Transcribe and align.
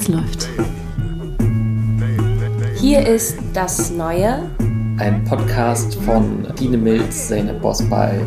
Es 0.00 0.06
läuft. 0.06 0.48
Hier 2.76 3.04
ist 3.04 3.36
das 3.52 3.90
Neue. 3.90 4.48
Ein 4.96 5.24
Podcast 5.24 5.96
von 6.02 6.46
Dine 6.54 6.76
Milz, 6.78 7.26
Seine 7.26 7.54
Bosbal 7.54 8.20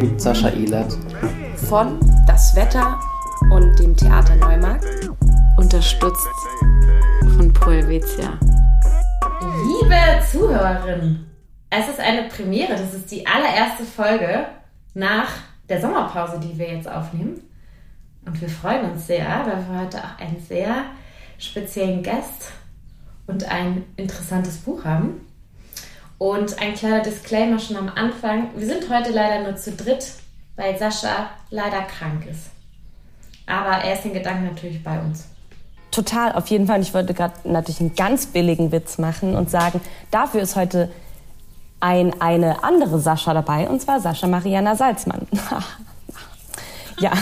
und 0.00 0.22
Sascha 0.22 0.50
Ehlert. 0.50 0.96
Von 1.68 1.98
Das 2.28 2.54
Wetter 2.54 3.00
und 3.50 3.76
dem 3.80 3.96
Theater 3.96 4.36
Neumarkt. 4.36 5.10
Unterstützt 5.56 6.28
von 7.36 7.52
Proelvetia. 7.52 8.38
Liebe 9.40 10.24
Zuhörerinnen, 10.30 11.26
es 11.70 11.88
ist 11.88 11.98
eine 11.98 12.28
Premiere. 12.28 12.74
Das 12.74 12.94
ist 12.94 13.10
die 13.10 13.26
allererste 13.26 13.82
Folge 13.82 14.46
nach 14.94 15.30
der 15.68 15.80
Sommerpause, 15.80 16.38
die 16.38 16.56
wir 16.56 16.72
jetzt 16.72 16.88
aufnehmen. 16.88 17.40
Und 18.24 18.40
wir 18.40 18.48
freuen 18.48 18.90
uns 18.90 19.06
sehr, 19.06 19.26
weil 19.26 19.66
wir 19.68 19.80
heute 19.80 19.98
auch 19.98 20.18
einen 20.18 20.40
sehr 20.40 20.84
speziellen 21.38 22.02
Gast 22.02 22.52
und 23.26 23.44
ein 23.50 23.84
interessantes 23.96 24.58
Buch 24.58 24.84
haben. 24.84 25.26
Und 26.18 26.60
ein 26.60 26.74
kleiner 26.74 27.00
Disclaimer 27.00 27.58
schon 27.58 27.76
am 27.76 27.88
Anfang. 27.88 28.50
Wir 28.56 28.66
sind 28.66 28.88
heute 28.88 29.10
leider 29.10 29.42
nur 29.42 29.56
zu 29.56 29.72
dritt, 29.72 30.12
weil 30.54 30.78
Sascha 30.78 31.30
leider 31.50 31.82
krank 31.82 32.26
ist. 32.30 32.50
Aber 33.46 33.82
er 33.82 33.94
ist 33.94 34.04
in 34.04 34.12
Gedanken 34.12 34.44
natürlich 34.44 34.84
bei 34.84 35.00
uns. 35.00 35.26
Total, 35.90 36.32
auf 36.32 36.46
jeden 36.46 36.66
Fall. 36.66 36.80
Ich 36.80 36.94
wollte 36.94 37.12
gerade 37.12 37.34
natürlich 37.44 37.80
einen 37.80 37.94
ganz 37.94 38.26
billigen 38.26 38.70
Witz 38.70 38.98
machen 38.98 39.34
und 39.34 39.50
sagen, 39.50 39.80
dafür 40.10 40.42
ist 40.42 40.54
heute 40.54 40.90
ein, 41.80 42.18
eine 42.20 42.62
andere 42.62 43.00
Sascha 43.00 43.34
dabei, 43.34 43.68
und 43.68 43.82
zwar 43.82 44.00
Sascha 44.00 44.28
Mariana 44.28 44.76
Salzmann. 44.76 45.26
ja, 46.98 47.12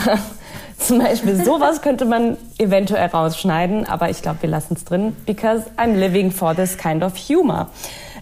zum 0.81 0.99
Beispiel 0.99 1.43
sowas 1.43 1.81
könnte 1.81 2.05
man 2.05 2.37
eventuell 2.57 3.07
rausschneiden, 3.07 3.87
aber 3.87 4.09
ich 4.09 4.21
glaube, 4.21 4.41
wir 4.41 4.49
lassen 4.49 4.73
es 4.75 4.83
drin, 4.83 5.15
because 5.25 5.65
I'm 5.77 5.95
living 5.95 6.31
for 6.31 6.55
this 6.55 6.77
kind 6.77 7.03
of 7.03 7.13
humor. 7.17 7.69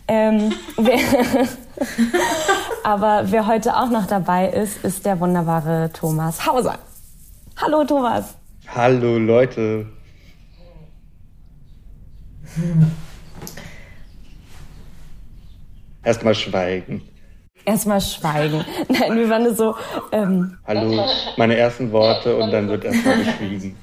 Ähm, 0.07 0.53
wer 0.77 0.99
aber 2.83 3.23
wer 3.25 3.47
heute 3.47 3.77
auch 3.77 3.89
noch 3.89 4.07
dabei 4.07 4.49
ist, 4.49 4.83
ist 4.83 5.05
der 5.05 5.19
wunderbare 5.19 5.91
Thomas 5.93 6.45
Hauser. 6.45 6.79
Hallo 7.57 7.83
Thomas. 7.83 8.35
Hallo 8.67 9.17
Leute. 9.17 9.85
Erstmal 16.03 16.35
schweigen. 16.35 17.01
Erstmal 17.69 18.01
schweigen. 18.01 18.65
Nein, 18.87 19.15
wir 19.15 19.29
waren 19.29 19.55
so. 19.55 19.75
Ähm, 20.11 20.57
Hallo, 20.65 21.05
meine 21.37 21.55
ersten 21.55 21.91
Worte 21.91 22.35
und 22.35 22.49
dann 22.49 22.67
wird 22.67 22.83
erstmal 22.83 23.23
geschwiegen. 23.23 23.75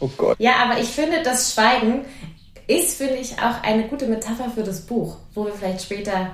Oh 0.00 0.08
Gott. 0.16 0.36
Ja, 0.40 0.52
aber 0.64 0.80
ich 0.80 0.88
finde, 0.88 1.22
das 1.22 1.52
Schweigen 1.52 2.06
ist, 2.66 2.96
finde 2.96 3.16
ich, 3.16 3.34
auch 3.34 3.62
eine 3.62 3.86
gute 3.88 4.06
Metapher 4.06 4.48
für 4.48 4.62
das 4.62 4.80
Buch, 4.80 5.18
wo 5.34 5.44
wir 5.44 5.52
vielleicht 5.52 5.82
später 5.82 6.30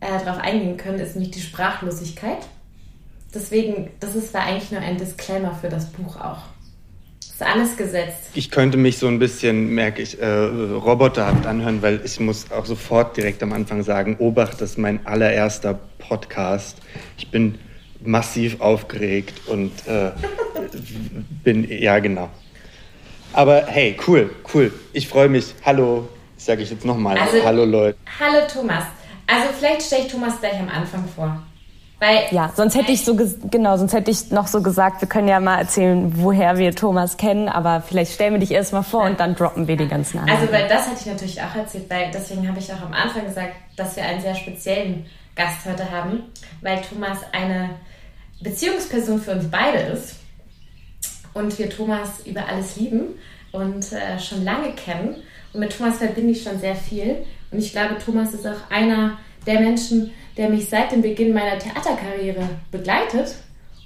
äh, 0.00 0.22
darauf 0.22 0.42
eingehen 0.42 0.76
können, 0.76 0.98
ist 0.98 1.16
nämlich 1.16 1.30
die 1.32 1.40
Sprachlosigkeit. 1.40 2.46
Deswegen, 3.32 3.90
das 4.00 4.14
ist 4.14 4.34
war 4.34 4.42
eigentlich 4.42 4.70
nur 4.70 4.82
ein 4.82 4.98
Disclaimer 4.98 5.54
für 5.54 5.70
das 5.70 5.86
Buch 5.86 6.16
auch. 6.16 6.42
Ist 7.40 7.46
alles 7.46 7.74
gesetzt. 7.74 8.18
Ich 8.34 8.50
könnte 8.50 8.76
mich 8.76 8.98
so 8.98 9.06
ein 9.06 9.18
bisschen, 9.18 9.70
merke 9.74 10.02
ich, 10.02 10.20
äh, 10.20 10.26
roboterhaft 10.26 11.46
anhören, 11.46 11.80
weil 11.80 12.02
ich 12.04 12.20
muss 12.20 12.52
auch 12.52 12.66
sofort 12.66 13.16
direkt 13.16 13.42
am 13.42 13.54
Anfang 13.54 13.82
sagen, 13.82 14.16
Obacht, 14.18 14.60
das 14.60 14.72
ist 14.72 14.78
mein 14.78 15.06
allererster 15.06 15.78
Podcast. 15.98 16.76
Ich 17.16 17.30
bin 17.30 17.58
massiv 18.04 18.60
aufgeregt 18.60 19.40
und 19.46 19.72
äh, 19.88 20.10
bin, 21.42 21.66
ja 21.66 21.98
genau. 22.00 22.28
Aber 23.32 23.64
hey, 23.68 23.96
cool, 24.06 24.28
cool. 24.52 24.70
Ich 24.92 25.08
freue 25.08 25.30
mich. 25.30 25.54
Hallo, 25.64 26.10
sage 26.36 26.60
ich 26.62 26.70
jetzt 26.70 26.84
nochmal. 26.84 27.16
Also- 27.16 27.42
Hallo 27.42 27.64
Leute. 27.64 27.96
Hallo 28.20 28.46
Thomas. 28.52 28.84
Also 29.26 29.46
vielleicht 29.58 29.80
stelle 29.80 30.02
ich 30.04 30.12
Thomas 30.12 30.38
gleich 30.40 30.60
am 30.60 30.68
Anfang 30.68 31.08
vor. 31.16 31.42
Weil 32.00 32.28
ja, 32.30 32.50
sonst 32.56 32.74
hätte 32.74 32.92
ich 32.92 33.04
so 33.04 33.14
genau, 33.50 33.76
sonst 33.76 33.92
hätte 33.92 34.10
ich 34.10 34.30
noch 34.30 34.46
so 34.46 34.62
gesagt, 34.62 35.02
wir 35.02 35.08
können 35.08 35.28
ja 35.28 35.38
mal 35.38 35.58
erzählen, 35.58 36.10
woher 36.16 36.56
wir 36.56 36.74
Thomas 36.74 37.18
kennen, 37.18 37.46
aber 37.46 37.82
vielleicht 37.82 38.14
stellen 38.14 38.32
wir 38.32 38.40
dich 38.40 38.52
erstmal 38.52 38.82
vor 38.82 39.04
und 39.04 39.20
dann 39.20 39.34
droppen 39.34 39.68
wir 39.68 39.76
die 39.76 39.86
ganzen 39.86 40.18
anderen. 40.18 40.40
Also, 40.40 40.50
weil 40.50 40.66
das 40.66 40.86
hätte 40.86 41.00
ich 41.00 41.06
natürlich 41.06 41.42
auch 41.42 41.54
erzählt, 41.54 41.90
weil 41.90 42.10
deswegen 42.12 42.48
habe 42.48 42.58
ich 42.58 42.72
auch 42.72 42.80
am 42.80 42.94
Anfang 42.94 43.26
gesagt, 43.26 43.52
dass 43.76 43.96
wir 43.96 44.04
einen 44.04 44.22
sehr 44.22 44.34
speziellen 44.34 45.04
Gast 45.36 45.66
heute 45.66 45.90
haben, 45.90 46.22
weil 46.62 46.80
Thomas 46.80 47.18
eine 47.32 47.70
Beziehungsperson 48.40 49.20
für 49.20 49.32
uns 49.32 49.50
beide 49.50 49.78
ist 49.78 50.16
und 51.34 51.58
wir 51.58 51.68
Thomas 51.68 52.20
über 52.24 52.48
alles 52.48 52.76
lieben 52.76 53.18
und 53.52 53.92
äh, 53.92 54.18
schon 54.18 54.42
lange 54.42 54.72
kennen. 54.72 55.16
Und 55.52 55.60
mit 55.60 55.76
Thomas 55.76 55.98
verbinde 55.98 56.32
ich 56.32 56.42
schon 56.42 56.58
sehr 56.58 56.76
viel. 56.76 57.26
Und 57.50 57.58
ich 57.58 57.72
glaube, 57.72 57.98
Thomas 58.04 58.32
ist 58.32 58.46
auch 58.46 58.70
einer 58.70 59.18
der 59.46 59.60
Menschen, 59.60 60.12
der 60.36 60.48
mich 60.50 60.68
seit 60.68 60.92
dem 60.92 61.02
Beginn 61.02 61.32
meiner 61.32 61.58
Theaterkarriere 61.58 62.48
begleitet 62.70 63.36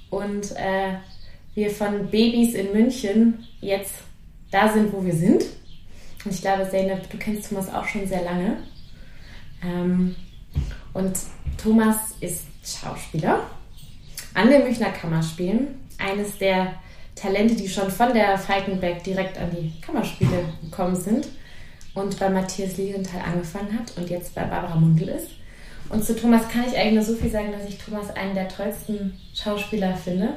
und 0.09 0.51
äh, 0.51 0.95
wir 1.53 1.69
von 1.69 2.07
Babys 2.07 2.53
in 2.53 2.71
München 2.73 3.45
jetzt 3.61 3.95
da 4.51 4.71
sind, 4.71 4.91
wo 4.93 5.03
wir 5.03 5.13
sind. 5.13 5.43
Und 6.23 6.31
ich 6.31 6.41
glaube, 6.41 6.67
Zeynep, 6.69 7.09
du 7.09 7.17
kennst 7.17 7.49
Thomas 7.49 7.73
auch 7.73 7.85
schon 7.85 8.07
sehr 8.07 8.23
lange. 8.23 8.57
Ähm, 9.63 10.15
und 10.93 11.17
Thomas 11.61 11.97
ist 12.19 12.45
Schauspieler 12.63 13.41
an 14.33 14.49
den 14.49 14.63
Münchner 14.63 14.89
Kammerspielen. 14.89 15.79
Eines 15.97 16.37
der 16.37 16.73
Talente, 17.15 17.55
die 17.55 17.69
schon 17.69 17.89
von 17.89 18.13
der 18.13 18.37
Falkenberg 18.37 19.03
direkt 19.03 19.37
an 19.37 19.49
die 19.51 19.79
Kammerspiele 19.81 20.43
gekommen 20.63 20.95
sind 20.95 21.27
und 21.93 22.19
bei 22.19 22.29
Matthias 22.29 22.77
Liegenthal 22.77 23.21
angefangen 23.21 23.79
hat 23.79 23.97
und 23.97 24.09
jetzt 24.09 24.35
bei 24.35 24.43
Barbara 24.43 24.75
Mundl 24.75 25.09
ist. 25.09 25.29
Und 25.89 26.03
zu 26.03 26.15
Thomas 26.15 26.47
kann 26.49 26.65
ich 26.67 26.77
eigentlich 26.77 26.93
nur 26.93 27.03
so 27.03 27.15
viel 27.15 27.29
sagen, 27.29 27.51
dass 27.51 27.69
ich 27.69 27.77
Thomas 27.77 28.15
einen 28.15 28.33
der 28.33 28.47
tollsten 28.47 29.17
Schauspieler 29.33 29.95
finde, 29.95 30.29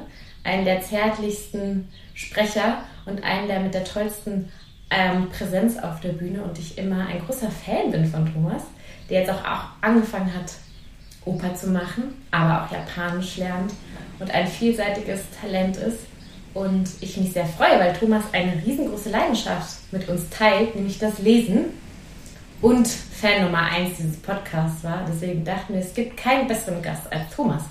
einen 0.43 0.65
der 0.65 0.81
zärtlichsten 0.81 1.87
Sprecher 2.13 2.83
und 3.05 3.23
einen 3.23 3.47
der 3.47 3.59
mit 3.59 3.73
der 3.73 3.83
tollsten 3.83 4.51
ähm, 4.91 5.29
Präsenz 5.29 5.77
auf 5.77 5.99
der 6.01 6.09
Bühne 6.09 6.43
und 6.43 6.57
ich 6.57 6.77
immer 6.77 7.07
ein 7.07 7.19
großer 7.25 7.49
Fan 7.49 7.91
bin 7.91 8.05
von 8.05 8.31
Thomas, 8.31 8.63
der 9.09 9.21
jetzt 9.21 9.31
auch, 9.31 9.43
auch 9.43 9.63
angefangen 9.81 10.33
hat, 10.33 10.53
Oper 11.25 11.53
zu 11.53 11.69
machen, 11.69 12.15
aber 12.31 12.63
auch 12.63 12.71
Japanisch 12.71 13.37
lernt 13.37 13.73
und 14.19 14.31
ein 14.31 14.47
vielseitiges 14.47 15.21
Talent 15.39 15.77
ist. 15.77 15.99
Und 16.53 16.89
ich 17.01 17.15
mich 17.17 17.31
sehr 17.31 17.45
freue, 17.45 17.79
weil 17.79 17.93
Thomas 17.93 18.23
eine 18.31 18.53
riesengroße 18.65 19.09
Leidenschaft 19.09 19.77
mit 19.91 20.09
uns 20.09 20.29
teilt, 20.29 20.75
nämlich 20.75 20.97
das 20.97 21.19
Lesen 21.19 21.65
und 22.61 22.87
Fan 22.87 23.43
Nummer 23.45 23.63
eins 23.63 23.97
dieses 23.97 24.17
Podcasts 24.17 24.83
war. 24.83 25.05
Deswegen 25.11 25.43
dachten 25.43 25.73
wir, 25.73 25.81
es 25.81 25.93
gibt 25.93 26.17
keinen 26.17 26.47
besseren 26.47 26.81
Gast 26.81 27.11
als 27.11 27.29
Thomas. 27.35 27.63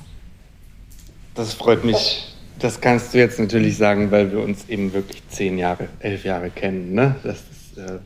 Das 1.34 1.54
freut 1.54 1.84
mich. 1.84 2.34
Das 2.59 2.81
kannst 2.81 3.15
du 3.15 3.19
jetzt 3.19 3.38
natürlich 3.38 3.77
sagen, 3.77 4.10
weil 4.10 4.32
wir 4.32 4.41
uns 4.41 4.69
eben 4.69 4.93
wirklich 4.93 5.22
zehn 5.28 5.59
Jahre, 5.59 5.88
elf 6.00 6.25
Jahre 6.25 6.50
kennen. 6.50 6.93
Ne? 6.94 7.15
Das 7.22 7.37
ist, 7.38 7.78
äh, 7.78 7.98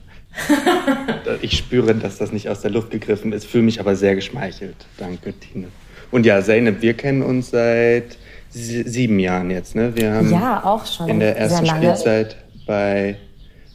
ich 1.40 1.56
spüre, 1.56 1.94
dass 1.94 2.18
das 2.18 2.32
nicht 2.32 2.48
aus 2.48 2.60
der 2.60 2.70
Luft 2.70 2.90
gegriffen 2.90 3.32
ist, 3.32 3.46
fühle 3.46 3.64
mich 3.64 3.80
aber 3.80 3.96
sehr 3.96 4.14
geschmeichelt. 4.14 4.76
Danke, 4.98 5.32
Tine. 5.38 5.68
Und 6.10 6.26
ja, 6.26 6.42
Zeynep, 6.42 6.82
wir 6.82 6.92
kennen 6.94 7.22
uns 7.22 7.50
seit 7.50 8.18
sie- 8.50 8.82
sieben 8.82 9.18
Jahren 9.18 9.50
jetzt. 9.50 9.74
Ne? 9.74 9.96
Wir 9.96 10.12
haben 10.12 10.30
ja, 10.30 10.62
auch 10.62 10.84
schon. 10.84 11.08
in 11.08 11.20
der 11.20 11.32
sehr 11.32 11.42
ersten 11.42 11.64
lange. 11.64 11.78
Spielzeit 11.86 12.36
bei 12.66 13.16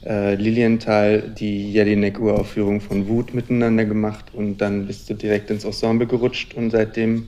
äh, 0.08 0.36
Lilienthal 0.36 1.22
die 1.22 1.72
Jelinek-Uraufführung 1.74 2.82
von 2.82 3.08
Wut 3.08 3.34
miteinander 3.34 3.86
gemacht 3.86 4.26
und 4.34 4.58
dann 4.58 4.88
bist 4.88 5.10
du 5.10 5.14
direkt 5.14 5.50
ins 5.50 5.66
Ensemble 5.66 6.08
gerutscht 6.08 6.54
und 6.54 6.72
seitdem 6.72 7.28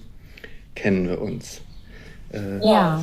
kennen 0.76 1.08
wir 1.08 1.22
uns. 1.22 1.62
Äh, 2.32 2.66
Ja. 2.66 3.02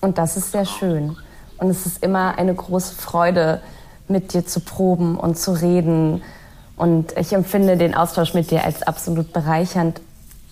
Und 0.00 0.18
das 0.18 0.36
ist 0.36 0.50
sehr 0.50 0.66
schön. 0.66 1.16
Und 1.58 1.70
es 1.70 1.86
ist 1.86 2.02
immer 2.02 2.36
eine 2.36 2.54
große 2.54 2.96
Freude, 2.96 3.60
mit 4.08 4.34
dir 4.34 4.44
zu 4.44 4.60
proben 4.60 5.16
und 5.16 5.38
zu 5.38 5.52
reden. 5.52 6.22
Und 6.76 7.16
ich 7.16 7.32
empfinde 7.32 7.76
den 7.76 7.94
Austausch 7.94 8.34
mit 8.34 8.50
dir 8.50 8.64
als 8.64 8.82
absolut 8.82 9.32
bereichernd 9.32 10.00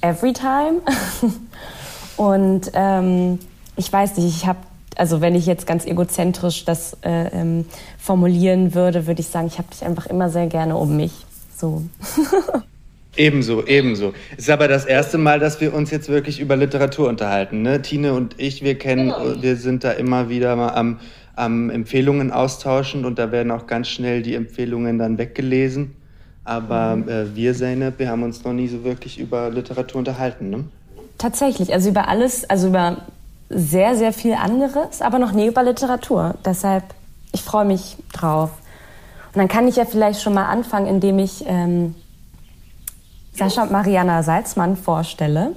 every 0.01 0.33
time. 0.33 0.81
Und 2.17 2.71
ähm, 2.75 3.39
ich 3.77 3.93
weiß 3.93 4.17
nicht, 4.19 4.37
ich 4.37 4.47
habe, 4.47 4.59
also 4.97 5.21
wenn 5.21 5.35
ich 5.35 5.47
jetzt 5.47 5.67
ganz 5.67 5.87
egozentrisch 5.87 6.65
das 6.65 6.97
äh, 7.03 7.29
ähm, 7.29 7.65
formulieren 7.99 8.75
würde, 8.75 9.07
würde 9.07 9.21
ich 9.21 9.29
sagen, 9.29 9.47
ich 9.47 9.59
habe 9.59 9.69
dich 9.71 9.85
einfach 9.85 10.07
immer 10.07 10.29
sehr 10.29 10.47
gerne 10.47 10.77
um 10.77 10.97
mich. 10.97 11.13
So. 11.57 11.83
Ebenso, 13.17 13.67
ebenso. 13.67 14.13
Es 14.37 14.45
ist 14.45 14.51
aber 14.51 14.69
das 14.69 14.85
erste 14.85 15.19
Mal, 15.19 15.41
dass 15.41 15.61
wir 15.61 15.75
uns 15.75 15.91
jetzt 15.91 16.09
wirklich 16.09 16.39
über 16.39 16.57
Literatur 16.57 17.09
unterhalten. 17.09 17.61
Ne? 17.63 17.83
Tine 17.83 18.13
und 18.15 18.37
ich, 18.39 18.63
wir 18.63 18.79
kennen, 18.79 19.13
wir 19.41 19.57
sind 19.57 19.83
da 19.83 19.91
immer 19.91 20.29
wieder 20.29 20.55
mal 20.55 20.71
am, 20.71 21.01
am 21.35 21.71
Empfehlungen 21.71 22.31
austauschen 22.31 23.05
und 23.05 23.19
da 23.19 23.33
werden 23.33 23.51
auch 23.51 23.67
ganz 23.67 23.89
schnell 23.89 24.23
die 24.23 24.37
Empfehlungen 24.37 24.99
dann 24.99 25.19
weggelesen. 25.19 25.97
Aber 26.45 26.99
äh, 27.07 27.35
wir, 27.35 27.53
Zeynep, 27.53 27.99
wir 27.99 28.09
haben 28.09 28.23
uns 28.23 28.45
noch 28.45 28.53
nie 28.53 28.69
so 28.69 28.85
wirklich 28.85 29.19
über 29.19 29.51
Literatur 29.51 29.99
unterhalten. 29.99 30.49
Ne? 30.49 30.65
Tatsächlich, 31.19 31.73
also 31.73 31.91
über 31.91 32.09
alles, 32.09 32.49
also 32.49 32.69
über 32.69 33.03
sehr, 33.51 33.97
sehr 33.97 34.13
viel 34.13 34.35
anderes, 34.35 35.03
aber 35.03 35.19
noch 35.19 35.33
nie 35.33 35.49
über 35.49 35.63
Literatur. 35.63 36.35
Deshalb 36.45 36.85
ich 37.33 37.43
freue 37.43 37.65
mich 37.65 37.97
drauf. 38.13 38.51
Und 39.33 39.39
dann 39.39 39.49
kann 39.49 39.69
ich 39.69 39.77
ja 39.77 39.85
vielleicht 39.85 40.21
schon 40.21 40.35
mal 40.35 40.47
anfangen, 40.47 40.87
indem 40.87 41.19
ich 41.19 41.45
ähm, 41.47 41.95
Sascha 43.33 43.65
Mariana 43.67 44.23
Salzmann 44.23 44.77
vorstelle 44.77 45.53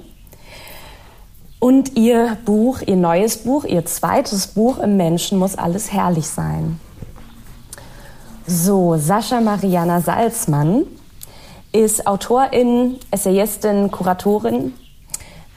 und 1.58 1.96
ihr 1.96 2.36
Buch, 2.44 2.82
ihr 2.86 2.96
neues 2.96 3.38
Buch, 3.38 3.64
ihr 3.64 3.84
zweites 3.84 4.48
Buch 4.48 4.78
im 4.78 4.96
Menschen 4.96 5.38
muss 5.38 5.56
alles 5.56 5.92
herrlich 5.92 6.26
sein. 6.28 6.78
So, 8.46 8.96
Sascha 8.96 9.40
Mariana 9.40 10.00
Salzmann 10.00 10.84
ist 11.72 12.06
Autorin, 12.06 12.98
Essayistin, 13.10 13.90
Kuratorin. 13.90 14.74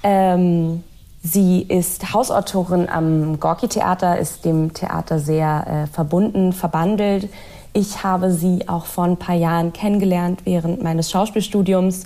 Ähm, 0.01 0.84
sie 1.31 1.62
ist 1.62 2.13
Hausautorin 2.13 2.88
am 2.89 3.39
Gorki-Theater, 3.39 4.18
ist 4.18 4.45
dem 4.45 4.74
Theater 4.74 5.19
sehr 5.19 5.65
äh, 5.68 5.94
verbunden, 5.94 6.53
verbandelt. 6.53 7.29
Ich 7.74 8.03
habe 8.03 8.31
sie 8.31 8.68
auch 8.68 8.85
vor 8.85 9.03
ein 9.03 9.18
paar 9.18 9.35
Jahren 9.35 9.74
kennengelernt 9.74 10.41
während 10.45 10.81
meines 10.81 11.12
Schauspielstudiums, 11.12 12.06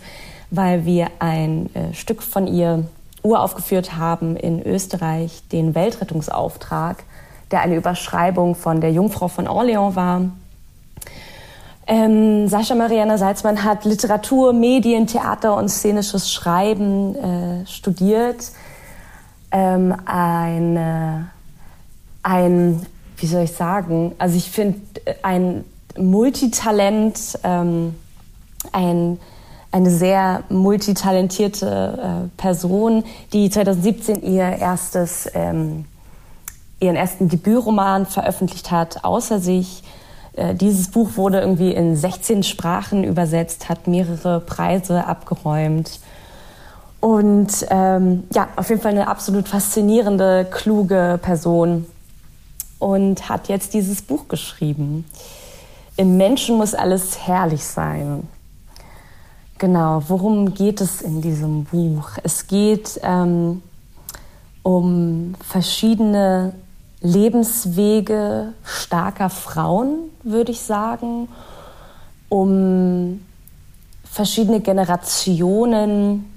weil 0.50 0.85
wir 0.85 1.07
ein 1.19 1.73
äh, 1.75 1.94
Stück 1.94 2.23
von 2.23 2.47
ihr 2.47 2.85
uraufgeführt 3.23 3.95
haben 3.95 4.35
in 4.35 4.65
Österreich, 4.65 5.44
den 5.51 5.75
Weltrettungsauftrag, 5.75 7.03
der 7.51 7.62
eine 7.62 7.75
Überschreibung 7.75 8.56
von 8.56 8.81
der 8.81 8.91
Jungfrau 8.91 9.27
von 9.27 9.47
Orléans 9.47 9.95
war. 9.95 10.21
Ähm, 11.85 12.47
Sascha 12.47 12.73
Mariana 12.73 13.18
Salzmann 13.18 13.63
hat 13.63 13.85
Literatur, 13.85 14.53
Medien, 14.53 15.07
Theater 15.07 15.56
und 15.57 15.69
szenisches 15.69 16.31
Schreiben 16.31 17.15
äh, 17.15 17.68
studiert. 17.68 18.38
Ähm, 19.51 19.95
eine, 20.06 21.30
ein, 22.24 22.86
wie 23.18 23.25
soll 23.27 23.44
ich 23.44 23.51
sagen, 23.51 24.13
also 24.18 24.38
ich 24.38 24.50
finde 24.50 24.80
ein 25.24 25.65
Multitalent, 25.98 27.39
ähm, 27.44 27.95
ein 28.71 29.19
eine 29.71 29.89
sehr 29.89 30.44
multitalentierte 30.50 32.27
äh, 32.27 32.42
Person, 32.42 33.03
die 33.31 33.50
2017 33.50 34.21
ihr 34.21 34.44
erstes, 34.44 35.30
ähm, 35.33 35.86
ihren 36.80 36.95
ersten 36.95 37.30
Debütroman 37.30 38.06
veröffentlicht 38.06 38.71
hat, 38.71 39.04
außer 39.04 39.39
sich. 39.39 39.83
Äh, 40.33 40.56
dieses 40.56 40.89
Buch 40.89 41.12
wurde 41.15 41.39
irgendwie 41.39 41.74
in 41.74 41.95
16 41.95 42.44
Sprachen 42.44 43.04
übersetzt, 43.04 43.69
hat 43.69 43.88
mehrere 43.88 44.42
Preise 44.42 45.06
abgeräumt. 45.06 46.00
Und 47.01 47.65
ähm, 47.69 48.24
ja, 48.33 48.48
auf 48.56 48.69
jeden 48.69 48.80
Fall 48.80 48.92
eine 48.92 49.07
absolut 49.07 49.50
faszinierende, 49.50 50.48
kluge 50.50 51.19
Person. 51.21 51.88
Und 52.80 53.27
hat 53.27 53.50
jetzt 53.50 53.74
dieses 53.74 54.01
Buch 54.01 54.27
geschrieben. 54.27 55.06
Im 55.98 56.18
Menschen 56.18 56.57
muss 56.57 56.74
alles 56.74 57.27
herrlich 57.27 57.63
sein. 57.63 58.27
Genau, 59.57 60.01
worum 60.07 60.53
geht 60.53 60.80
es 60.81 61.01
in 61.01 61.21
diesem 61.21 61.65
Buch? 61.65 62.12
Es 62.24 62.48
geht 62.48 63.00
ähm, 63.04 63.62
um 64.63 65.36
verschiedene 65.47 66.54
Lebenswege 67.01 68.54
starker 68.63 69.30
Frauen, 69.30 70.09
würde 70.24 70.51
ich 70.51 70.62
sagen, 70.62 71.27
um 72.30 73.21
verschiedene 74.04 74.62
Generationen, 74.62 76.31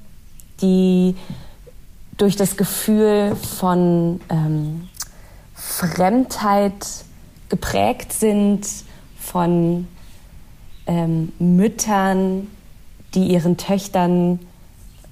die 0.61 1.17
durch 2.17 2.37
das 2.37 2.57
Gefühl 2.57 3.37
von 3.37 4.21
ähm, 4.29 4.89
Fremdheit 5.55 7.05
geprägt 7.49 8.13
sind, 8.13 8.67
von 9.19 9.89
ähm, 10.87 11.33
Müttern, 11.39 12.49
die 13.15 13.27
ihren 13.29 13.57
Töchtern 13.57 14.41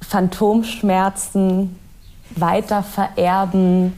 Phantomschmerzen 0.00 1.76
weiter 2.36 2.82
vererben. 2.82 3.92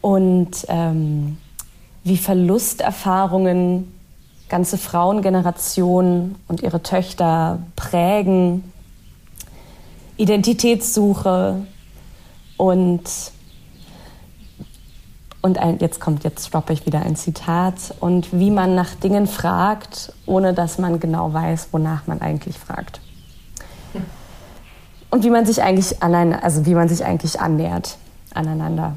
Und 0.00 0.66
ähm, 0.68 1.38
wie 2.02 2.18
Verlusterfahrungen 2.18 3.92
ganze 4.48 4.76
Frauengenerationen 4.76 6.36
und 6.48 6.62
ihre 6.62 6.82
Töchter 6.82 7.60
prägen, 7.76 8.62
Identitätssuche 10.16 11.66
und 12.56 13.02
und 15.44 15.58
ein, 15.58 15.78
jetzt 15.78 16.00
kommt, 16.00 16.24
jetzt 16.24 16.46
stoppe 16.46 16.72
ich 16.72 16.86
wieder 16.86 17.02
ein 17.02 17.16
Zitat. 17.16 17.94
Und 18.00 18.32
wie 18.32 18.50
man 18.50 18.74
nach 18.74 18.94
Dingen 18.94 19.26
fragt, 19.26 20.10
ohne 20.24 20.54
dass 20.54 20.78
man 20.78 21.00
genau 21.00 21.34
weiß, 21.34 21.68
wonach 21.72 22.06
man 22.06 22.22
eigentlich 22.22 22.58
fragt. 22.58 23.02
Und 25.10 25.22
wie 25.22 25.28
man 25.28 25.44
sich 25.44 25.62
eigentlich 25.62 26.02
alleine, 26.02 26.42
also 26.42 26.64
wie 26.64 26.74
man 26.74 26.88
sich 26.88 27.04
eigentlich 27.04 27.40
annähert 27.40 27.98
aneinander. 28.32 28.94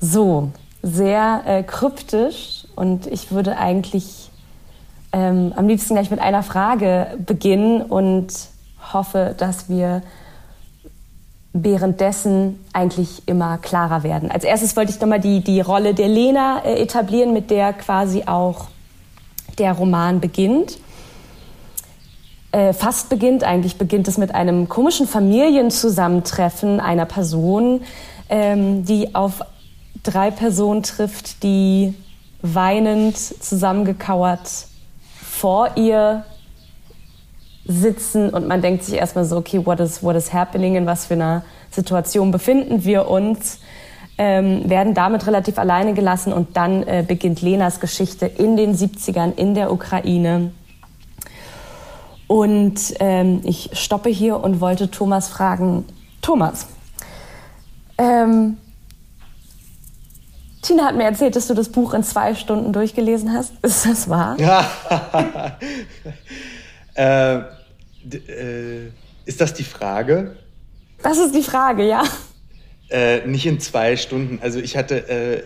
So, 0.00 0.50
sehr 0.82 1.42
äh, 1.46 1.62
kryptisch 1.62 2.66
und 2.74 3.06
ich 3.06 3.30
würde 3.30 3.56
eigentlich 3.56 4.30
ähm, 5.12 5.52
am 5.56 5.68
liebsten 5.68 5.94
gleich 5.94 6.10
mit 6.10 6.18
einer 6.20 6.42
Frage 6.42 7.16
beginnen 7.24 7.82
und 7.82 8.32
hoffe, 8.92 9.34
dass 9.36 9.68
wir 9.68 10.02
währenddessen 11.52 12.64
eigentlich 12.72 13.22
immer 13.26 13.58
klarer 13.58 14.02
werden. 14.02 14.30
Als 14.30 14.44
erstes 14.44 14.76
wollte 14.76 14.92
ich 14.92 15.00
nochmal 15.00 15.20
die, 15.20 15.40
die 15.40 15.60
Rolle 15.60 15.94
der 15.94 16.08
Lena 16.08 16.62
äh, 16.64 16.82
etablieren, 16.82 17.32
mit 17.32 17.50
der 17.50 17.72
quasi 17.72 18.24
auch 18.26 18.66
der 19.58 19.72
Roman 19.72 20.20
beginnt. 20.20 20.78
Äh, 22.52 22.72
fast 22.72 23.08
beginnt, 23.08 23.44
eigentlich 23.44 23.78
beginnt 23.78 24.08
es 24.08 24.18
mit 24.18 24.34
einem 24.34 24.68
komischen 24.68 25.06
Familienzusammentreffen 25.06 26.80
einer 26.80 27.06
Person, 27.06 27.82
ähm, 28.28 28.84
die 28.84 29.14
auf 29.14 29.42
drei 30.02 30.30
Personen 30.30 30.82
trifft, 30.82 31.42
die 31.42 31.94
weinend 32.42 33.16
zusammengekauert 33.16 34.48
vor 35.20 35.76
ihr 35.76 36.24
sitzen 37.66 38.30
und 38.30 38.46
man 38.46 38.62
denkt 38.62 38.84
sich 38.84 38.94
erstmal 38.94 39.24
so, 39.24 39.36
okay, 39.36 39.64
what 39.64 39.80
is, 39.80 40.02
what 40.02 40.16
is 40.16 40.32
happening, 40.32 40.76
in 40.76 40.86
was 40.86 41.06
für 41.06 41.14
einer 41.14 41.42
Situation 41.70 42.30
befinden 42.30 42.84
wir 42.84 43.08
uns, 43.08 43.60
ähm, 44.18 44.68
werden 44.68 44.94
damit 44.94 45.26
relativ 45.26 45.58
alleine 45.58 45.92
gelassen 45.94 46.32
und 46.32 46.56
dann 46.56 46.82
äh, 46.84 47.04
beginnt 47.06 47.42
Lenas 47.42 47.80
Geschichte 47.80 48.26
in 48.26 48.56
den 48.56 48.74
70ern 48.74 49.34
in 49.36 49.54
der 49.54 49.72
Ukraine. 49.72 50.52
Und 52.26 52.94
ähm, 52.98 53.40
ich 53.44 53.70
stoppe 53.74 54.08
hier 54.08 54.42
und 54.42 54.60
wollte 54.60 54.90
Thomas 54.90 55.28
fragen, 55.28 55.84
Thomas, 56.22 56.66
ähm, 57.98 58.56
Tina 60.62 60.84
hat 60.84 60.96
mir 60.96 61.04
erzählt, 61.04 61.36
dass 61.36 61.46
du 61.46 61.54
das 61.54 61.68
Buch 61.68 61.94
in 61.94 62.02
zwei 62.02 62.34
Stunden 62.34 62.72
durchgelesen 62.72 63.32
hast. 63.32 63.52
Ist 63.62 63.86
das 63.86 64.08
wahr? 64.08 64.36
Ja. 64.40 64.66
äh, 66.94 67.55
äh, 68.14 68.86
ist 69.24 69.40
das 69.40 69.54
die 69.54 69.64
Frage? 69.64 70.36
Das 71.02 71.18
ist 71.18 71.34
die 71.34 71.42
Frage, 71.42 71.86
ja. 71.86 72.04
Äh, 72.88 73.26
nicht 73.26 73.46
in 73.46 73.58
zwei 73.58 73.96
Stunden. 73.96 74.38
Also 74.42 74.60
ich 74.60 74.76
hatte, 74.76 75.08
äh, 75.08 75.42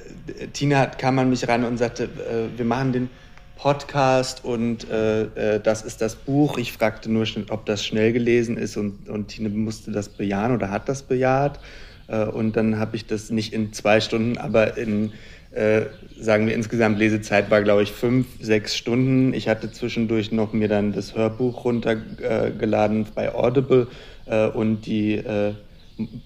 Tina 0.53 0.79
hat, 0.79 0.99
kam 0.99 1.19
an 1.19 1.31
mich 1.31 1.49
ran 1.49 1.65
und 1.65 1.79
sagte, 1.79 2.05
äh, 2.05 2.59
wir 2.59 2.67
machen 2.67 2.93
den 2.93 3.11
Podcast 3.57 4.45
und 4.45 4.89
äh, 4.91 5.23
äh, 5.55 5.61
das 5.61 5.83
ist 5.83 6.03
das 6.03 6.17
Buch. 6.17 6.59
Ich 6.59 6.73
fragte 6.73 7.11
nur, 7.11 7.27
ob 7.49 7.65
das 7.65 7.85
schnell 7.85 8.13
gelesen 8.13 8.59
ist 8.59 8.77
und, 8.77 9.09
und 9.09 9.29
Tina 9.29 9.49
musste 9.49 9.91
das 9.91 10.11
bejahen 10.11 10.55
oder 10.55 10.71
hat 10.71 10.89
das 10.89 11.03
bejaht. 11.03 11.61
und 12.09 12.57
dann 12.57 12.79
habe 12.79 12.97
ich 12.97 13.07
das 13.07 13.31
nicht 13.31 13.53
in 13.53 13.73
zwei 13.73 14.01
Stunden, 14.01 14.37
aber 14.37 14.77
in 14.77 15.13
äh, 15.53 15.83
sagen 16.19 16.47
wir 16.47 16.55
insgesamt 16.55 16.99
Lesezeit 16.99 17.51
war, 17.51 17.63
glaube 17.63 17.83
ich, 17.83 17.93
fünf, 17.93 18.27
sechs 18.41 18.77
Stunden. 18.77 19.35
Ich 19.35 19.49
hatte 19.49 19.73
zwischendurch 19.73 20.31
noch 20.33 20.53
mir 20.53 20.69
dann 20.69 20.93
das 20.93 21.15
Hörbuch 21.17 21.65
runtergeladen 21.65 23.07
bei 23.15 23.35
Audible 23.35 23.89
äh, 24.27 24.47
und 24.47 24.87
die 24.87 25.15
äh, 25.15 25.55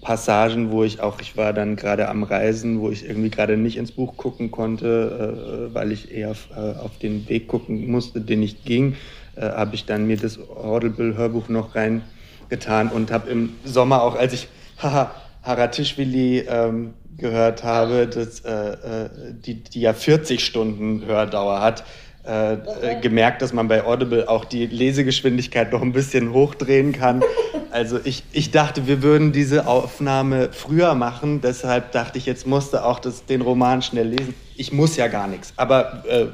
Passagen, 0.01 0.71
wo 0.71 0.83
ich 0.83 1.01
auch, 1.01 1.19
ich 1.21 1.35
war 1.37 1.53
dann 1.53 1.75
gerade 1.75 2.07
am 2.07 2.23
Reisen, 2.23 2.79
wo 2.79 2.89
ich 2.89 3.07
irgendwie 3.07 3.29
gerade 3.29 3.57
nicht 3.57 3.77
ins 3.77 3.91
Buch 3.91 4.15
gucken 4.15 4.51
konnte, 4.51 5.69
äh, 5.69 5.73
weil 5.73 5.91
ich 5.91 6.11
eher 6.11 6.35
äh, 6.55 6.77
auf 6.79 6.97
den 6.99 7.27
Weg 7.27 7.47
gucken 7.47 7.89
musste, 7.89 8.21
den 8.21 8.43
ich 8.43 8.63
ging, 8.63 8.95
äh, 9.35 9.41
habe 9.41 9.75
ich 9.75 9.85
dann 9.85 10.07
mir 10.07 10.17
das 10.17 10.39
Audible-Hörbuch 10.39 11.49
noch 11.49 11.75
reingetan 11.75 12.89
und 12.89 13.11
habe 13.11 13.29
im 13.29 13.53
Sommer 13.63 14.03
auch, 14.03 14.15
als 14.15 14.33
ich 14.33 14.47
haha, 14.77 15.11
Haratischvili 15.43 16.45
ähm, 16.47 16.93
gehört 17.17 17.63
habe, 17.63 18.07
dass, 18.07 18.41
äh, 18.41 18.51
äh, 18.51 19.09
die, 19.45 19.63
die 19.63 19.81
ja 19.81 19.93
40 19.93 20.43
Stunden 20.43 21.05
Hördauer 21.05 21.61
hat, 21.61 21.83
äh, 22.25 22.53
äh, 22.53 23.01
gemerkt, 23.01 23.43
dass 23.43 23.53
man 23.53 23.67
bei 23.67 23.85
Audible 23.85 24.27
auch 24.27 24.45
die 24.45 24.65
Lesegeschwindigkeit 24.65 25.71
noch 25.71 25.83
ein 25.83 25.93
bisschen 25.93 26.33
hochdrehen 26.33 26.91
kann. 26.91 27.23
Also 27.69 27.99
ich, 28.03 28.23
ich 28.31 28.49
dachte, 28.49 28.87
wir 28.87 29.03
würden 29.03 29.31
diese 29.31 29.67
Aufnahme 29.67 30.49
früher 30.51 30.95
machen. 30.95 31.41
Deshalb 31.41 31.91
dachte 31.91 32.17
ich, 32.17 32.25
jetzt 32.25 32.47
musste 32.47 32.83
auch 32.83 32.97
das, 32.97 33.25
den 33.25 33.41
Roman 33.41 33.83
schnell 33.83 34.07
lesen. 34.07 34.33
Ich 34.55 34.71
muss 34.71 34.97
ja 34.97 35.07
gar 35.07 35.27
nichts, 35.27 35.53
aber 35.55 36.03
äh, 36.07 36.25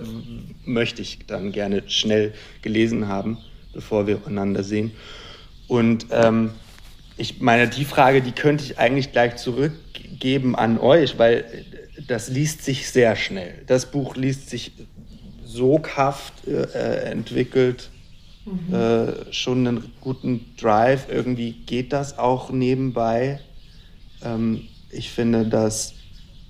möchte 0.63 1.01
ich 1.01 1.25
dann 1.27 1.51
gerne 1.51 1.83
schnell 1.87 2.33
gelesen 2.61 3.09
haben, 3.09 3.37
bevor 3.73 4.07
wir 4.07 4.21
einander 4.25 4.63
sehen. 4.63 4.91
Und 5.67 6.05
ähm, 6.11 6.51
ich 7.17 7.41
meine, 7.41 7.67
die 7.67 7.83
Frage, 7.83 8.21
die 8.21 8.31
könnte 8.31 8.63
ich 8.63 8.79
eigentlich 8.79 9.11
gleich 9.11 9.35
zurückgeben 10.21 10.55
an 10.55 10.77
euch, 10.77 11.17
weil 11.17 11.45
das 12.07 12.29
liest 12.29 12.63
sich 12.63 12.89
sehr 12.89 13.15
schnell. 13.15 13.53
Das 13.67 13.87
Buch 13.87 14.15
liest 14.15 14.49
sich 14.49 14.71
soghaft 15.43 16.47
äh, 16.47 17.11
entwickelt, 17.11 17.89
mhm. 18.45 18.73
äh, 18.73 19.33
schon 19.33 19.67
einen 19.67 19.93
guten 19.99 20.45
Drive. 20.57 21.07
Irgendwie 21.09 21.53
geht 21.65 21.91
das 21.91 22.17
auch 22.17 22.51
nebenbei. 22.51 23.39
Ähm, 24.23 24.67
ich 24.91 25.11
finde, 25.11 25.45
das 25.45 25.95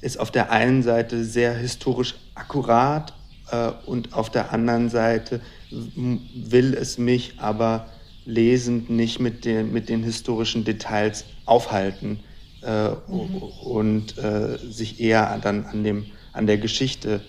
ist 0.02 0.20
auf 0.20 0.32
der 0.32 0.52
einen 0.52 0.84
Seite 0.84 1.24
sehr 1.24 1.54
historisch 1.54 2.16
akkurat 2.36 3.14
äh, 3.52 3.72
und 3.86 4.14
auf 4.14 4.30
der 4.30 4.52
anderen 4.52 4.90
Seite 4.90 5.40
will 5.70 6.74
es 6.74 6.98
mich 6.98 7.36
aber 7.38 7.88
lesend 8.26 8.90
nicht 8.90 9.20
mit 9.20 9.46
den, 9.46 9.72
mit 9.72 9.90
den 9.90 10.04
historischen 10.04 10.66
Details 10.66 11.26
aufhalten 11.46 12.20
äh, 12.64 12.90
mhm. 12.90 13.44
und 13.64 14.18
äh, 14.18 14.58
sich 14.58 15.00
eher 15.00 15.40
dann 15.42 15.66
an, 15.66 15.84
dem, 15.84 16.06
an 16.34 16.48
der 16.48 16.58
Geschichte 16.58 17.22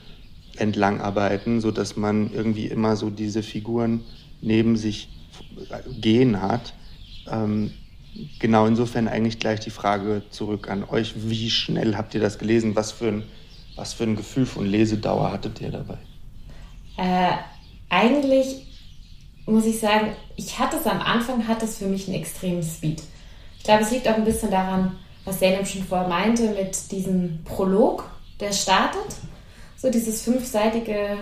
entlangarbeiten, 0.57 1.61
sodass 1.61 1.97
man 1.97 2.33
irgendwie 2.33 2.67
immer 2.67 2.97
so 2.97 3.11
diese 3.11 3.43
Figuren 3.43 4.03
neben 4.41 4.77
sich 4.77 5.09
gehen 6.01 6.43
hat. 6.43 6.75
Ähm, 7.31 7.73
genau 8.39 8.67
insofern 8.67 9.09
eigentlich 9.09 9.39
gleich 9.39 9.61
die 9.61 9.71
Frage 9.71 10.23
zurück 10.31 10.69
an 10.69 10.85
euch. 10.85 11.15
Wie 11.17 11.51
schnell 11.51 11.97
habt 11.97 12.15
ihr 12.15 12.21
das 12.21 12.39
gelesen? 12.39 12.77
Was 12.77 12.93
für 12.93 13.09
ein, 13.09 13.23
was 13.77 13.95
für 13.95 14.05
ein 14.05 14.17
Gefühl 14.17 14.47
von 14.47 14.67
Lesedauer 14.67 15.33
hattet 15.33 15.61
ihr 15.61 15.71
dabei? 15.71 15.99
Äh, 16.97 17.33
eigentlich 17.89 18.67
muss 19.47 19.65
ich 19.65 19.81
sagen, 19.81 20.13
ich 20.37 20.59
hatte 20.59 20.77
es 20.77 20.87
am 20.87 21.01
Anfang, 21.01 21.49
hat 21.49 21.63
es 21.63 21.79
für 21.79 21.87
mich 21.87 22.07
einen 22.07 22.17
extremen 22.17 22.63
Speed. 22.63 23.03
Ich 23.59 23.65
glaube, 23.65 23.83
es 23.83 23.91
liegt 23.91 24.09
auch 24.09 24.15
ein 24.15 24.25
bisschen 24.25 24.51
daran, 24.51 24.97
was 25.25 25.39
Zeynep 25.39 25.67
schon 25.67 25.85
vorher 25.85 26.09
meinte, 26.09 26.51
mit 26.51 26.91
diesem 26.91 27.45
Prolog, 27.45 28.11
der 28.41 28.53
startet 28.53 29.17
so 29.77 29.91
dieses 29.91 30.23
fünfseitige, 30.23 31.19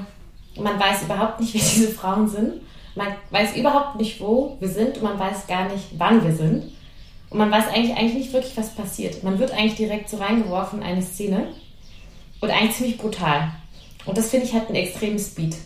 man 0.57 0.79
weiß 0.79 1.03
überhaupt 1.03 1.41
nicht, 1.41 1.55
wer 1.55 1.61
diese 1.61 1.89
Frauen 1.89 2.29
sind. 2.29 2.63
Man 2.95 3.09
weiß 3.31 3.57
überhaupt 3.57 3.97
nicht, 3.97 4.21
wo 4.21 4.57
wir 4.61 4.69
sind 4.69 4.97
und 4.97 5.05
man 5.05 5.19
weiß 5.19 5.47
gar 5.47 5.69
nicht, 5.73 5.85
wann 5.97 6.25
wir 6.25 6.35
sind. 6.35 6.73
Und 7.31 7.39
man 7.39 7.51
weiß 7.51 7.69
eigentlich, 7.69 7.97
eigentlich 7.97 8.15
nicht 8.15 8.33
wirklich, 8.33 8.57
was 8.57 8.75
passiert. 8.75 9.23
Man 9.23 9.39
wird 9.39 9.53
eigentlich 9.53 9.77
direkt 9.77 10.11
so 10.11 10.17
reingeworfen 10.17 10.81
in 10.81 10.87
eine 10.87 11.03
Szene 11.03 11.49
und 12.41 12.51
eigentlich 12.51 12.77
ziemlich 12.77 12.99
brutal. 12.99 13.53
Und 14.05 14.19
das 14.19 14.31
finde 14.31 14.47
ich 14.47 14.55
hat 14.55 14.67
einen 14.67 14.77
extremen 14.77 15.19
Speed. 15.19 15.57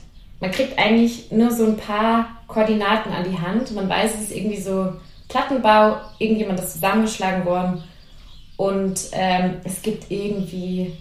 Man 0.41 0.51
kriegt 0.51 0.79
eigentlich 0.79 1.31
nur 1.31 1.51
so 1.51 1.65
ein 1.65 1.79
paar 1.79 2.29
Koordinaten 2.49 3.11
an 3.13 3.25
die 3.31 3.39
Hand. 3.39 3.75
Man 3.75 3.89
weiß, 3.89 4.15
es 4.15 4.23
ist 4.23 4.37
irgendwie 4.37 4.61
so 4.61 4.93
Plattenbau, 5.29 5.97
irgendjemand 6.19 6.61
ist 6.61 6.75
zusammengeschlagen 6.75 7.47
worden 7.47 7.83
und 8.57 9.09
ähm, 9.13 9.57
es 9.65 9.83
gibt 9.83 10.11
irgendwie 10.11 10.93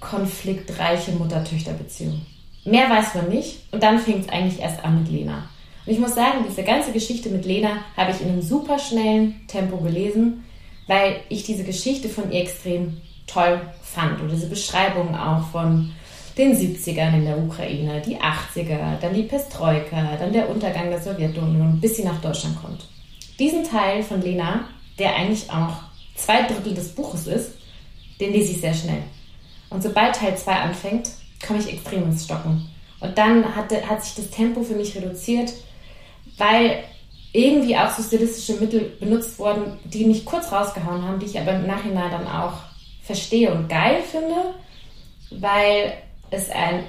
konfliktreiche 0.00 1.12
Mutter-Töchter-Beziehung. 1.12 2.20
Mehr 2.64 2.90
weiß 2.90 3.14
man 3.14 3.28
nicht 3.28 3.60
und 3.72 3.82
dann 3.82 3.98
fängt 3.98 4.26
es 4.26 4.28
eigentlich 4.28 4.60
erst 4.60 4.84
an 4.84 5.02
mit 5.02 5.10
Lena. 5.10 5.48
Und 5.84 5.92
ich 5.92 5.98
muss 5.98 6.14
sagen, 6.14 6.44
diese 6.48 6.62
ganze 6.62 6.92
Geschichte 6.92 7.28
mit 7.28 7.44
Lena 7.44 7.78
habe 7.96 8.12
ich 8.12 8.20
in 8.20 8.28
einem 8.28 8.42
super 8.42 8.78
schnellen 8.78 9.46
Tempo 9.48 9.78
gelesen, 9.78 10.44
weil 10.86 11.20
ich 11.28 11.44
diese 11.44 11.64
Geschichte 11.64 12.08
von 12.08 12.30
ihr 12.30 12.42
extrem 12.42 13.00
toll 13.26 13.60
fand. 13.82 14.20
Und 14.20 14.30
diese 14.30 14.48
Beschreibung 14.48 15.16
auch 15.16 15.44
von 15.48 15.92
den 16.38 16.56
70ern 16.56 17.14
in 17.14 17.24
der 17.24 17.38
Ukraine, 17.38 18.00
die 18.00 18.16
80er, 18.16 18.98
dann 19.00 19.14
die 19.14 19.24
Pestroika, 19.24 20.16
dann 20.18 20.32
der 20.32 20.48
Untergang 20.48 20.88
der 20.88 21.00
Sowjetunion, 21.00 21.80
bis 21.80 21.96
sie 21.96 22.04
nach 22.04 22.20
Deutschland 22.20 22.60
kommt. 22.62 22.86
Diesen 23.38 23.64
Teil 23.64 24.02
von 24.02 24.22
Lena, 24.22 24.66
der 24.98 25.16
eigentlich 25.16 25.50
auch 25.50 25.91
zwei 26.24 26.42
Drittel 26.42 26.74
des 26.74 26.94
Buches 26.94 27.26
ist, 27.26 27.52
den 28.20 28.32
lese 28.32 28.52
ich 28.52 28.60
sehr 28.60 28.74
schnell. 28.74 29.02
Und 29.70 29.82
sobald 29.82 30.14
Teil 30.14 30.36
2 30.36 30.52
anfängt, 30.52 31.10
komme 31.46 31.58
ich 31.58 31.72
extrem 31.72 32.04
ins 32.04 32.24
Stocken. 32.24 32.68
Und 33.00 33.18
dann 33.18 33.56
hat, 33.56 33.72
hat 33.88 34.04
sich 34.04 34.14
das 34.14 34.30
Tempo 34.30 34.62
für 34.62 34.74
mich 34.74 34.94
reduziert, 34.94 35.52
weil 36.38 36.84
irgendwie 37.32 37.76
auch 37.76 37.90
so 37.90 38.02
stilistische 38.02 38.60
Mittel 38.60 38.92
benutzt 39.00 39.38
wurden, 39.38 39.78
die 39.84 40.04
mich 40.04 40.24
kurz 40.24 40.52
rausgehauen 40.52 41.02
haben, 41.02 41.18
die 41.18 41.26
ich 41.26 41.40
aber 41.40 41.52
im 41.52 41.66
Nachhinein 41.66 42.10
dann 42.10 42.28
auch 42.28 42.52
verstehe 43.02 43.52
und 43.52 43.68
geil 43.68 44.02
finde, 44.02 44.54
weil 45.30 45.94
es 46.30 46.50
ein, 46.50 46.84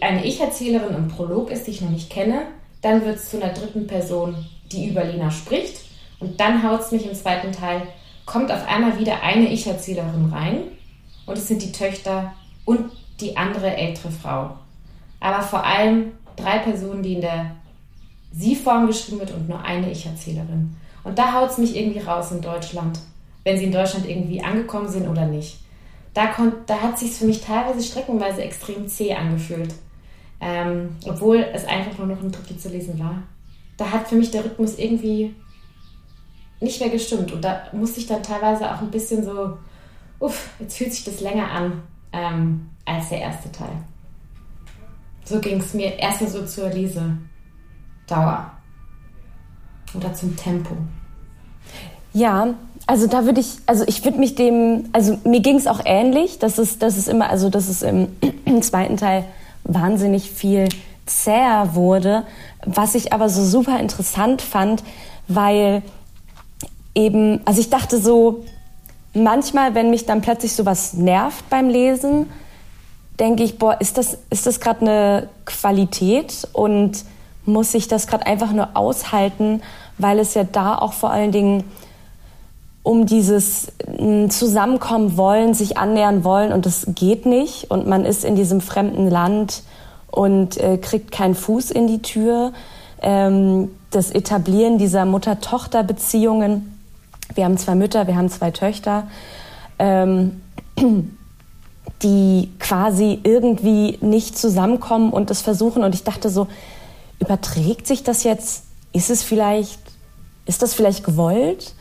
eine 0.00 0.24
Ich-Erzählerin 0.24 0.94
im 0.94 1.08
Prolog 1.08 1.50
ist, 1.50 1.66
die 1.66 1.72
ich 1.72 1.82
noch 1.82 1.90
nicht 1.90 2.10
kenne. 2.10 2.46
Dann 2.80 3.04
wird 3.04 3.16
es 3.16 3.30
zu 3.30 3.40
einer 3.40 3.52
dritten 3.52 3.86
Person, 3.86 4.46
die 4.72 4.88
über 4.88 5.04
Lena 5.04 5.30
spricht. 5.30 5.76
Und 6.18 6.40
dann 6.40 6.62
haut 6.62 6.80
es 6.80 6.92
mich 6.92 7.06
im 7.06 7.14
zweiten 7.14 7.52
Teil, 7.52 7.82
kommt 8.26 8.50
auf 8.52 8.66
einmal 8.66 8.98
wieder 8.98 9.22
eine 9.22 9.50
Ich-Erzählerin 9.50 10.30
rein 10.32 10.62
und 11.24 11.38
es 11.38 11.48
sind 11.48 11.62
die 11.62 11.72
Töchter 11.72 12.34
und 12.64 12.90
die 13.20 13.36
andere 13.36 13.74
ältere 13.74 14.10
Frau. 14.10 14.56
Aber 15.20 15.42
vor 15.42 15.64
allem 15.64 16.12
drei 16.36 16.58
Personen, 16.58 17.02
die 17.02 17.14
in 17.14 17.20
der 17.22 17.52
Sie-Form 18.32 18.86
geschrieben 18.86 19.20
wird 19.20 19.32
und 19.32 19.48
nur 19.48 19.64
eine 19.64 19.90
Ich-Erzählerin. 19.90 20.76
Und 21.04 21.18
da 21.18 21.32
haut 21.32 21.50
es 21.50 21.58
mich 21.58 21.76
irgendwie 21.76 22.00
raus 22.00 22.32
in 22.32 22.42
Deutschland, 22.42 22.98
wenn 23.44 23.56
sie 23.56 23.64
in 23.64 23.72
Deutschland 23.72 24.06
irgendwie 24.08 24.42
angekommen 24.42 24.88
sind 24.88 25.08
oder 25.08 25.24
nicht. 25.24 25.60
Da, 26.12 26.34
da 26.66 26.82
hat 26.82 26.98
sich 26.98 27.12
für 27.12 27.26
mich 27.26 27.40
teilweise 27.40 27.82
streckenweise 27.82 28.42
extrem 28.42 28.88
zäh 28.88 29.14
angefühlt. 29.14 29.72
Ähm, 30.40 30.96
obwohl 31.06 31.46
es 31.54 31.64
einfach 31.64 31.96
nur 31.96 32.08
noch 32.08 32.20
ein 32.20 32.32
Drittel 32.32 32.58
zu 32.58 32.68
lesen 32.68 32.98
war. 32.98 33.22
Da 33.76 33.90
hat 33.90 34.08
für 34.08 34.16
mich 34.16 34.30
der 34.30 34.44
Rhythmus 34.44 34.78
irgendwie 34.78 35.34
nicht 36.60 36.80
mehr 36.80 36.90
gestimmt. 36.90 37.32
Und 37.32 37.44
da 37.44 37.62
musste 37.72 38.00
ich 38.00 38.06
dann 38.06 38.22
teilweise 38.22 38.72
auch 38.72 38.80
ein 38.80 38.90
bisschen 38.90 39.24
so 39.24 39.58
uff, 40.18 40.50
jetzt 40.58 40.76
fühlt 40.76 40.92
sich 40.92 41.04
das 41.04 41.20
länger 41.20 41.50
an 41.50 41.82
ähm, 42.12 42.70
als 42.84 43.08
der 43.10 43.20
erste 43.20 43.52
Teil. 43.52 43.76
So 45.24 45.40
ging 45.40 45.60
es 45.60 45.74
mir 45.74 45.98
erstmal 45.98 46.30
so 46.30 46.46
zur 46.46 46.68
Lesedauer 46.70 48.50
oder 49.94 50.14
zum 50.14 50.36
Tempo. 50.36 50.76
Ja, 52.12 52.54
also 52.86 53.08
da 53.08 53.24
würde 53.24 53.40
ich, 53.40 53.58
also 53.66 53.84
ich 53.86 54.04
würde 54.04 54.18
mich 54.18 54.36
dem, 54.36 54.88
also 54.92 55.18
mir 55.24 55.40
ging 55.40 55.56
es 55.56 55.66
auch 55.66 55.80
ähnlich, 55.84 56.38
dass 56.38 56.58
es, 56.58 56.78
dass 56.78 56.96
es 56.96 57.08
immer, 57.08 57.28
also 57.28 57.50
dass 57.50 57.68
es 57.68 57.82
im, 57.82 58.08
im 58.44 58.62
zweiten 58.62 58.96
Teil 58.96 59.24
wahnsinnig 59.64 60.30
viel 60.30 60.68
zäher 61.06 61.74
wurde, 61.74 62.24
was 62.64 62.94
ich 62.94 63.12
aber 63.12 63.28
so 63.28 63.44
super 63.44 63.80
interessant 63.80 64.42
fand, 64.42 64.82
weil 65.28 65.82
eben, 66.96 67.40
also 67.44 67.60
ich 67.60 67.70
dachte 67.70 68.00
so, 68.00 68.44
manchmal, 69.14 69.74
wenn 69.74 69.90
mich 69.90 70.06
dann 70.06 70.22
plötzlich 70.22 70.54
sowas 70.54 70.94
nervt 70.94 71.48
beim 71.48 71.68
Lesen, 71.68 72.28
denke 73.20 73.44
ich, 73.44 73.58
boah, 73.58 73.80
ist 73.80 73.98
das, 73.98 74.18
ist 74.30 74.46
das 74.46 74.60
gerade 74.60 74.80
eine 74.80 75.28
Qualität 75.44 76.48
und 76.52 77.04
muss 77.44 77.74
ich 77.74 77.86
das 77.86 78.06
gerade 78.06 78.26
einfach 78.26 78.52
nur 78.52 78.70
aushalten, 78.74 79.62
weil 79.98 80.18
es 80.18 80.34
ja 80.34 80.44
da 80.44 80.76
auch 80.76 80.92
vor 80.92 81.10
allen 81.10 81.32
Dingen 81.32 81.64
um 82.82 83.06
dieses 83.06 83.72
hm, 83.84 84.30
Zusammenkommen 84.30 85.16
wollen, 85.16 85.54
sich 85.54 85.76
annähern 85.76 86.24
wollen 86.24 86.52
und 86.52 86.66
das 86.66 86.86
geht 86.94 87.26
nicht 87.26 87.70
und 87.70 87.86
man 87.86 88.04
ist 88.04 88.24
in 88.24 88.36
diesem 88.36 88.60
fremden 88.60 89.08
Land 89.08 89.62
und 90.10 90.56
äh, 90.58 90.78
kriegt 90.78 91.12
keinen 91.12 91.34
Fuß 91.34 91.70
in 91.70 91.86
die 91.86 92.00
Tür. 92.00 92.52
Ähm, 93.02 93.70
das 93.90 94.10
Etablieren 94.10 94.78
dieser 94.78 95.04
Mutter-Tochter-Beziehungen 95.04 96.75
wir 97.34 97.44
haben 97.44 97.58
zwei 97.58 97.74
Mütter, 97.74 98.06
wir 98.06 98.16
haben 98.16 98.28
zwei 98.28 98.50
Töchter, 98.50 99.08
ähm, 99.78 100.40
die 102.02 102.50
quasi 102.58 103.20
irgendwie 103.22 103.98
nicht 104.00 104.38
zusammenkommen 104.38 105.12
und 105.12 105.30
das 105.30 105.42
versuchen. 105.42 105.84
Und 105.84 105.94
ich 105.94 106.04
dachte 106.04 106.30
so, 106.30 106.46
überträgt 107.20 107.86
sich 107.86 108.02
das 108.02 108.24
jetzt? 108.24 108.64
Ist 108.92 109.10
es 109.10 109.22
vielleicht, 109.22 109.80
ist 110.46 110.62
das 110.62 110.74
vielleicht 110.74 111.04
gewollt? 111.04 111.74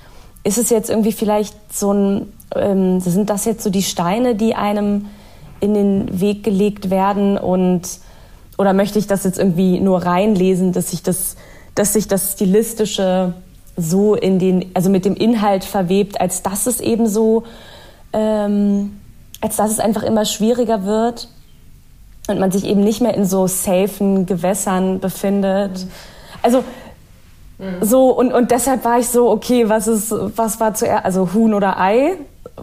Ist 0.44 0.58
es 0.58 0.70
jetzt 0.70 0.90
irgendwie 0.90 1.12
vielleicht 1.12 1.56
so 1.74 1.92
ein, 1.92 2.34
ähm, 2.56 3.00
sind 3.00 3.30
das 3.30 3.46
jetzt 3.46 3.64
so 3.64 3.70
die 3.70 3.84
Steine, 3.84 4.36
die 4.36 4.56
einem 4.56 5.08
in 5.60 5.74
den 5.74 6.20
Weg 6.20 6.44
gelegt 6.44 6.90
werden 6.90 7.38
und 7.38 7.82
oder 8.58 8.74
möchte 8.74 9.00
ich 9.00 9.08
das 9.08 9.24
jetzt 9.24 9.38
irgendwie 9.38 9.80
nur 9.80 10.06
reinlesen, 10.06 10.72
dass 10.72 10.92
sich 10.92 11.04
das, 11.04 11.36
dass 11.74 11.94
sich 11.94 12.08
das 12.08 12.34
stilistische 12.34 13.34
so 13.76 14.16
in 14.16 14.40
den, 14.40 14.72
also 14.74 14.90
mit 14.90 15.06
dem 15.06 15.16
Inhalt 15.16 15.64
verwebt, 15.64 16.20
als 16.22 16.44
dass 16.44 16.68
es 16.68 16.80
eben 16.80 17.08
so, 17.08 17.44
ähm, 18.14 19.00
als 19.42 19.58
dass 19.58 19.72
es 19.72 19.80
einfach 19.80 20.04
immer 20.04 20.26
schwieriger 20.26 20.86
wird. 20.86 21.28
und 22.28 22.40
man 22.40 22.52
sich 22.52 22.66
eben 22.66 22.84
nicht 22.84 23.02
mehr 23.02 23.14
in 23.14 23.26
so 23.26 23.46
safen 23.46 24.26
Gewässern 24.26 25.00
befindet. 25.00 25.84
Mhm. 25.84 25.92
Also 26.42 26.64
mhm. 27.60 27.86
so 27.86 28.10
und, 28.10 28.34
und 28.34 28.52
deshalb 28.52 28.84
war 28.84 29.00
ich 29.00 29.10
so, 29.10 29.30
okay, 29.30 29.70
was 29.70 29.88
ist, 29.88 30.12
was 30.12 30.60
war 30.60 30.74
zuerst, 30.74 31.06
also 31.06 31.34
Huhn 31.34 31.54
oder 31.54 31.80
Ei 31.80 32.18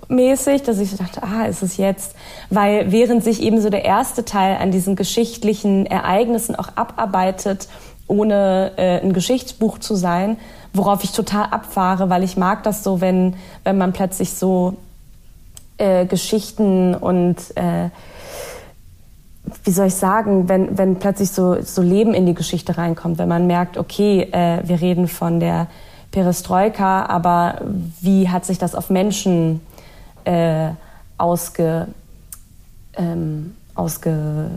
mäßig, 0.09 0.63
dass 0.63 0.79
ich 0.79 0.97
dachte, 0.97 1.23
ah, 1.23 1.45
ist 1.45 1.63
es 1.63 1.77
jetzt, 1.77 2.15
weil 2.51 2.91
während 2.93 3.23
sich 3.23 3.43
eben 3.43 3.61
so 3.61 3.71
der 3.71 3.85
erste 3.85 4.25
Teil 4.25 4.57
an 4.57 4.71
diesen 4.71 4.97
geschichtlichen 4.97 5.87
Ereignissen 5.87 6.57
auch 6.57 6.69
abarbeitet, 6.77 7.69
ohne 8.13 8.73
äh, 8.77 9.01
ein 9.01 9.13
Geschichtsbuch 9.13 9.79
zu 9.79 9.95
sein, 9.95 10.37
worauf 10.75 11.03
ich 11.03 11.13
total 11.13 11.47
abfahre, 11.47 12.11
weil 12.11 12.23
ich 12.23 12.37
mag 12.37 12.63
das 12.63 12.85
so, 12.85 13.01
wenn, 13.01 13.35
wenn 13.65 13.79
man 13.79 13.93
plötzlich 13.93 14.35
so 14.35 14.77
äh, 15.79 16.05
Geschichten 16.07 16.95
und 16.95 17.37
äh, 17.57 17.89
wie 19.65 19.71
soll 19.71 19.87
ich 19.87 19.95
sagen, 19.95 20.49
wenn, 20.49 20.79
wenn 20.79 20.97
plötzlich 20.97 21.31
so, 21.31 21.61
so 21.63 21.83
Leben 21.83 22.15
in 22.15 22.27
die 22.27 22.35
Geschichte 22.35 22.79
reinkommt, 22.79 23.19
wenn 23.19 23.29
man 23.29 23.47
merkt, 23.47 23.77
okay, 23.77 24.29
äh, 24.33 24.61
wir 24.65 24.81
reden 24.81 25.09
von 25.09 25.41
der 25.41 25.67
Perestroika, 26.11 27.07
aber 27.07 27.63
wie 28.01 28.29
hat 28.29 28.45
sich 28.45 28.59
das 28.59 28.75
auf 28.75 28.91
Menschen 28.91 29.61
äh, 30.25 30.69
ausge, 31.19 31.89
ähm, 32.97 33.57
ausge, 33.75 34.51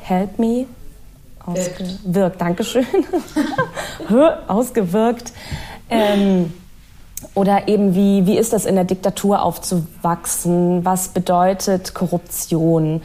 help 0.00 0.38
me, 0.38 0.66
ausgewirkt, 1.46 2.40
Dankeschön, 2.40 2.86
ausgewirkt. 4.48 5.32
Ähm, 5.90 6.52
oder 7.34 7.68
eben, 7.68 7.94
wie, 7.94 8.26
wie 8.26 8.36
ist 8.36 8.52
das 8.52 8.64
in 8.64 8.74
der 8.74 8.84
Diktatur 8.84 9.42
aufzuwachsen? 9.42 10.84
Was 10.84 11.08
bedeutet 11.08 11.94
Korruption? 11.94 13.02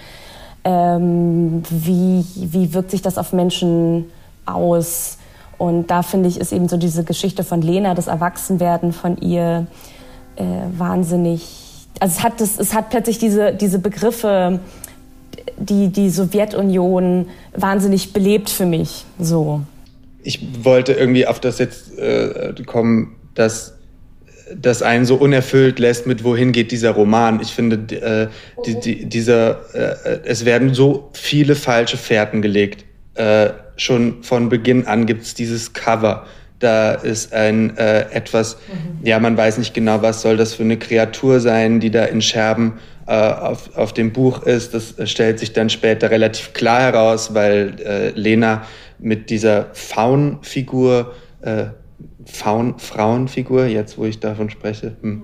Ähm, 0.64 1.64
wie, 1.70 2.26
wie 2.36 2.74
wirkt 2.74 2.92
sich 2.92 3.02
das 3.02 3.18
auf 3.18 3.32
Menschen 3.32 4.12
aus? 4.46 5.18
Und 5.58 5.88
da 5.88 6.04
finde 6.04 6.30
ich, 6.30 6.40
ist 6.40 6.52
eben 6.52 6.68
so 6.68 6.78
diese 6.78 7.04
Geschichte 7.04 7.44
von 7.44 7.62
Lena, 7.62 7.94
das 7.94 8.08
Erwachsenwerden 8.08 8.92
von 8.92 9.18
ihr, 9.18 9.68
äh, 10.36 10.44
wahnsinnig. 10.78 11.88
Also 12.00 12.18
es 12.18 12.24
hat, 12.24 12.42
das, 12.42 12.60
es 12.60 12.74
hat 12.74 12.90
plötzlich 12.90 13.18
diese, 13.18 13.54
diese 13.54 13.80
Begriffe, 13.80 14.60
die, 15.58 15.90
die 15.90 16.10
Sowjetunion 16.10 17.28
wahnsinnig 17.54 18.14
belebt 18.14 18.50
für 18.50 18.66
mich. 18.66 19.06
So. 19.20 19.62
Ich 20.24 20.40
wollte 20.64 20.94
irgendwie 20.94 21.26
auf 21.28 21.40
das 21.40 21.60
jetzt 21.60 21.98
äh, 21.98 22.54
kommen, 22.66 23.16
dass 23.36 23.78
das 24.56 24.82
einen 24.82 25.06
so 25.06 25.16
unerfüllt 25.16 25.80
lässt 25.80 26.08
mit 26.08 26.24
wohin 26.24 26.52
geht 26.52 26.72
dieser 26.72 26.92
Roman. 26.92 27.40
Ich 27.42 27.52
finde, 27.52 27.96
äh, 27.96 28.28
die, 28.66 28.80
die, 28.80 29.06
dieser, 29.06 29.60
äh, 29.74 30.20
es 30.24 30.46
werden 30.46 30.74
so 30.74 31.10
viele 31.14 31.56
falsche 31.56 31.98
Fährten 31.98 32.42
gelegt. 32.42 32.86
Äh, 33.16 33.50
schon 33.76 34.24
von 34.24 34.50
Beginn 34.50 34.86
an 34.88 35.06
gibt 35.06 35.24
es 35.24 35.34
dieses 35.34 35.74
Cover. 35.74 36.26
Da 36.60 36.94
ist 36.94 37.34
ein 37.34 37.78
äh, 37.78 38.12
etwas, 38.12 38.56
mhm. 38.56 39.06
ja, 39.06 39.20
man 39.20 39.38
weiß 39.38 39.60
nicht 39.60 39.74
genau, 39.74 40.02
was 40.02 40.22
soll 40.22 40.38
das 40.38 40.56
für 40.56 40.64
eine 40.64 40.78
Kreatur 40.78 41.40
sein, 41.40 41.80
die 41.80 41.92
da 41.92 42.06
in 42.06 42.22
Scherben 42.22 42.74
auf, 43.12 43.76
auf 43.78 43.94
dem 43.94 44.12
Buch 44.12 44.44
ist. 44.44 44.74
Das 44.74 44.96
stellt 45.10 45.40
sich 45.40 45.54
dann 45.54 45.70
später 45.70 46.12
relativ 46.12 46.54
klar 46.54 46.82
heraus, 46.82 47.34
weil 47.34 47.76
äh, 47.80 48.10
Lena 48.10 48.64
mit 49.00 49.30
dieser 49.30 49.68
Faunfigur 49.74 51.14
äh, 51.42 51.66
Faun, 52.26 52.78
Frauenfigur, 52.78 53.66
jetzt 53.66 53.98
wo 53.98 54.06
ich 54.06 54.20
davon 54.20 54.50
spreche. 54.50 54.98
Hm. 55.02 55.24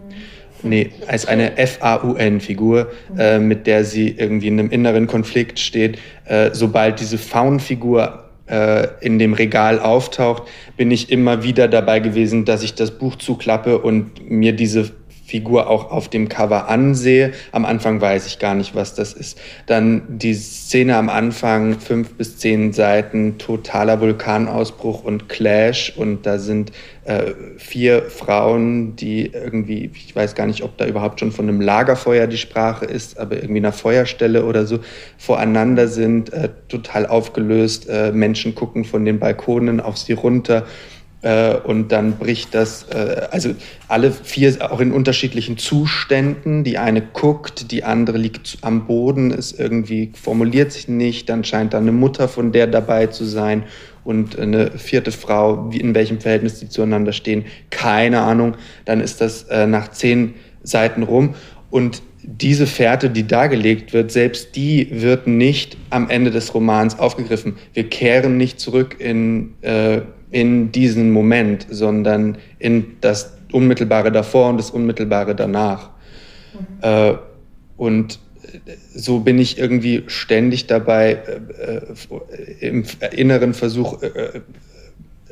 Nee, 0.63 0.91
als 1.07 1.25
eine 1.25 1.57
F-A-U-N-Figur, 1.57 2.89
äh, 3.17 3.37
mit 3.39 3.67
der 3.67 3.83
sie 3.83 4.11
irgendwie 4.11 4.47
in 4.47 4.59
einem 4.59 4.69
inneren 4.69 5.07
Konflikt 5.07 5.59
steht. 5.59 5.99
Äh, 6.23 6.51
sobald 6.53 7.01
diese 7.01 7.17
Faunfigur 7.17 8.23
äh, 8.47 8.87
in 9.01 9.19
dem 9.19 9.33
Regal 9.33 9.79
auftaucht, 9.79 10.43
bin 10.77 10.89
ich 10.89 11.11
immer 11.11 11.43
wieder 11.43 11.67
dabei 11.67 11.99
gewesen, 11.99 12.45
dass 12.45 12.63
ich 12.63 12.75
das 12.75 12.91
Buch 12.91 13.17
zuklappe 13.17 13.79
und 13.79 14.29
mir 14.29 14.53
diese 14.53 14.91
Figur 15.33 15.67
auch 15.67 15.89
auf 15.89 16.09
dem 16.09 16.29
Cover 16.29 16.69
ansehe. 16.69 17.31
Am 17.51 17.65
Anfang 17.65 17.99
weiß 17.99 18.27
ich 18.27 18.37
gar 18.37 18.53
nicht, 18.53 18.75
was 18.75 18.93
das 18.93 19.13
ist. 19.13 19.41
Dann 19.65 20.03
die 20.07 20.35
Szene 20.35 20.95
am 20.95 21.09
Anfang, 21.09 21.79
fünf 21.79 22.13
bis 22.13 22.37
zehn 22.37 22.71
Seiten, 22.71 23.39
totaler 23.39 23.99
Vulkanausbruch 23.99 25.03
und 25.03 25.29
Clash. 25.29 25.91
Und 25.97 26.27
da 26.27 26.37
sind 26.37 26.71
äh, 27.05 27.31
vier 27.57 28.03
Frauen, 28.03 28.95
die 28.95 29.25
irgendwie, 29.25 29.89
ich 29.95 30.15
weiß 30.15 30.35
gar 30.35 30.45
nicht, 30.45 30.61
ob 30.61 30.77
da 30.77 30.85
überhaupt 30.85 31.19
schon 31.19 31.31
von 31.31 31.49
einem 31.49 31.61
Lagerfeuer 31.61 32.27
die 32.27 32.37
Sprache 32.37 32.85
ist, 32.85 33.17
aber 33.17 33.37
irgendwie 33.37 33.57
einer 33.57 33.73
Feuerstelle 33.73 34.45
oder 34.45 34.67
so, 34.67 34.81
voreinander 35.17 35.87
sind, 35.87 36.31
äh, 36.31 36.49
total 36.67 37.07
aufgelöst. 37.07 37.89
Äh, 37.89 38.11
Menschen 38.11 38.53
gucken 38.53 38.85
von 38.85 39.03
den 39.03 39.17
Balkonen 39.17 39.79
auf 39.79 39.97
sie 39.97 40.13
runter 40.13 40.67
äh, 41.23 41.55
und 41.55 41.91
dann 41.91 42.17
bricht 42.17 42.53
das, 42.53 42.83
äh, 42.89 43.27
also 43.31 43.55
alle 43.87 44.11
vier 44.11 44.55
auch 44.71 44.81
in 44.81 44.91
unterschiedlichen 44.91 45.57
Zuständen. 45.57 46.63
Die 46.63 46.77
eine 46.77 47.01
guckt, 47.01 47.71
die 47.71 47.83
andere 47.83 48.17
liegt 48.17 48.57
am 48.61 48.85
Boden, 48.85 49.31
ist 49.31 49.57
irgendwie, 49.57 50.11
formuliert 50.21 50.73
sich 50.73 50.89
nicht, 50.89 51.29
dann 51.29 51.43
scheint 51.43 51.73
da 51.73 51.77
eine 51.77 51.93
Mutter 51.93 52.27
von 52.27 52.51
der 52.51 52.67
dabei 52.67 53.07
zu 53.07 53.23
sein 53.23 53.63
und 54.03 54.37
eine 54.37 54.71
vierte 54.71 55.13
Frau, 55.13 55.71
wie, 55.71 55.79
in 55.79 55.95
welchem 55.95 56.19
Verhältnis 56.19 56.59
die 56.59 56.67
zueinander 56.67 57.13
stehen, 57.13 57.45
keine 57.69 58.19
Ahnung. 58.19 58.55
Dann 58.83 58.99
ist 58.99 59.21
das 59.21 59.43
äh, 59.43 59.65
nach 59.65 59.91
zehn 59.91 60.33
Seiten 60.61 61.03
rum 61.03 61.35
und 61.69 62.01
diese 62.25 62.67
Fährte, 62.67 63.09
die 63.09 63.27
dargelegt 63.27 63.93
wird, 63.93 64.11
selbst 64.11 64.55
die 64.55 64.87
wird 64.91 65.27
nicht 65.27 65.77
am 65.89 66.09
Ende 66.09 66.31
des 66.31 66.53
Romans 66.53 66.97
aufgegriffen. 66.97 67.55
Wir 67.73 67.89
kehren 67.89 68.37
nicht 68.37 68.59
zurück 68.61 68.95
in 68.99 69.55
äh, 69.61 70.01
in 70.33 70.71
diesen 70.71 71.11
Moment, 71.11 71.67
sondern 71.69 72.39
in 72.57 72.97
das 73.01 73.37
Unmittelbare 73.51 74.11
davor 74.11 74.49
und 74.49 74.57
das 74.57 74.71
Unmittelbare 74.71 75.35
danach. 75.35 75.91
Mhm. 76.53 76.67
Äh, 76.81 77.13
und 77.77 78.19
so 78.95 79.19
bin 79.19 79.37
ich 79.37 79.59
irgendwie 79.59 80.03
ständig 80.07 80.65
dabei, 80.65 81.19
äh, 81.59 82.61
äh 82.61 82.67
im 82.67 82.83
inneren 83.11 83.53
Versuch, 83.53 84.01
äh, 84.01 84.07
äh, 84.07 84.41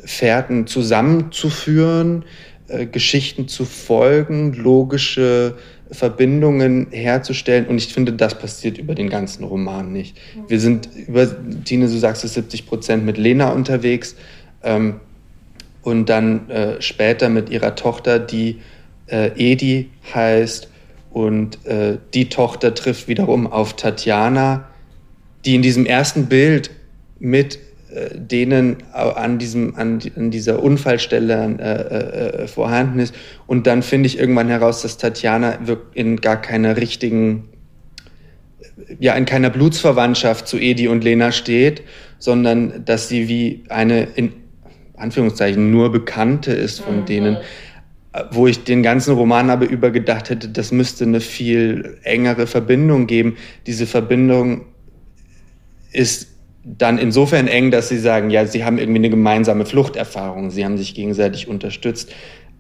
Fährten 0.04 0.68
zusammenzuführen, 0.68 2.24
äh, 2.68 2.86
Geschichten 2.86 3.48
zu 3.48 3.66
folgen, 3.66 4.54
logische 4.54 5.56
Verbindungen 5.92 6.88
herzustellen. 6.92 7.66
Und 7.66 7.78
ich 7.78 7.92
finde, 7.92 8.14
das 8.14 8.38
passiert 8.38 8.78
über 8.78 8.94
den 8.94 9.10
ganzen 9.10 9.44
Roman 9.44 9.92
nicht. 9.92 10.16
Mhm. 10.36 10.44
Wir 10.48 10.60
sind 10.60 10.90
über, 11.08 11.28
Tine, 11.66 11.88
du 11.88 11.98
sagst 11.98 12.24
es, 12.24 12.36
70 12.36 12.68
Prozent 12.68 13.04
mit 13.04 13.18
Lena 13.18 13.52
unterwegs. 13.52 14.16
Ähm, 14.64 15.00
und 15.84 16.10
dann 16.10 16.50
äh, 16.50 16.82
später 16.82 17.30
mit 17.30 17.50
ihrer 17.50 17.76
Tochter, 17.76 18.20
die 18.20 18.62
äh, 19.08 19.32
Edi 19.36 19.90
heißt. 20.14 20.70
Und 21.12 21.66
äh, 21.66 21.98
die 22.14 22.30
Tochter 22.30 22.74
trifft 22.74 23.08
wiederum 23.08 23.48
auf 23.48 23.76
Tatjana, 23.76 24.68
die 25.44 25.56
in 25.56 25.62
diesem 25.62 25.86
ersten 25.86 26.28
Bild 26.28 26.72
mit 27.20 27.60
äh, 27.94 28.16
denen 28.16 28.78
an, 28.94 29.38
diesem, 29.38 29.76
an, 29.76 30.00
an 30.16 30.32
dieser 30.32 30.64
Unfallstelle 30.64 31.58
äh, 31.60 32.44
äh, 32.44 32.48
vorhanden 32.48 33.00
ist. 33.00 33.14
Und 33.48 33.68
dann 33.68 33.82
finde 33.82 34.08
ich 34.08 34.18
irgendwann 34.18 34.48
heraus, 34.48 34.84
dass 34.84 34.98
Tatjana 34.98 35.60
in 35.94 36.22
gar 36.22 36.40
keiner 36.40 36.78
richtigen 36.78 37.50
ja 39.00 39.14
in 39.14 39.26
keiner 39.26 39.50
Blutsverwandtschaft 39.50 40.48
zu 40.48 40.58
Edi 40.58 40.88
und 40.88 41.04
Lena 41.04 41.32
steht, 41.32 41.84
sondern 42.20 42.86
dass 42.86 43.08
sie 43.10 43.28
wie 43.28 43.64
eine 43.70 44.04
in 44.16 44.34
Anführungszeichen 45.02 45.72
nur 45.72 45.92
Bekannte 45.92 46.54
ist 46.54 46.82
von 46.82 47.02
mhm. 47.02 47.06
denen, 47.06 47.38
wo 48.32 48.48
ich 48.48 48.64
den 48.64 48.84
ganzen 48.84 49.16
Roman 49.16 49.50
aber 49.50 49.68
über 49.68 49.90
gedacht 49.90 50.30
hätte, 50.30 50.50
das 50.50 50.72
müsste 50.72 51.06
eine 51.06 51.22
viel 51.22 51.98
engere 52.04 52.46
Verbindung 52.46 53.08
geben. 53.08 53.38
Diese 53.68 53.88
Verbindung 53.88 54.66
ist 55.94 56.28
dann 56.64 56.98
insofern 56.98 57.48
eng, 57.48 57.72
dass 57.72 57.90
sie 57.90 57.98
sagen, 57.98 58.30
ja, 58.30 58.46
sie 58.46 58.64
haben 58.66 58.78
irgendwie 58.78 59.00
eine 59.00 59.10
gemeinsame 59.10 59.66
Fluchterfahrung, 59.66 60.52
sie 60.52 60.64
haben 60.66 60.78
sich 60.78 60.94
gegenseitig 60.94 61.48
unterstützt, 61.48 62.14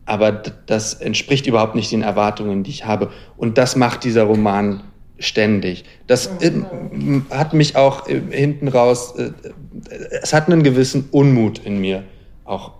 aber 0.06 0.32
das 0.32 0.96
entspricht 0.96 1.46
überhaupt 1.48 1.76
nicht 1.76 1.92
den 1.92 2.02
Erwartungen, 2.02 2.64
die 2.64 2.72
ich 2.72 2.86
habe. 2.86 3.12
Und 3.38 3.58
das 3.58 3.76
macht 3.76 4.04
dieser 4.04 4.24
Roman 4.24 4.82
ständig. 5.20 5.84
Das 6.08 6.32
mhm. 6.42 7.26
hat 7.30 7.54
mich 7.54 7.76
auch 7.76 8.08
äh, 8.08 8.22
hinten 8.32 8.70
raus, 8.70 9.14
äh, 9.18 9.32
es 10.22 10.34
hat 10.34 10.48
einen 10.48 10.64
gewissen 10.64 11.10
Unmut 11.12 11.60
in 11.60 11.80
mir 11.80 12.04
auch 12.52 12.72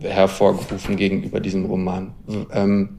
hervorgerufen 0.00 0.96
gegenüber 0.96 1.40
diesem 1.40 1.66
Roman. 1.66 2.12
Ähm, 2.52 2.98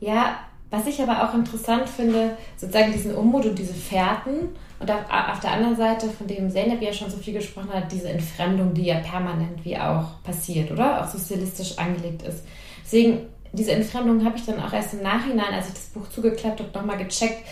ja, 0.00 0.36
was 0.70 0.86
ich 0.86 1.00
aber 1.00 1.22
auch 1.22 1.34
interessant 1.34 1.88
finde, 1.88 2.36
sozusagen 2.56 2.92
diesen 2.92 3.14
Unmut 3.14 3.46
und 3.46 3.58
diese 3.58 3.74
Fährten 3.74 4.48
und 4.80 4.90
auf, 4.90 5.02
auf 5.08 5.40
der 5.40 5.52
anderen 5.52 5.76
Seite, 5.76 6.08
von 6.08 6.26
dem 6.26 6.50
Zeynep 6.50 6.82
ja 6.82 6.92
schon 6.92 7.10
so 7.10 7.16
viel 7.16 7.34
gesprochen 7.34 7.72
hat, 7.72 7.90
diese 7.92 8.08
Entfremdung, 8.08 8.74
die 8.74 8.86
ja 8.86 8.98
permanent 8.98 9.64
wie 9.64 9.78
auch 9.78 10.22
passiert, 10.24 10.70
oder? 10.72 11.02
Auch 11.02 11.08
so 11.08 11.18
stilistisch 11.18 11.78
angelegt 11.78 12.22
ist. 12.22 12.44
Deswegen, 12.84 13.20
diese 13.52 13.72
Entfremdung 13.72 14.24
habe 14.24 14.36
ich 14.36 14.44
dann 14.44 14.60
auch 14.60 14.72
erst 14.72 14.94
im 14.94 15.02
Nachhinein, 15.02 15.54
als 15.54 15.68
ich 15.68 15.74
das 15.74 15.86
Buch 15.86 16.08
zugeklappt 16.08 16.60
habe, 16.60 16.70
nochmal 16.74 16.98
gecheckt, 16.98 17.46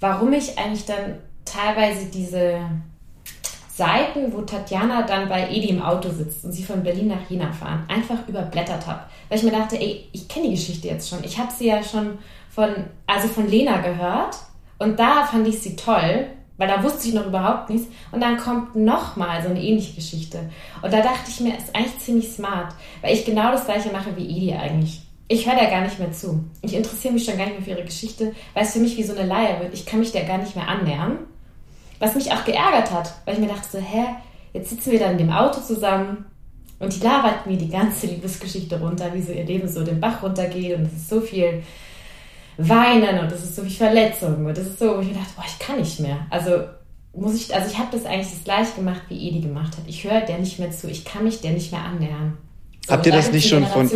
warum 0.00 0.32
ich 0.34 0.58
eigentlich 0.58 0.84
dann 0.84 1.16
teilweise 1.46 2.06
diese 2.06 2.60
Seiten, 3.76 4.32
wo 4.32 4.40
Tatjana 4.40 5.02
dann 5.02 5.28
bei 5.28 5.50
Edi 5.50 5.68
im 5.68 5.82
Auto 5.82 6.08
sitzt 6.08 6.46
und 6.46 6.52
sie 6.52 6.64
von 6.64 6.82
Berlin 6.82 7.08
nach 7.08 7.28
Jena 7.28 7.52
fahren, 7.52 7.84
einfach 7.88 8.26
überblättert 8.26 8.86
habe. 8.86 9.00
Weil 9.28 9.36
ich 9.36 9.44
mir 9.44 9.50
dachte, 9.50 9.78
ey, 9.78 10.08
ich 10.12 10.26
kenne 10.28 10.46
die 10.46 10.54
Geschichte 10.54 10.88
jetzt 10.88 11.10
schon. 11.10 11.22
Ich 11.24 11.38
habe 11.38 11.52
sie 11.52 11.66
ja 11.66 11.82
schon 11.82 12.16
von, 12.48 12.70
also 13.06 13.28
von 13.28 13.46
Lena 13.46 13.76
gehört 13.82 14.36
und 14.78 14.98
da 14.98 15.26
fand 15.26 15.46
ich 15.46 15.60
sie 15.60 15.76
toll, 15.76 16.26
weil 16.56 16.68
da 16.68 16.82
wusste 16.82 17.06
ich 17.06 17.12
noch 17.12 17.26
überhaupt 17.26 17.68
nichts. 17.68 17.88
Und 18.12 18.22
dann 18.22 18.38
kommt 18.38 18.76
nochmal 18.76 19.42
so 19.42 19.50
eine 19.50 19.62
ähnliche 19.62 19.94
Geschichte. 19.94 20.38
Und 20.80 20.90
da 20.90 21.02
dachte 21.02 21.28
ich 21.28 21.40
mir, 21.40 21.54
ist 21.54 21.76
eigentlich 21.76 21.98
ziemlich 21.98 22.32
smart, 22.32 22.74
weil 23.02 23.12
ich 23.12 23.26
genau 23.26 23.52
das 23.52 23.66
gleiche 23.66 23.92
mache 23.92 24.16
wie 24.16 24.24
Edi 24.24 24.54
eigentlich. 24.54 25.02
Ich 25.28 25.46
höre 25.46 25.56
da 25.56 25.68
gar 25.68 25.82
nicht 25.82 25.98
mehr 25.98 26.12
zu. 26.12 26.44
Ich 26.62 26.74
interessiere 26.74 27.12
mich 27.12 27.26
schon 27.26 27.36
gar 27.36 27.44
nicht 27.44 27.56
mehr 27.56 27.64
für 27.64 27.78
ihre 27.78 27.84
Geschichte, 27.84 28.34
weil 28.54 28.62
es 28.62 28.72
für 28.72 28.78
mich 28.78 28.96
wie 28.96 29.02
so 29.02 29.14
eine 29.14 29.26
Leier 29.26 29.60
wird. 29.60 29.74
Ich 29.74 29.84
kann 29.84 29.98
mich 29.98 30.12
der 30.12 30.24
gar 30.24 30.38
nicht 30.38 30.56
mehr 30.56 30.66
annähern. 30.66 31.18
Was 31.98 32.14
mich 32.14 32.32
auch 32.32 32.44
geärgert 32.44 32.90
hat, 32.90 33.14
weil 33.24 33.34
ich 33.34 33.40
mir 33.40 33.48
dachte 33.48 33.68
so, 33.72 33.78
hä, 33.78 34.04
jetzt 34.52 34.70
sitzen 34.70 34.92
wir 34.92 34.98
dann 34.98 35.12
in 35.12 35.18
dem 35.18 35.30
Auto 35.30 35.60
zusammen 35.60 36.26
und 36.78 36.94
die 36.94 37.04
labert 37.04 37.46
mir 37.46 37.56
die 37.56 37.70
ganze 37.70 38.06
Liebesgeschichte 38.06 38.78
runter, 38.78 39.12
wie 39.14 39.22
so 39.22 39.32
ihr 39.32 39.44
Leben 39.44 39.68
so 39.68 39.82
den 39.82 40.00
Bach 40.00 40.22
runtergeht 40.22 40.76
und 40.76 40.86
es 40.86 40.92
ist 40.92 41.08
so 41.08 41.20
viel 41.20 41.62
Weinen 42.58 43.18
und 43.18 43.32
es 43.32 43.44
ist 43.44 43.56
so 43.56 43.62
viel 43.62 43.70
Verletzung 43.70 44.44
und 44.44 44.56
es 44.56 44.66
ist 44.66 44.78
so, 44.78 44.96
wo 44.96 45.00
ich 45.00 45.08
mir 45.08 45.14
dachte, 45.14 45.32
boah, 45.36 45.44
ich 45.46 45.58
kann 45.58 45.78
nicht 45.78 46.00
mehr. 46.00 46.26
Also 46.30 46.64
muss 47.14 47.34
ich, 47.34 47.54
also 47.54 47.70
ich 47.70 47.78
habe 47.78 47.88
das 47.92 48.04
eigentlich 48.04 48.30
das 48.30 48.44
gleiche 48.44 48.74
gemacht, 48.76 49.02
wie 49.08 49.28
Edi 49.28 49.40
gemacht 49.40 49.76
hat. 49.76 49.84
Ich 49.86 50.04
höre 50.04 50.20
der 50.20 50.38
nicht 50.38 50.58
mehr 50.58 50.70
zu, 50.70 50.88
ich 50.88 51.04
kann 51.04 51.24
mich 51.24 51.40
der 51.40 51.52
nicht 51.52 51.72
mehr 51.72 51.82
annähern. 51.82 52.36
So, 52.86 52.92
habt 52.92 53.06
ihr 53.06 53.12
das 53.12 53.32
nicht 53.32 53.48
schon 53.48 53.66
von, 53.66 53.88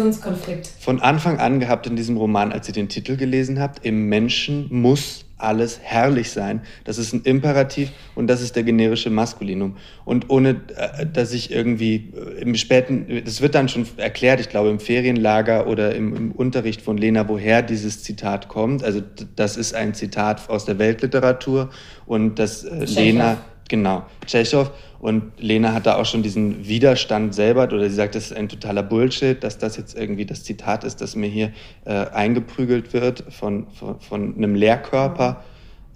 von 0.81 1.01
Anfang 1.01 1.39
an 1.39 1.61
gehabt 1.61 1.87
in 1.87 1.97
diesem 1.97 2.17
Roman, 2.17 2.51
als 2.51 2.67
ihr 2.67 2.75
den 2.75 2.89
Titel 2.89 3.17
gelesen 3.17 3.61
habt? 3.61 3.85
Im 3.85 4.09
Menschen 4.09 4.67
muss 4.71 5.25
alles 5.43 5.81
herrlich 5.83 6.31
sein. 6.31 6.63
Das 6.85 6.99
ist 6.99 7.13
ein 7.13 7.23
Imperativ 7.23 7.91
und 8.15 8.27
das 8.27 8.41
ist 8.41 8.57
der 8.57 8.63
generische 8.63 9.11
Maskulinum. 9.11 9.77
Und 10.05 10.31
ohne, 10.31 10.61
äh, 10.77 11.07
dass 11.07 11.33
ich 11.33 11.51
irgendwie 11.51 12.13
äh, 12.15 12.43
im 12.43 12.55
späten, 12.55 13.23
das 13.25 13.41
wird 13.41 13.55
dann 13.55 13.69
schon 13.69 13.87
erklärt, 13.97 14.41
ich 14.41 14.49
glaube 14.49 14.71
im 14.71 14.81
Ferienlager 14.81 15.67
oder 15.67 15.95
im, 15.95 16.15
im 16.15 16.33
Unterricht 16.33 16.83
von 16.83 16.97
Lena, 16.97 17.29
woher 17.29 17.63
dieses 17.63 18.03
Zitat 18.03 18.49
kommt. 18.49 18.85
Also 18.85 19.03
das 19.37 19.57
ist 19.57 19.75
ein 19.75 19.95
Zitat 19.95 20.49
aus 20.49 20.65
der 20.65 20.79
Weltliteratur 20.79 21.71
und 22.07 22.39
das 22.39 22.65
äh, 22.65 22.85
Lena, 22.85 23.39
genau, 23.71 24.03
Tschechow. 24.27 24.71
Und 25.01 25.33
Lena 25.39 25.73
hat 25.73 25.87
da 25.87 25.97
auch 25.97 26.05
schon 26.05 26.23
diesen 26.23 26.69
Widerstand 26.69 27.35
selber, 27.35 27.65
oder 27.65 27.89
sie 27.89 27.95
sagt, 27.95 28.15
das 28.15 28.27
ist 28.27 28.37
ein 28.37 28.51
totaler 28.51 28.83
Bullshit, 28.83 29.43
dass 29.43 29.57
das 29.57 29.79
jetzt 29.79 29.97
irgendwie 29.97 30.27
das 30.27 30.45
Zitat 30.45 30.85
ist, 30.85 31.01
das 31.01 31.17
mir 31.17 31.29
hier 31.29 31.53
äh, 31.87 31.93
eingeprügelt 31.93 32.93
wird 32.93 33.25
von, 33.31 33.69
von, 33.71 33.99
von 33.99 34.37
einem 34.37 34.55
Lehrkörper 34.55 35.43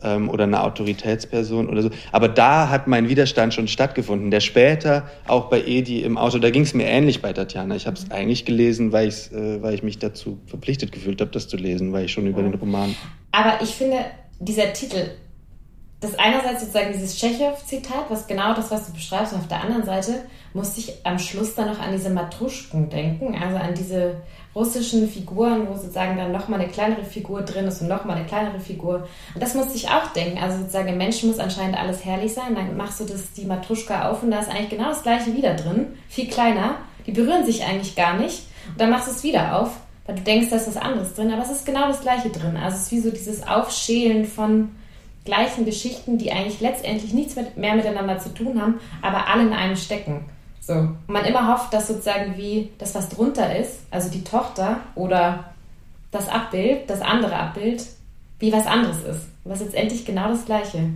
ähm, 0.02 0.30
oder 0.30 0.44
einer 0.44 0.64
Autoritätsperson 0.64 1.68
oder 1.68 1.82
so. 1.82 1.90
Aber 2.12 2.28
da 2.28 2.70
hat 2.70 2.86
mein 2.86 3.10
Widerstand 3.10 3.52
schon 3.52 3.68
stattgefunden, 3.68 4.30
der 4.30 4.40
später 4.40 5.06
auch 5.26 5.50
bei 5.50 5.62
Edi 5.62 6.02
im 6.02 6.16
Auto, 6.16 6.38
da 6.38 6.48
ging 6.48 6.62
es 6.62 6.72
mir 6.72 6.86
ähnlich 6.86 7.20
bei 7.20 7.34
Tatjana. 7.34 7.76
Ich 7.76 7.86
habe 7.86 7.98
es 7.98 8.10
eigentlich 8.10 8.46
gelesen, 8.46 8.92
weil, 8.92 9.08
äh, 9.08 9.60
weil 9.60 9.74
ich 9.74 9.82
mich 9.82 9.98
dazu 9.98 10.38
verpflichtet 10.46 10.92
gefühlt 10.92 11.20
habe, 11.20 11.30
das 11.30 11.46
zu 11.48 11.58
lesen, 11.58 11.92
weil 11.92 12.06
ich 12.06 12.12
schon 12.12 12.26
über 12.26 12.40
den 12.40 12.54
Roman... 12.54 12.94
Aber 13.32 13.60
ich 13.62 13.70
finde, 13.70 13.98
dieser 14.40 14.72
Titel 14.72 15.10
das 16.00 16.18
einerseits 16.18 16.60
sozusagen 16.60 16.92
dieses 16.92 17.16
Tschechow-Zitat, 17.16 18.06
was 18.08 18.26
genau 18.26 18.54
das, 18.54 18.70
was 18.70 18.86
du 18.86 18.92
beschreibst, 18.92 19.32
und 19.32 19.40
auf 19.40 19.48
der 19.48 19.62
anderen 19.62 19.84
Seite 19.84 20.24
musste 20.52 20.80
ich 20.80 21.04
am 21.04 21.18
Schluss 21.18 21.54
dann 21.54 21.68
noch 21.68 21.80
an 21.80 21.92
diese 21.92 22.10
Matruschken 22.10 22.90
denken, 22.90 23.36
also 23.40 23.56
an 23.56 23.74
diese 23.74 24.16
russischen 24.54 25.08
Figuren, 25.08 25.68
wo 25.68 25.74
sozusagen 25.74 26.16
dann 26.16 26.30
nochmal 26.30 26.60
eine 26.60 26.70
kleinere 26.70 27.04
Figur 27.04 27.42
drin 27.42 27.66
ist 27.66 27.80
und 27.82 27.88
nochmal 27.88 28.18
eine 28.18 28.26
kleinere 28.26 28.60
Figur. 28.60 29.08
Und 29.34 29.42
das 29.42 29.54
musste 29.54 29.74
ich 29.74 29.88
auch 29.88 30.12
denken. 30.12 30.38
Also 30.38 30.58
sozusagen 30.58 30.88
im 30.88 30.98
Menschen 30.98 31.28
muss 31.28 31.40
anscheinend 31.40 31.76
alles 31.76 32.04
herrlich 32.04 32.32
sein. 32.32 32.54
Dann 32.54 32.76
machst 32.76 33.00
du 33.00 33.04
das, 33.04 33.32
die 33.32 33.46
Matruschka 33.46 34.08
auf 34.10 34.22
und 34.22 34.30
da 34.30 34.38
ist 34.38 34.48
eigentlich 34.48 34.70
genau 34.70 34.90
das 34.90 35.02
gleiche 35.02 35.34
wieder 35.34 35.54
drin, 35.54 35.98
viel 36.08 36.28
kleiner. 36.28 36.76
Die 37.06 37.12
berühren 37.12 37.44
sich 37.44 37.64
eigentlich 37.64 37.96
gar 37.96 38.16
nicht. 38.16 38.44
Und 38.68 38.80
dann 38.80 38.90
machst 38.90 39.08
du 39.08 39.10
es 39.10 39.24
wieder 39.24 39.58
auf, 39.60 39.70
weil 40.06 40.14
du 40.14 40.22
denkst, 40.22 40.50
da 40.50 40.56
ist 40.56 40.68
was 40.68 40.76
anderes 40.76 41.14
drin, 41.14 41.32
aber 41.32 41.42
es 41.42 41.50
ist 41.50 41.66
genau 41.66 41.88
das 41.88 42.00
gleiche 42.00 42.30
drin. 42.30 42.56
Also 42.56 42.76
es 42.76 42.82
ist 42.84 42.92
wie 42.92 43.00
so 43.00 43.10
dieses 43.10 43.46
Aufschälen 43.46 44.24
von 44.24 44.70
gleichen 45.24 45.64
Geschichten, 45.64 46.18
die 46.18 46.32
eigentlich 46.32 46.60
letztendlich 46.60 47.12
nichts 47.12 47.36
mit, 47.36 47.56
mehr 47.56 47.74
miteinander 47.74 48.18
zu 48.18 48.32
tun 48.34 48.60
haben, 48.60 48.80
aber 49.02 49.28
alle 49.28 49.42
in 49.42 49.52
einem 49.52 49.76
stecken. 49.76 50.24
So. 50.60 50.74
Und 50.74 51.08
man 51.08 51.24
immer 51.24 51.52
hofft, 51.52 51.72
dass 51.72 51.88
sozusagen 51.88 52.36
wie 52.36 52.70
das, 52.78 52.94
was 52.94 53.08
drunter 53.08 53.56
ist, 53.56 53.80
also 53.90 54.10
die 54.10 54.24
Tochter 54.24 54.80
oder 54.94 55.52
das 56.10 56.28
Abbild, 56.28 56.88
das 56.88 57.00
andere 57.00 57.36
Abbild, 57.36 57.84
wie 58.38 58.52
was 58.52 58.66
anderes 58.66 59.02
ist. 59.02 59.26
Was 59.44 59.60
letztendlich 59.60 60.04
genau 60.04 60.28
das 60.28 60.44
Gleiche. 60.44 60.90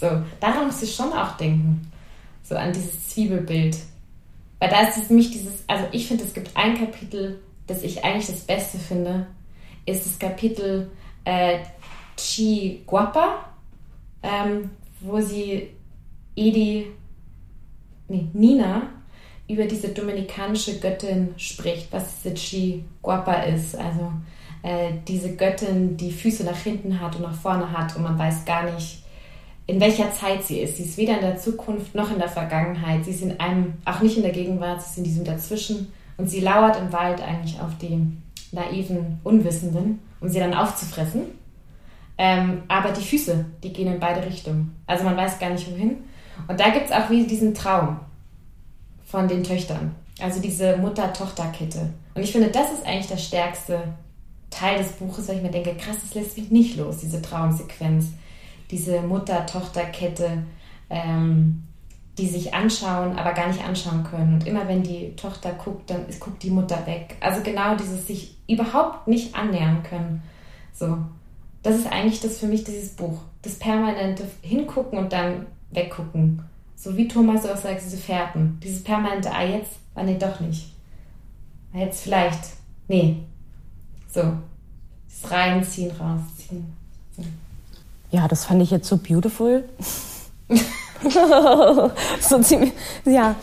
So, 0.00 0.06
daran 0.40 0.66
muss 0.66 0.82
ich 0.82 0.94
schon 0.94 1.12
auch 1.12 1.36
denken. 1.36 1.90
So 2.42 2.56
an 2.56 2.72
dieses 2.72 3.08
Zwiebelbild. 3.08 3.76
Weil 4.58 4.70
da 4.70 4.80
ist 4.82 4.96
es 4.96 5.10
nämlich 5.10 5.30
dieses, 5.30 5.64
also 5.66 5.84
ich 5.92 6.06
finde, 6.06 6.24
es 6.24 6.32
gibt 6.32 6.50
ein 6.54 6.78
Kapitel, 6.78 7.40
das 7.66 7.82
ich 7.82 8.04
eigentlich 8.04 8.26
das 8.26 8.40
Beste 8.40 8.78
finde, 8.78 9.26
ist 9.86 10.06
das 10.06 10.18
Kapitel 10.18 10.90
äh, 11.24 11.58
Chi 12.16 12.82
Guapa 12.86 13.44
ähm, 14.24 14.70
wo 15.00 15.20
sie 15.20 15.68
Edi, 16.34 16.86
nee, 18.08 18.26
Nina 18.32 18.82
über 19.46 19.66
diese 19.66 19.90
dominikanische 19.90 20.80
Göttin 20.80 21.34
spricht, 21.36 21.92
was 21.92 22.22
diese 22.22 22.34
Chi 22.34 22.84
Guapa 23.02 23.42
ist. 23.42 23.76
Also 23.76 24.10
äh, 24.62 24.92
diese 25.06 25.36
Göttin, 25.36 25.96
die 25.96 26.10
Füße 26.10 26.44
nach 26.44 26.56
hinten 26.56 26.98
hat 26.98 27.16
und 27.16 27.22
nach 27.22 27.34
vorne 27.34 27.70
hat 27.70 27.94
und 27.94 28.02
man 28.02 28.18
weiß 28.18 28.46
gar 28.46 28.72
nicht, 28.72 29.04
in 29.66 29.80
welcher 29.80 30.10
Zeit 30.12 30.42
sie 30.42 30.60
ist. 30.60 30.78
Sie 30.78 30.84
ist 30.84 30.96
weder 30.96 31.16
in 31.16 31.26
der 31.26 31.38
Zukunft 31.38 31.94
noch 31.94 32.10
in 32.10 32.18
der 32.18 32.28
Vergangenheit. 32.28 33.04
Sie 33.04 33.10
ist 33.10 33.22
in 33.22 33.38
einem, 33.40 33.74
auch 33.84 34.00
nicht 34.00 34.16
in 34.16 34.22
der 34.22 34.32
Gegenwart, 34.32 34.82
sie 34.82 34.90
ist 34.90 34.98
in 34.98 35.04
diesem 35.04 35.24
Dazwischen. 35.24 35.92
Und 36.16 36.28
sie 36.28 36.40
lauert 36.40 36.78
im 36.78 36.92
Wald 36.92 37.20
eigentlich 37.20 37.60
auf 37.60 37.76
die 37.80 38.00
naiven 38.52 39.18
Unwissenden, 39.24 40.00
um 40.20 40.28
sie 40.28 40.38
dann 40.38 40.54
aufzufressen. 40.54 41.22
Ähm, 42.16 42.62
aber 42.68 42.92
die 42.92 43.02
Füße, 43.02 43.44
die 43.62 43.72
gehen 43.72 43.92
in 43.92 44.00
beide 44.00 44.24
Richtungen. 44.24 44.76
Also 44.86 45.04
man 45.04 45.16
weiß 45.16 45.38
gar 45.38 45.50
nicht 45.50 45.70
wohin. 45.70 46.04
Und 46.48 46.60
da 46.60 46.70
gibt 46.70 46.86
es 46.86 46.92
auch 46.92 47.10
wieder 47.10 47.26
diesen 47.26 47.54
Traum 47.54 48.00
von 49.04 49.28
den 49.28 49.42
Töchtern. 49.42 49.94
Also 50.20 50.40
diese 50.40 50.76
Mutter-Tochter-Kette. 50.76 51.92
Und 52.14 52.22
ich 52.22 52.32
finde, 52.32 52.48
das 52.48 52.72
ist 52.72 52.86
eigentlich 52.86 53.08
der 53.08 53.16
stärkste 53.16 53.82
Teil 54.50 54.78
des 54.78 54.92
Buches, 54.92 55.28
weil 55.28 55.36
ich 55.36 55.42
mir 55.42 55.50
denke, 55.50 55.74
krass, 55.74 55.96
das 56.00 56.14
lässt 56.14 56.38
mich 56.38 56.50
nicht 56.50 56.76
los, 56.76 56.98
diese 56.98 57.20
Traumsequenz. 57.20 58.06
Diese 58.70 59.00
Mutter-Tochter-Kette, 59.02 60.44
ähm, 60.90 61.64
die 62.16 62.28
sich 62.28 62.54
anschauen, 62.54 63.18
aber 63.18 63.32
gar 63.32 63.48
nicht 63.48 63.64
anschauen 63.64 64.04
können. 64.04 64.34
Und 64.34 64.46
immer 64.46 64.68
wenn 64.68 64.84
die 64.84 65.16
Tochter 65.16 65.52
guckt, 65.52 65.90
dann 65.90 66.06
ist, 66.08 66.20
guckt 66.20 66.42
die 66.44 66.50
Mutter 66.50 66.86
weg. 66.86 67.16
Also 67.20 67.40
genau 67.42 67.74
dieses 67.74 68.06
sich 68.06 68.36
überhaupt 68.48 69.08
nicht 69.08 69.34
annähern 69.34 69.82
können. 69.82 70.22
So 70.72 70.98
das 71.64 71.76
ist 71.76 71.86
eigentlich 71.86 72.20
das 72.20 72.38
für 72.38 72.46
mich 72.46 72.62
dieses 72.62 72.90
Buch. 72.90 73.18
Das 73.42 73.54
permanente 73.54 74.24
Hingucken 74.42 74.98
und 74.98 75.12
dann 75.12 75.46
weggucken. 75.70 76.42
So 76.76 76.96
wie 76.96 77.08
Thomas 77.08 77.46
auch 77.46 77.56
sagt, 77.56 77.82
diese 77.82 77.96
Fährten. 77.96 78.60
Dieses 78.62 78.84
permanente, 78.84 79.32
ah 79.32 79.42
jetzt, 79.42 79.72
ah 79.94 80.02
nee, 80.02 80.18
doch 80.18 80.40
nicht. 80.40 80.72
Ah, 81.72 81.78
jetzt 81.78 82.02
vielleicht. 82.02 82.40
Nee. 82.86 83.16
So. 84.12 84.20
Das 85.22 85.30
Reinziehen, 85.30 85.90
rausziehen. 85.90 86.66
So. 87.16 87.22
Ja, 88.10 88.28
das 88.28 88.44
fand 88.44 88.62
ich 88.62 88.70
jetzt 88.70 88.86
so 88.86 88.98
beautiful. 88.98 89.64
so 92.20 92.42
ziemlich, 92.42 92.72
ja, 93.06 93.36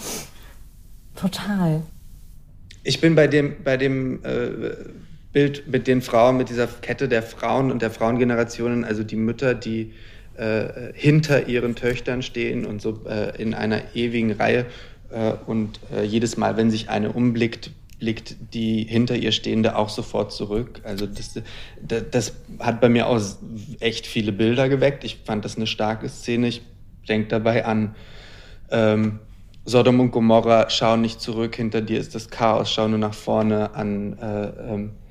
total. 1.15 1.81
Ich 2.83 3.01
bin 3.01 3.15
bei 3.15 3.27
dem, 3.27 3.63
bei 3.63 3.77
dem 3.77 4.23
äh, 4.23 4.75
Bild 5.33 5.67
mit 5.67 5.87
den 5.87 6.01
Frauen, 6.01 6.37
mit 6.37 6.49
dieser 6.49 6.67
Kette 6.67 7.07
der 7.07 7.23
Frauen 7.23 7.71
und 7.71 7.81
der 7.81 7.91
Frauengenerationen, 7.91 8.83
also 8.83 9.03
die 9.03 9.15
Mütter, 9.15 9.53
die 9.53 9.93
äh, 10.35 10.91
hinter 10.93 11.47
ihren 11.47 11.75
Töchtern 11.75 12.21
stehen 12.21 12.65
und 12.65 12.81
so 12.81 13.01
äh, 13.07 13.41
in 13.41 13.53
einer 13.53 13.95
ewigen 13.95 14.31
Reihe. 14.31 14.65
Äh, 15.09 15.33
und 15.45 15.79
äh, 15.95 16.03
jedes 16.03 16.37
Mal, 16.37 16.57
wenn 16.57 16.71
sich 16.71 16.89
eine 16.89 17.11
umblickt, 17.11 17.71
blickt 17.99 18.35
die 18.53 18.83
hinter 18.83 19.15
ihr 19.15 19.31
Stehende 19.31 19.75
auch 19.75 19.89
sofort 19.89 20.33
zurück. 20.33 20.81
Also 20.83 21.05
das, 21.05 21.39
das, 21.81 22.03
das 22.09 22.33
hat 22.59 22.81
bei 22.81 22.89
mir 22.89 23.07
auch 23.07 23.21
echt 23.79 24.07
viele 24.07 24.31
Bilder 24.31 24.69
geweckt. 24.69 25.03
Ich 25.03 25.19
fand 25.23 25.45
das 25.45 25.55
eine 25.55 25.67
starke 25.67 26.09
Szene. 26.09 26.47
Ich 26.47 26.61
denke 27.07 27.27
dabei 27.27 27.65
an 27.65 27.95
ähm, 28.71 29.19
Sodom 29.65 29.99
und 29.99 30.11
Gomorra, 30.11 30.69
schau 30.69 30.97
nicht 30.97 31.21
zurück, 31.21 31.55
hinter 31.55 31.81
dir 31.81 31.99
ist 31.99 32.15
das 32.15 32.29
Chaos, 32.29 32.71
schau 32.71 32.87
nur 32.87 32.97
nach 32.97 33.13
vorne 33.13 33.75
an 33.75 34.17
äh, 34.17 34.73
ähm, 34.73 34.85
äh, 34.85 35.10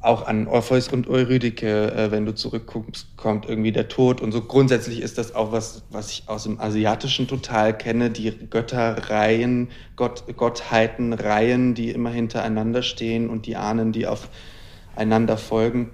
auch 0.00 0.26
an 0.26 0.46
Orpheus 0.48 0.88
und 0.88 1.08
Eurydike, 1.08 1.92
äh, 1.92 2.10
wenn 2.10 2.26
du 2.26 2.34
zurückguckst, 2.34 3.16
kommt 3.16 3.48
irgendwie 3.48 3.72
der 3.72 3.88
Tod. 3.88 4.20
Und 4.20 4.32
so 4.32 4.42
grundsätzlich 4.42 5.00
ist 5.00 5.18
das 5.18 5.34
auch 5.34 5.52
was, 5.52 5.84
was 5.90 6.10
ich 6.10 6.24
aus 6.26 6.44
dem 6.44 6.60
Asiatischen 6.60 7.28
total 7.28 7.76
kenne. 7.76 8.10
Die 8.10 8.32
Götterreihen, 8.50 9.68
Gott, 9.96 10.24
Gottheitenreihen, 10.36 11.74
die 11.74 11.90
immer 11.90 12.10
hintereinander 12.10 12.82
stehen 12.82 13.30
und 13.30 13.46
die 13.46 13.56
Ahnen, 13.56 13.92
die 13.92 14.06
aufeinander 14.06 15.36
folgen. 15.36 15.90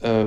Äh, 0.00 0.26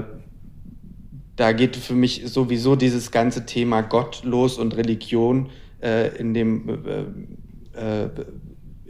da 1.35 1.53
geht 1.53 1.75
für 1.75 1.95
mich 1.95 2.23
sowieso 2.25 2.75
dieses 2.75 3.11
ganze 3.11 3.45
Thema 3.45 3.81
Gott 3.81 4.23
los 4.23 4.59
und 4.59 4.77
Religion 4.77 5.49
äh, 5.81 6.15
in 6.17 6.33
dem 6.33 6.69
äh, 7.75 8.03
äh, 8.03 8.09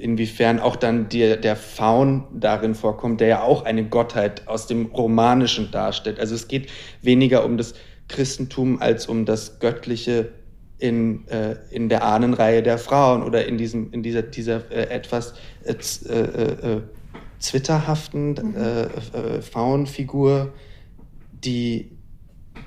inwiefern 0.02 0.60
auch 0.60 0.76
dann 0.76 1.10
die, 1.10 1.40
der 1.40 1.56
Faun 1.56 2.26
darin 2.34 2.76
vorkommt, 2.76 3.22
der 3.22 3.28
ja 3.28 3.44
auch 3.44 3.64
eine 3.64 3.86
Gottheit 3.86 4.48
aus 4.48 4.68
dem 4.68 4.88
Romanischen 4.88 5.72
darstellt. 5.72 6.20
Also 6.20 6.36
es 6.36 6.48
geht 6.48 6.70
weniger 7.02 7.46
um 7.46 7.58
das 7.58 7.74
Christentum 8.08 8.82
als 8.82 9.08
um 9.08 9.26
das 9.26 9.60
Göttliche 9.60 10.30
in, 10.80 11.28
äh, 11.28 11.56
in 11.70 11.90
der 11.90 12.04
Ahnenreihe 12.04 12.64
der 12.64 12.78
Frauen 12.78 13.24
oder 13.24 13.46
in, 13.46 13.58
diesem, 13.58 13.92
in 13.94 14.04
dieser, 14.04 14.24
dieser 14.24 14.70
äh, 14.72 14.90
etwas 14.90 15.34
äh, 15.64 15.74
äh, 15.74 16.76
äh 16.78 16.82
zwitterhaften 17.40 18.34
mhm. 18.34 18.56
Äh, 18.56 19.42
Faunfigur, 19.42 20.54
die, 21.44 21.91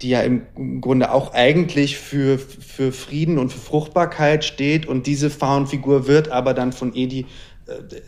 die 0.02 0.10
ja 0.10 0.20
im 0.20 0.80
Grunde 0.80 1.12
auch 1.12 1.32
eigentlich 1.34 1.98
für, 1.98 2.38
für 2.38 2.92
Frieden 2.92 3.38
und 3.38 3.52
für 3.52 3.58
Fruchtbarkeit 3.58 4.44
steht. 4.44 4.86
Und 4.86 5.06
diese 5.06 5.30
Faunfigur 5.30 6.06
wird 6.06 6.30
aber 6.30 6.54
dann 6.54 6.72
von 6.72 6.94
Edi, 6.94 7.26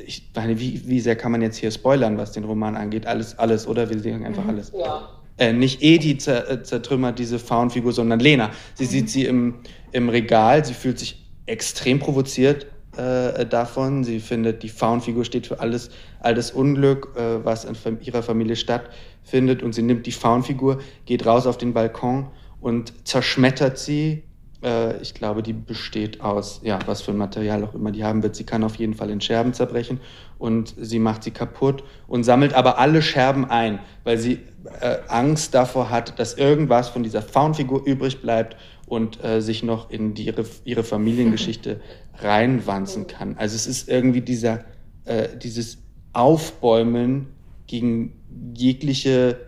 ich 0.05 0.31
meine, 0.35 0.61
wie, 0.61 0.87
wie 0.87 1.01
sehr 1.01 1.17
kann 1.17 1.33
man 1.33 1.43
jetzt 1.43 1.57
hier 1.57 1.71
spoilern, 1.71 2.19
was 2.19 2.33
den 2.33 2.45
Roman 2.45 2.77
angeht? 2.77 3.07
Alles, 3.07 3.39
alles, 3.39 3.67
oder? 3.67 3.89
Wir 3.89 3.99
sehen 3.99 4.25
einfach 4.25 4.45
mhm. 4.45 4.51
alles. 4.51 4.73
Ja 4.79 5.09
äh, 5.39 5.53
nicht 5.53 5.83
Edi 5.83 6.17
zertrümmert 6.17 7.19
diese 7.19 7.39
Faunfigur, 7.39 7.93
sondern 7.93 8.21
Lena. 8.21 8.53
Sie 8.75 8.85
mhm. 8.85 8.89
sieht 8.89 9.11
sie 9.11 9.25
im, 9.27 9.57
im 9.93 10.09
Regal, 10.09 10.65
sie 10.65 10.73
fühlt 10.73 10.99
sich 10.99 11.27
extrem 11.45 11.99
provoziert 11.99 12.67
äh, 12.97 13.47
davon. 13.47 14.05
Sie 14.05 14.21
findet, 14.21 14.63
die 14.63 14.69
Faunfigur 14.69 15.25
steht 15.25 15.47
für 15.47 15.61
alles, 15.61 15.91
alles 16.21 16.51
Unglück, 16.51 17.15
äh, 17.17 17.45
was 17.45 17.65
in 17.65 17.77
ihrer 18.01 18.23
Familie 18.23 18.57
stattfindet. 18.57 19.63
Und 19.63 19.75
sie 19.75 19.83
nimmt 19.83 20.07
die 20.07 20.13
Faunfigur, 20.13 20.81
geht 21.05 21.27
raus 21.27 21.47
auf 21.47 21.59
den 21.59 21.73
Balkon 21.73 22.29
und 22.61 22.93
zerschmettert 23.07 23.79
sie. 23.79 24.25
Äh, 24.63 25.01
ich 25.01 25.15
glaube, 25.15 25.43
die 25.43 25.53
besteht 25.53 26.21
aus, 26.21 26.61
ja, 26.63 26.79
was 26.87 27.03
für 27.03 27.13
ein 27.13 27.17
Material 27.17 27.65
auch 27.65 27.75
immer 27.75 27.93
die 27.93 28.05
haben 28.05 28.23
wird. 28.23 28.37
Sie 28.37 28.45
kann 28.45 28.65
auf 28.65 28.77
jeden 28.77 28.95
Fall 28.95 29.11
in 29.11 29.21
Scherben 29.21 29.53
zerbrechen 29.53 30.01
und 30.39 30.75
sie 30.79 30.99
macht 30.99 31.23
sie 31.23 31.31
kaputt 31.31 31.85
und 32.09 32.25
sammelt 32.25 32.55
aber 32.55 32.79
alle 32.79 33.03
Scherben 33.03 33.45
ein, 33.45 33.79
weil 34.05 34.19
sie 34.19 34.41
äh, 34.81 34.99
Angst 35.09 35.55
davor 35.55 35.91
hat, 35.91 36.19
dass 36.19 36.35
irgendwas 36.35 36.89
von 36.89 37.03
dieser 37.03 37.23
Faunfigur 37.23 37.87
übrig 37.87 38.21
bleibt 38.21 38.57
und 38.87 39.23
äh, 39.25 39.41
sich 39.41 39.63
noch 39.63 39.91
in 39.91 40.15
die, 40.15 40.27
ihre, 40.27 40.45
ihre 40.65 40.85
Familiengeschichte 40.85 41.81
reinwanzen 42.19 43.07
kann. 43.07 43.37
Also 43.39 43.57
es 43.57 43.67
ist 43.67 43.89
irgendwie 43.89 44.21
dieser, 44.21 44.65
äh, 45.05 45.29
dieses 45.37 45.79
Aufbäumen 46.13 47.27
gegen 47.67 48.13
jegliche 48.55 49.39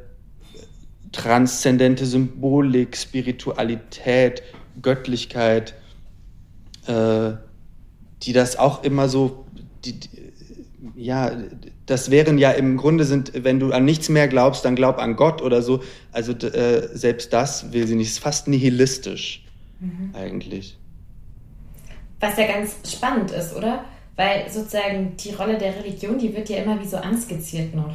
transzendente 1.12 2.04
Symbolik, 2.06 2.96
Spiritualität, 2.96 4.42
Göttlichkeit, 4.82 5.74
äh, 6.86 7.32
die 8.22 8.32
das 8.32 8.58
auch 8.58 8.84
immer 8.84 9.08
so, 9.08 9.46
die, 9.84 10.00
die, 10.00 10.08
ja, 10.96 11.32
das 11.86 12.10
wären 12.10 12.38
ja 12.38 12.50
im 12.50 12.76
Grunde 12.76 13.04
sind, 13.04 13.32
wenn 13.34 13.58
du 13.60 13.72
an 13.72 13.84
nichts 13.84 14.08
mehr 14.08 14.28
glaubst, 14.28 14.64
dann 14.64 14.76
glaub 14.76 14.98
an 14.98 15.16
Gott 15.16 15.40
oder 15.40 15.62
so. 15.62 15.82
Also 16.12 16.32
äh, 16.32 16.88
selbst 16.92 17.32
das 17.32 17.72
will 17.72 17.86
sie 17.86 17.94
nicht. 17.94 18.08
Ist 18.08 18.18
fast 18.18 18.48
nihilistisch 18.48 19.44
mhm. 19.80 20.10
eigentlich. 20.14 20.77
Was 22.20 22.36
ja 22.36 22.46
ganz 22.46 22.76
spannend 22.90 23.30
ist, 23.30 23.54
oder? 23.54 23.84
Weil 24.16 24.48
sozusagen 24.50 25.16
die 25.16 25.32
Rolle 25.32 25.56
der 25.58 25.76
Religion, 25.76 26.18
die 26.18 26.34
wird 26.34 26.48
ja 26.48 26.58
immer 26.58 26.80
wie 26.80 26.86
so 26.86 26.96
anskizziert 26.96 27.74
noch. 27.74 27.94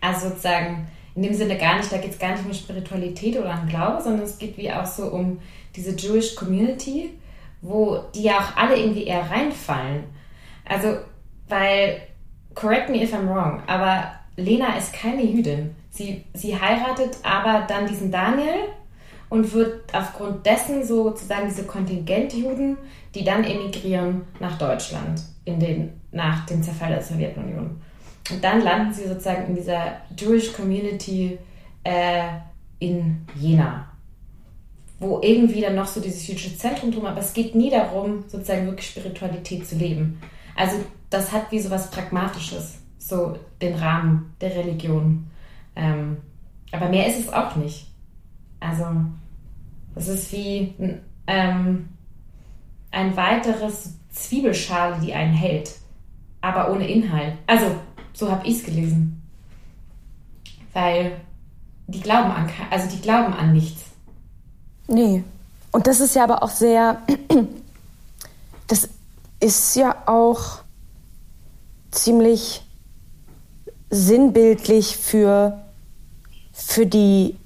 Also 0.00 0.28
sozusagen 0.28 0.86
in 1.16 1.22
dem 1.22 1.34
Sinne 1.34 1.58
gar 1.58 1.78
nicht, 1.78 1.90
da 1.90 1.98
geht 1.98 2.12
es 2.12 2.18
gar 2.18 2.32
nicht 2.32 2.46
um 2.46 2.54
Spiritualität 2.54 3.36
oder 3.36 3.50
an 3.50 3.68
Glaube, 3.68 4.00
sondern 4.00 4.24
es 4.24 4.38
geht 4.38 4.56
wie 4.56 4.70
auch 4.70 4.86
so 4.86 5.06
um 5.06 5.40
diese 5.74 5.96
Jewish 5.96 6.36
Community, 6.36 7.10
wo 7.60 7.98
die 8.14 8.22
ja 8.22 8.38
auch 8.38 8.56
alle 8.56 8.76
irgendwie 8.76 9.04
eher 9.04 9.28
reinfallen. 9.28 10.04
Also, 10.64 10.98
weil 11.48 12.02
correct 12.54 12.88
me 12.88 13.02
if 13.02 13.12
I'm 13.12 13.26
wrong, 13.28 13.62
aber 13.66 14.12
Lena 14.36 14.76
ist 14.76 14.92
keine 14.92 15.24
Jüdin. 15.24 15.74
Sie, 15.90 16.24
sie 16.34 16.58
heiratet 16.58 17.16
aber 17.24 17.66
dann 17.66 17.88
diesen 17.88 18.12
Daniel 18.12 18.68
und 19.28 19.52
wird 19.52 19.94
aufgrund 19.94 20.44
dessen 20.46 20.84
sozusagen 20.84 21.48
diese 21.48 21.64
Kontingentjuden, 21.64 22.78
die 23.14 23.24
dann 23.24 23.44
emigrieren 23.44 24.22
nach 24.40 24.58
Deutschland 24.58 25.22
in 25.44 25.60
den, 25.60 26.00
nach 26.12 26.46
dem 26.46 26.62
Zerfall 26.62 26.90
der 26.90 27.02
Sowjetunion. 27.02 27.80
Und 28.30 28.44
dann 28.44 28.60
landen 28.60 28.92
sie 28.92 29.08
sozusagen 29.08 29.46
in 29.48 29.56
dieser 29.56 29.98
Jewish 30.16 30.52
Community 30.52 31.38
äh, 31.84 32.28
in 32.78 33.26
Jena, 33.34 33.86
wo 35.00 35.20
irgendwie 35.22 35.60
dann 35.60 35.74
noch 35.74 35.86
so 35.86 36.00
dieses 36.00 36.26
jüdische 36.26 36.56
Zentrum 36.56 36.92
drum, 36.92 37.06
aber 37.06 37.20
es 37.20 37.32
geht 37.32 37.54
nie 37.54 37.70
darum, 37.70 38.24
sozusagen 38.28 38.66
wirklich 38.66 38.88
Spiritualität 38.88 39.66
zu 39.66 39.76
leben. 39.76 40.20
Also 40.56 40.76
das 41.10 41.32
hat 41.32 41.50
wie 41.50 41.60
so 41.60 41.70
was 41.70 41.90
Pragmatisches, 41.90 42.78
so 42.98 43.36
den 43.62 43.74
Rahmen 43.74 44.34
der 44.40 44.54
Religion. 44.54 45.30
Ähm, 45.74 46.18
aber 46.72 46.88
mehr 46.88 47.06
ist 47.06 47.20
es 47.20 47.32
auch 47.32 47.56
nicht. 47.56 47.86
Also, 48.60 48.84
es 49.94 50.08
ist 50.08 50.32
wie 50.32 50.74
ähm, 51.26 51.88
ein 52.90 53.16
weiteres 53.16 53.94
Zwiebelschale, 54.10 55.00
die 55.00 55.12
einen 55.12 55.34
hält, 55.34 55.72
aber 56.40 56.72
ohne 56.72 56.88
Inhalt. 56.88 57.34
Also, 57.46 57.66
so 58.12 58.30
habe 58.30 58.46
ich 58.46 58.58
es 58.58 58.64
gelesen. 58.64 59.22
Weil 60.72 61.20
die 61.86 62.00
glauben 62.00 62.30
an, 62.30 62.50
also 62.70 62.88
die 62.88 63.00
glauben 63.00 63.32
an 63.32 63.52
nichts. 63.52 63.82
Nee. 64.86 65.24
Und 65.70 65.86
das 65.86 66.00
ist 66.00 66.14
ja 66.14 66.24
aber 66.24 66.42
auch 66.42 66.50
sehr, 66.50 67.02
das 68.66 68.88
ist 69.40 69.76
ja 69.76 69.96
auch 70.06 70.60
ziemlich 71.90 72.62
sinnbildlich 73.90 74.96
für, 74.96 75.62
für, 76.52 76.86
die, 76.86 77.36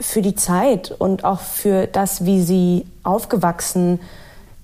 für 0.00 0.22
die 0.22 0.34
Zeit 0.34 0.94
und 0.96 1.24
auch 1.24 1.40
für 1.40 1.86
das, 1.86 2.24
wie 2.24 2.42
sie 2.42 2.86
aufgewachsen 3.02 4.00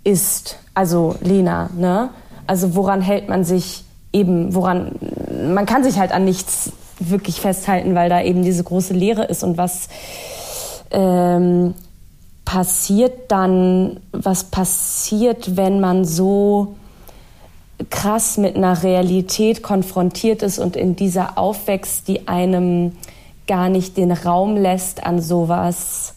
ist. 0.04 0.58
Also 0.74 1.16
Lena, 1.20 1.70
ne? 1.76 2.10
Also 2.46 2.74
woran 2.74 3.02
hält 3.02 3.28
man 3.28 3.44
sich 3.44 3.84
eben, 4.12 4.54
woran, 4.54 4.92
man 5.52 5.66
kann 5.66 5.84
sich 5.84 5.98
halt 5.98 6.12
an 6.12 6.24
nichts 6.24 6.72
wirklich 6.98 7.40
festhalten, 7.40 7.94
weil 7.94 8.08
da 8.08 8.22
eben 8.22 8.42
diese 8.42 8.64
große 8.64 8.94
Leere 8.94 9.24
ist 9.24 9.42
und 9.42 9.58
was 9.58 9.88
ähm, 10.90 11.74
passiert 12.44 13.30
dann, 13.30 14.00
was 14.12 14.44
passiert, 14.44 15.56
wenn 15.56 15.80
man 15.80 16.04
so 16.04 16.76
krass 17.90 18.38
mit 18.38 18.56
einer 18.56 18.82
Realität 18.82 19.62
konfrontiert 19.62 20.42
ist 20.42 20.58
und 20.58 20.74
in 20.74 20.96
dieser 20.96 21.38
aufwächst, 21.38 22.08
die 22.08 22.26
einem 22.26 22.92
gar 23.48 23.68
nicht 23.68 23.96
den 23.96 24.12
Raum 24.12 24.56
lässt, 24.56 25.04
an 25.04 25.20
sowas, 25.20 26.14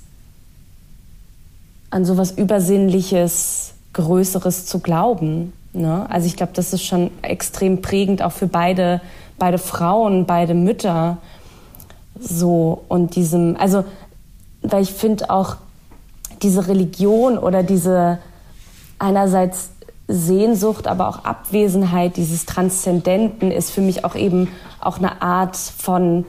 an 1.90 2.06
sowas 2.06 2.32
Übersinnliches, 2.32 3.74
Größeres 3.94 4.68
zu 4.68 4.80
glauben. 4.80 5.54
Ne? 5.74 6.06
Also 6.10 6.28
ich 6.28 6.36
glaube, 6.36 6.52
das 6.54 6.74
ist 6.74 6.84
schon 6.84 7.10
extrem 7.24 7.82
prägend 7.82 8.22
auch 8.22 8.32
für 8.32 8.48
beide, 8.48 9.02
beide 9.40 9.58
Frauen, 9.58 10.26
beide 10.26 10.54
Mütter. 10.54 11.18
So 12.20 12.84
und 12.88 13.16
diesem, 13.16 13.58
also 13.58 13.84
weil 14.62 14.84
ich 14.84 14.92
finde 14.92 15.30
auch 15.30 15.56
diese 16.42 16.68
Religion 16.68 17.38
oder 17.38 17.64
diese 17.64 18.20
einerseits 19.00 19.70
Sehnsucht, 20.08 20.88
aber 20.88 21.08
auch 21.08 21.24
Abwesenheit 21.24 22.18
dieses 22.18 22.46
Transzendenten 22.46 23.52
ist 23.52 23.72
für 23.72 23.82
mich 23.82 24.04
auch 24.06 24.16
eben 24.16 24.50
auch 24.80 24.98
eine 24.98 25.22
Art 25.22 25.56
von, 25.56 26.26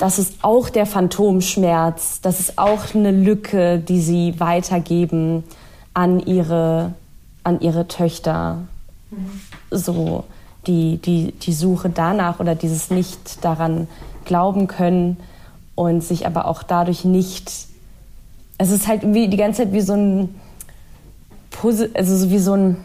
das 0.00 0.18
ist 0.18 0.38
auch 0.40 0.70
der 0.70 0.86
Phantomschmerz, 0.86 2.22
das 2.22 2.40
ist 2.40 2.58
auch 2.58 2.94
eine 2.94 3.10
Lücke, 3.10 3.78
die 3.78 4.00
sie 4.00 4.40
weitergeben 4.40 5.44
an 5.92 6.20
ihre, 6.20 6.94
an 7.44 7.60
ihre 7.60 7.86
Töchter. 7.86 8.60
So 9.70 10.24
die, 10.66 10.96
die, 10.96 11.32
die 11.32 11.52
Suche 11.52 11.90
danach 11.90 12.40
oder 12.40 12.54
dieses 12.54 12.90
nicht 12.90 13.44
daran 13.44 13.88
glauben 14.24 14.68
können 14.68 15.18
und 15.74 16.02
sich 16.02 16.26
aber 16.26 16.46
auch 16.46 16.62
dadurch 16.62 17.04
nicht, 17.04 17.52
es 18.56 18.70
ist 18.70 18.88
halt 18.88 19.02
wie 19.04 19.28
die 19.28 19.36
ganze 19.36 19.64
Zeit 19.64 19.72
wie 19.74 19.82
so 19.82 19.92
ein 19.92 20.34
Puzzle, 21.50 21.90
also 21.92 22.16
so 22.16 22.30
wie 22.30 22.38
so 22.38 22.54
ein, 22.54 22.76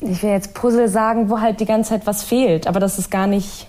ich 0.00 0.22
will 0.22 0.30
jetzt 0.30 0.54
Puzzle 0.54 0.88
sagen, 0.88 1.28
wo 1.28 1.40
halt 1.40 1.60
die 1.60 1.66
ganze 1.66 1.90
Zeit 1.90 2.06
was 2.06 2.22
fehlt, 2.22 2.66
aber 2.66 2.80
das 2.80 2.98
ist 2.98 3.10
gar 3.10 3.26
nicht, 3.26 3.66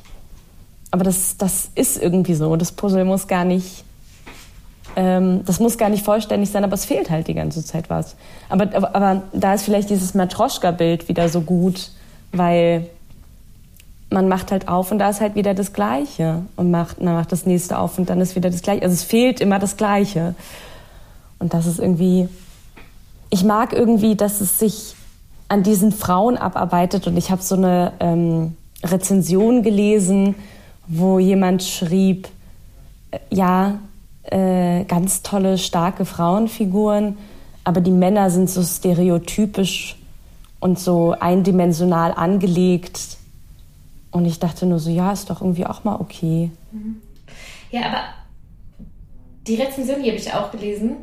aber 0.95 1.03
das, 1.03 1.35
das 1.35 1.71
ist 1.75 2.01
irgendwie 2.01 2.35
so. 2.35 2.55
Das 2.55 2.71
Puzzle 2.71 3.03
muss 3.03 3.27
gar 3.27 3.43
nicht, 3.43 3.83
ähm, 4.95 5.43
das 5.45 5.59
muss 5.59 5.77
gar 5.77 5.89
nicht 5.89 6.05
vollständig 6.05 6.49
sein, 6.49 6.63
aber 6.63 6.73
es 6.73 6.85
fehlt 6.85 7.09
halt 7.09 7.27
die 7.27 7.33
ganze 7.33 7.65
Zeit 7.65 7.89
was. 7.89 8.15
Aber, 8.47 8.73
aber, 8.73 8.95
aber 8.95 9.23
da 9.33 9.55
ist 9.55 9.63
vielleicht 9.63 9.89
dieses 9.89 10.13
Matroschka-Bild 10.13 11.09
wieder 11.09 11.27
so 11.27 11.41
gut, 11.41 11.91
weil 12.31 12.87
man 14.09 14.29
macht 14.29 14.53
halt 14.53 14.69
auf 14.69 14.89
und 14.89 14.99
da 14.99 15.09
ist 15.09 15.19
halt 15.19 15.35
wieder 15.35 15.53
das 15.53 15.73
Gleiche. 15.73 16.43
Und 16.55 16.71
macht, 16.71 17.01
man 17.01 17.13
macht 17.13 17.33
das 17.33 17.45
nächste 17.45 17.77
auf 17.77 17.97
und 17.97 18.09
dann 18.09 18.21
ist 18.21 18.37
wieder 18.37 18.49
das 18.49 18.61
Gleiche. 18.61 18.83
Also 18.83 18.93
es 18.93 19.03
fehlt 19.03 19.41
immer 19.41 19.59
das 19.59 19.75
Gleiche. 19.75 20.33
Und 21.39 21.53
das 21.53 21.65
ist 21.65 21.79
irgendwie, 21.79 22.29
ich 23.31 23.43
mag 23.43 23.73
irgendwie, 23.73 24.15
dass 24.15 24.39
es 24.39 24.59
sich 24.59 24.95
an 25.49 25.61
diesen 25.61 25.91
Frauen 25.91 26.37
abarbeitet. 26.37 27.05
Und 27.05 27.17
ich 27.17 27.31
habe 27.31 27.41
so 27.41 27.55
eine 27.55 27.91
ähm, 27.99 28.55
Rezension 28.81 29.61
gelesen, 29.61 30.35
wo 30.87 31.19
jemand 31.19 31.63
schrieb, 31.63 32.27
äh, 33.11 33.19
ja, 33.29 33.79
äh, 34.23 34.83
ganz 34.85 35.21
tolle, 35.21 35.57
starke 35.57 36.05
Frauenfiguren, 36.05 37.17
aber 37.63 37.81
die 37.81 37.91
Männer 37.91 38.29
sind 38.29 38.49
so 38.49 38.63
stereotypisch 38.63 39.97
und 40.59 40.79
so 40.79 41.15
eindimensional 41.19 42.13
angelegt. 42.13 43.17
Und 44.11 44.25
ich 44.25 44.39
dachte 44.39 44.65
nur 44.65 44.79
so, 44.79 44.89
ja, 44.89 45.11
ist 45.11 45.29
doch 45.29 45.41
irgendwie 45.41 45.65
auch 45.65 45.83
mal 45.83 45.99
okay. 45.99 46.51
Mhm. 46.71 47.01
Ja, 47.71 47.87
aber 47.87 48.03
die 49.47 49.55
Rezension, 49.55 50.01
die 50.01 50.09
habe 50.09 50.19
ich 50.19 50.33
auch 50.33 50.51
gelesen. 50.51 50.97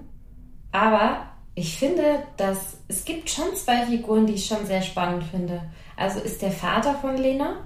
Aber 0.72 1.26
ich 1.54 1.76
finde, 1.76 2.02
dass 2.36 2.78
es 2.88 3.04
gibt 3.04 3.28
schon 3.28 3.54
zwei 3.54 3.84
Figuren, 3.86 4.26
die 4.26 4.34
ich 4.34 4.46
schon 4.46 4.64
sehr 4.66 4.82
spannend 4.82 5.24
finde. 5.24 5.60
Also 5.96 6.20
ist 6.20 6.40
der 6.40 6.50
Vater 6.50 6.94
von 6.94 7.16
Lena, 7.16 7.56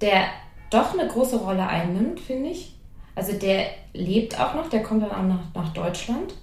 der 0.00 0.24
doch 0.70 0.98
eine 0.98 1.08
große 1.08 1.36
Rolle 1.36 1.66
einnimmt, 1.66 2.20
finde 2.20 2.50
ich. 2.50 2.76
Also 3.14 3.32
der 3.32 3.66
lebt 3.94 4.38
auch 4.38 4.54
noch, 4.54 4.68
der 4.68 4.82
kommt 4.82 5.02
dann 5.02 5.10
auch 5.10 5.22
nach, 5.22 5.54
nach 5.54 5.72
Deutschland. 5.72 6.34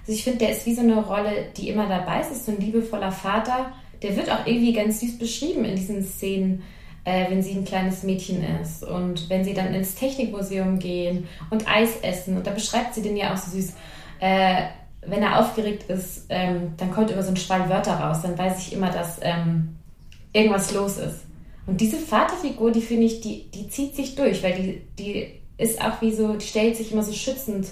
Also 0.00 0.12
ich 0.12 0.24
finde, 0.24 0.38
der 0.40 0.52
ist 0.52 0.66
wie 0.66 0.74
so 0.74 0.80
eine 0.80 1.04
Rolle, 1.04 1.46
die 1.56 1.68
immer 1.68 1.86
dabei 1.86 2.20
ist. 2.20 2.32
ist 2.32 2.46
so 2.46 2.52
ein 2.52 2.60
liebevoller 2.60 3.12
Vater. 3.12 3.72
Der 4.02 4.16
wird 4.16 4.30
auch 4.30 4.46
irgendwie 4.46 4.72
ganz 4.72 5.00
süß 5.00 5.18
beschrieben 5.18 5.64
in 5.64 5.76
diesen 5.76 6.02
Szenen, 6.02 6.62
äh, 7.04 7.30
wenn 7.30 7.42
sie 7.42 7.52
ein 7.52 7.66
kleines 7.66 8.02
Mädchen 8.02 8.42
ist 8.62 8.82
und 8.82 9.28
wenn 9.28 9.44
sie 9.44 9.52
dann 9.52 9.74
ins 9.74 9.94
Technikmuseum 9.94 10.78
gehen 10.78 11.28
und 11.50 11.70
Eis 11.70 12.00
essen. 12.00 12.38
Und 12.38 12.46
da 12.46 12.50
beschreibt 12.50 12.94
sie 12.94 13.02
den 13.02 13.16
ja 13.16 13.32
auch 13.32 13.36
so 13.36 13.50
süß. 13.50 13.74
Äh, 14.20 14.62
wenn 15.06 15.22
er 15.22 15.38
aufgeregt 15.38 15.90
ist, 15.90 16.26
ähm, 16.28 16.72
dann 16.76 16.90
kommt 16.90 17.10
immer 17.10 17.22
so 17.22 17.30
ein 17.30 17.36
Schwall 17.36 17.68
Wörter 17.68 17.94
raus. 17.94 18.22
Dann 18.22 18.38
weiß 18.38 18.58
ich 18.58 18.72
immer, 18.72 18.90
dass 18.90 19.18
ähm, 19.22 19.76
irgendwas 20.32 20.72
los 20.72 20.96
ist. 20.96 21.20
Und 21.66 21.80
diese 21.80 21.98
Vaterfigur, 21.98 22.70
die 22.72 22.80
finde 22.80 23.06
ich, 23.06 23.20
die, 23.20 23.50
die 23.50 23.68
zieht 23.68 23.94
sich 23.94 24.14
durch, 24.14 24.42
weil 24.42 24.54
die, 24.54 24.82
die 24.98 25.40
ist 25.56 25.80
auch 25.80 26.00
wie 26.00 26.12
so, 26.12 26.34
die 26.34 26.46
stellt 26.46 26.76
sich 26.76 26.92
immer 26.92 27.02
so 27.02 27.12
schützend 27.12 27.68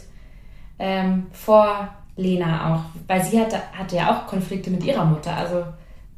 ähm, 0.79 1.27
vor 1.33 1.88
Lena 2.16 2.74
auch, 2.74 3.01
weil 3.07 3.24
sie 3.24 3.40
hatte, 3.40 3.61
hatte 3.72 3.96
ja 3.96 4.12
auch 4.12 4.27
Konflikte 4.27 4.70
mit 4.70 4.85
ihrer 4.85 5.05
Mutter. 5.05 5.35
Also 5.37 5.64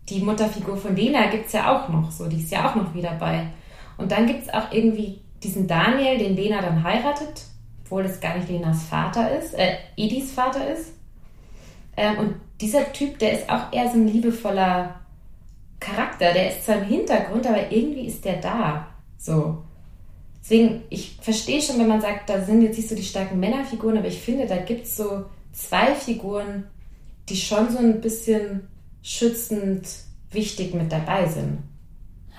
die 0.09 0.21
Mutterfigur 0.21 0.77
von 0.77 0.97
Lena 0.97 1.27
gibt 1.29 1.47
es 1.47 1.53
ja 1.53 1.73
auch 1.73 1.89
noch 1.89 2.11
so, 2.11 2.27
die 2.27 2.41
ist 2.41 2.51
ja 2.51 2.69
auch 2.69 2.75
noch 2.75 2.95
wieder 2.95 3.13
bei. 3.13 3.47
Und 3.97 4.11
dann 4.11 4.27
gibt 4.27 4.43
es 4.43 4.53
auch 4.53 4.73
irgendwie 4.73 5.21
diesen 5.43 5.67
Daniel, 5.67 6.19
den 6.19 6.37
Lena 6.37 6.61
dann 6.61 6.83
heiratet, 6.83 7.45
obwohl 7.85 8.05
es 8.05 8.21
gar 8.21 8.37
nicht 8.37 8.49
Lenas 8.49 8.85
Vater 8.85 9.39
ist, 9.39 9.55
äh, 9.55 9.77
Edis 9.97 10.33
Vater 10.33 10.73
ist. 10.73 10.95
Ähm, 11.97 12.19
und 12.19 12.35
dieser 12.61 12.93
Typ, 12.93 13.19
der 13.19 13.33
ist 13.33 13.51
auch 13.51 13.73
eher 13.73 13.89
so 13.89 13.95
ein 13.95 14.09
liebevoller 14.09 15.01
Charakter. 15.81 16.33
Der 16.33 16.51
ist 16.51 16.65
zwar 16.65 16.77
im 16.77 16.85
Hintergrund, 16.85 17.47
aber 17.47 17.73
irgendwie 17.73 18.07
ist 18.07 18.25
der 18.25 18.37
da. 18.37 18.87
So. 19.19 19.59
Deswegen, 20.43 20.83
ich 20.91 21.17
verstehe 21.21 21.61
schon, 21.61 21.79
wenn 21.79 21.89
man 21.89 22.01
sagt, 22.01 22.29
da 22.29 22.45
sind 22.45 22.63
jetzt 22.63 22.77
nicht 22.77 22.89
so 22.89 22.95
die 22.95 23.03
starken 23.03 23.41
Männerfiguren, 23.41 23.99
aber 23.99 24.09
ich 24.09 24.21
finde, 24.21 24.47
da 24.47 24.57
gibt 24.57 24.87
es 24.87 24.97
so 24.97 25.25
zwei 25.53 25.95
Figuren, 25.95 26.65
die 27.29 27.37
schon 27.37 27.71
so 27.71 27.79
ein 27.79 28.01
bisschen 28.01 28.69
schützend 29.03 29.87
wichtig 30.31 30.75
mit 30.75 30.93
dabei 30.93 31.29
sind. 31.29 31.59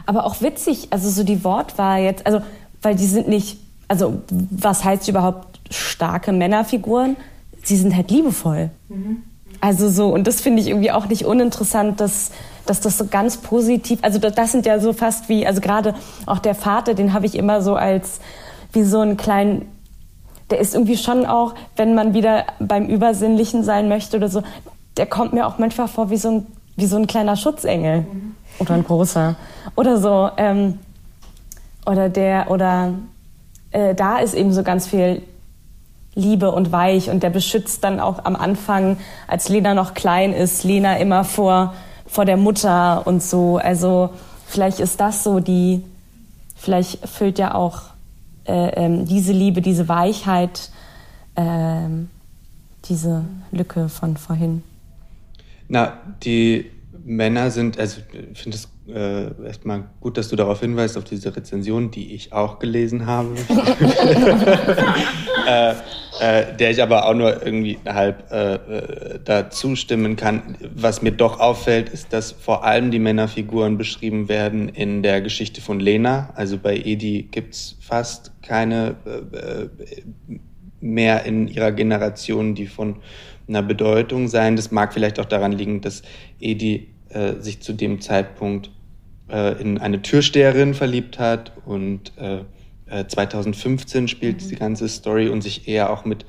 Aber 0.05 0.25
auch 0.25 0.41
witzig, 0.41 0.87
also 0.89 1.09
so 1.09 1.23
die 1.23 1.43
Wortwahl 1.43 2.03
jetzt, 2.03 2.25
also, 2.25 2.41
weil 2.81 2.95
die 2.95 3.05
sind 3.05 3.27
nicht, 3.27 3.59
also 3.87 4.21
was 4.29 4.83
heißt 4.83 5.07
überhaupt 5.07 5.59
starke 5.69 6.31
Männerfiguren? 6.31 7.17
Sie 7.63 7.77
sind 7.77 7.95
halt 7.95 8.09
liebevoll. 8.09 8.71
Mhm. 8.89 9.23
Also 9.61 9.89
so, 9.89 10.09
und 10.09 10.27
das 10.27 10.41
finde 10.41 10.61
ich 10.61 10.67
irgendwie 10.67 10.91
auch 10.91 11.07
nicht 11.07 11.25
uninteressant, 11.25 12.01
dass 12.01 12.31
dass 12.65 12.79
das 12.79 12.97
so 12.97 13.07
ganz 13.07 13.37
positiv, 13.37 13.99
also 14.01 14.19
das 14.19 14.51
sind 14.51 14.65
ja 14.65 14.79
so 14.79 14.93
fast 14.93 15.29
wie, 15.29 15.45
also 15.45 15.61
gerade 15.61 15.95
auch 16.25 16.39
der 16.39 16.55
Vater, 16.55 16.93
den 16.93 17.13
habe 17.13 17.25
ich 17.25 17.35
immer 17.35 17.61
so 17.61 17.75
als 17.75 18.19
wie 18.73 18.83
so 18.83 18.99
einen 18.99 19.17
kleinen, 19.17 19.65
der 20.49 20.59
ist 20.59 20.73
irgendwie 20.73 20.97
schon 20.97 21.25
auch, 21.25 21.55
wenn 21.75 21.95
man 21.95 22.13
wieder 22.13 22.45
beim 22.59 22.85
Übersinnlichen 22.85 23.63
sein 23.63 23.89
möchte 23.89 24.17
oder 24.17 24.29
so, 24.29 24.43
der 24.97 25.05
kommt 25.05 25.33
mir 25.33 25.47
auch 25.47 25.57
manchmal 25.57 25.87
vor 25.87 26.09
wie 26.09 26.17
so 26.17 26.29
ein, 26.29 26.47
wie 26.75 26.85
so 26.85 26.97
ein 26.97 27.07
kleiner 27.07 27.35
Schutzengel 27.35 28.01
mhm. 28.01 28.35
oder 28.59 28.73
ein 28.75 28.83
großer 28.83 29.35
oder 29.75 29.97
so. 29.97 30.29
Ähm, 30.37 30.79
oder 31.85 32.09
der, 32.09 32.51
oder 32.51 32.93
äh, 33.71 33.95
da 33.95 34.19
ist 34.19 34.33
eben 34.35 34.53
so 34.53 34.61
ganz 34.61 34.87
viel 34.87 35.23
Liebe 36.13 36.51
und 36.51 36.71
weich 36.71 37.09
und 37.09 37.23
der 37.23 37.29
beschützt 37.29 37.83
dann 37.83 37.99
auch 37.99 38.25
am 38.25 38.35
Anfang, 38.35 38.97
als 39.27 39.49
Lena 39.49 39.73
noch 39.73 39.93
klein 39.93 40.33
ist, 40.33 40.63
Lena 40.63 40.97
immer 40.97 41.23
vor 41.23 41.73
vor 42.11 42.25
der 42.25 42.35
Mutter 42.35 43.07
und 43.07 43.23
so. 43.23 43.57
Also 43.57 44.09
vielleicht 44.45 44.81
ist 44.81 44.99
das 44.99 45.23
so 45.23 45.39
die, 45.39 45.81
vielleicht 46.57 47.07
füllt 47.07 47.39
ja 47.39 47.55
auch 47.55 47.83
äh, 48.45 48.71
ähm, 48.75 49.05
diese 49.05 49.31
Liebe, 49.31 49.61
diese 49.61 49.87
Weichheit, 49.87 50.71
äh, 51.35 51.87
diese 52.85 53.23
Lücke 53.51 53.87
von 53.87 54.17
vorhin. 54.17 54.61
Na, 55.69 55.99
die 56.23 56.69
Männer 57.05 57.49
sind, 57.49 57.79
also 57.79 58.01
ich 58.33 58.41
finde 58.41 58.57
es 58.57 58.67
äh, 58.93 59.45
erstmal 59.45 59.89
gut, 59.99 60.17
dass 60.17 60.29
du 60.29 60.35
darauf 60.35 60.59
hinweist, 60.59 60.97
auf 60.97 61.03
diese 61.03 61.35
Rezension, 61.35 61.91
die 61.91 62.13
ich 62.13 62.33
auch 62.33 62.59
gelesen 62.59 63.05
habe. 63.05 63.29
äh, 65.47 65.73
äh, 66.21 66.55
der 66.55 66.69
ich 66.69 66.83
aber 66.83 67.07
auch 67.07 67.15
nur 67.15 67.43
irgendwie 67.43 67.79
halb 67.83 68.31
äh, 68.31 68.53
äh, 68.53 69.19
dazu 69.23 69.75
stimmen 69.75 70.17
kann. 70.17 70.55
Was 70.75 71.01
mir 71.01 71.13
doch 71.13 71.39
auffällt, 71.39 71.89
ist, 71.89 72.13
dass 72.13 72.31
vor 72.31 72.63
allem 72.63 72.91
die 72.91 72.99
Männerfiguren 72.99 73.77
beschrieben 73.77 74.29
werden 74.29 74.69
in 74.69 75.01
der 75.01 75.21
Geschichte 75.21 75.61
von 75.61 75.79
Lena. 75.79 76.29
Also 76.35 76.59
bei 76.59 76.77
Edi 76.77 77.27
gibt's 77.31 77.75
fast 77.81 78.31
keine 78.43 78.97
äh, 79.05 79.35
äh, 79.35 79.69
mehr 80.79 81.25
in 81.25 81.47
ihrer 81.47 81.71
Generation, 81.71 82.53
die 82.53 82.67
von 82.67 82.97
einer 83.47 83.63
Bedeutung 83.63 84.27
sein. 84.27 84.55
Das 84.55 84.69
mag 84.69 84.93
vielleicht 84.93 85.19
auch 85.19 85.25
daran 85.25 85.53
liegen, 85.53 85.81
dass 85.81 86.03
Edi 86.39 86.89
sich 87.39 87.61
zu 87.61 87.73
dem 87.73 87.99
Zeitpunkt 87.99 88.71
äh, 89.31 89.61
in 89.61 89.77
eine 89.77 90.01
Türsteherin 90.01 90.73
verliebt 90.73 91.19
hat 91.19 91.53
und 91.65 92.11
äh, 92.17 92.43
2015 93.07 94.05
äh, 94.05 94.07
spielt 94.07 94.43
mhm. 94.43 94.49
die 94.49 94.55
ganze 94.55 94.89
Story 94.89 95.29
und 95.29 95.41
sich 95.41 95.67
eher 95.67 95.89
auch 95.89 96.05
mit 96.05 96.25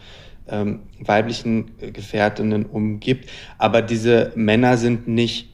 ähm, 0.48 0.80
weiblichen 1.00 1.72
Gefährtinnen 1.92 2.66
umgibt. 2.66 3.28
Aber 3.58 3.82
diese 3.82 4.32
Männer 4.34 4.76
sind 4.76 5.08
nicht 5.08 5.48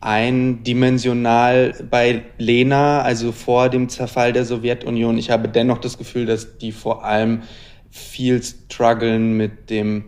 eindimensional 0.00 1.74
bei 1.90 2.24
Lena, 2.36 3.00
also 3.00 3.32
vor 3.32 3.70
dem 3.70 3.88
Zerfall 3.88 4.32
der 4.32 4.44
Sowjetunion. 4.44 5.16
Ich 5.16 5.30
habe 5.30 5.48
dennoch 5.48 5.78
das 5.78 5.96
Gefühl, 5.96 6.26
dass 6.26 6.58
die 6.58 6.72
vor 6.72 7.04
allem 7.04 7.42
viel 7.90 8.42
strugglen 8.42 9.36
mit 9.36 9.70
dem, 9.70 10.04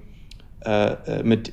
äh, 0.65 0.93
äh 0.93 1.23
mit 1.23 1.53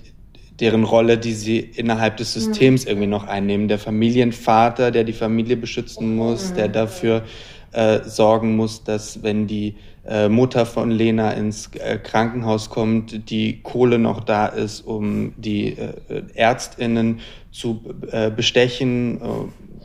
deren 0.60 0.84
Rolle, 0.84 1.18
die 1.18 1.34
sie 1.34 1.60
innerhalb 1.60 2.18
des 2.18 2.34
Systems 2.34 2.86
mhm. 2.86 2.90
irgendwie 2.90 3.08
noch 3.08 3.28
einnehmen. 3.28 3.68
Der 3.68 3.80
Familienvater, 3.80 4.92
der 4.92 5.04
die 5.04 5.14
Familie 5.14 5.58
beschützen 5.58 6.16
muss, 6.16 6.52
mhm. 6.52 6.56
der 6.56 6.68
dafür 6.68 7.24
äh, 7.72 8.02
sorgen 8.04 8.56
muss, 8.56 8.84
dass 8.84 9.24
wenn 9.24 9.48
die 9.48 9.76
äh, 10.06 10.30
Mutter 10.30 10.66
von 10.66 10.92
Lena 10.92 11.32
ins 11.32 11.72
äh, 11.76 11.98
Krankenhaus 11.98 12.70
kommt, 12.70 13.30
die 13.30 13.62
Kohle 13.64 13.98
noch 13.98 14.24
da 14.24 14.48
ist, 14.48 14.82
um 14.82 15.34
die 15.38 15.78
äh, 15.78 16.24
Ärztinnen 16.36 17.20
zu 17.52 17.82
äh, 18.12 18.30
bestechen, 18.30 19.20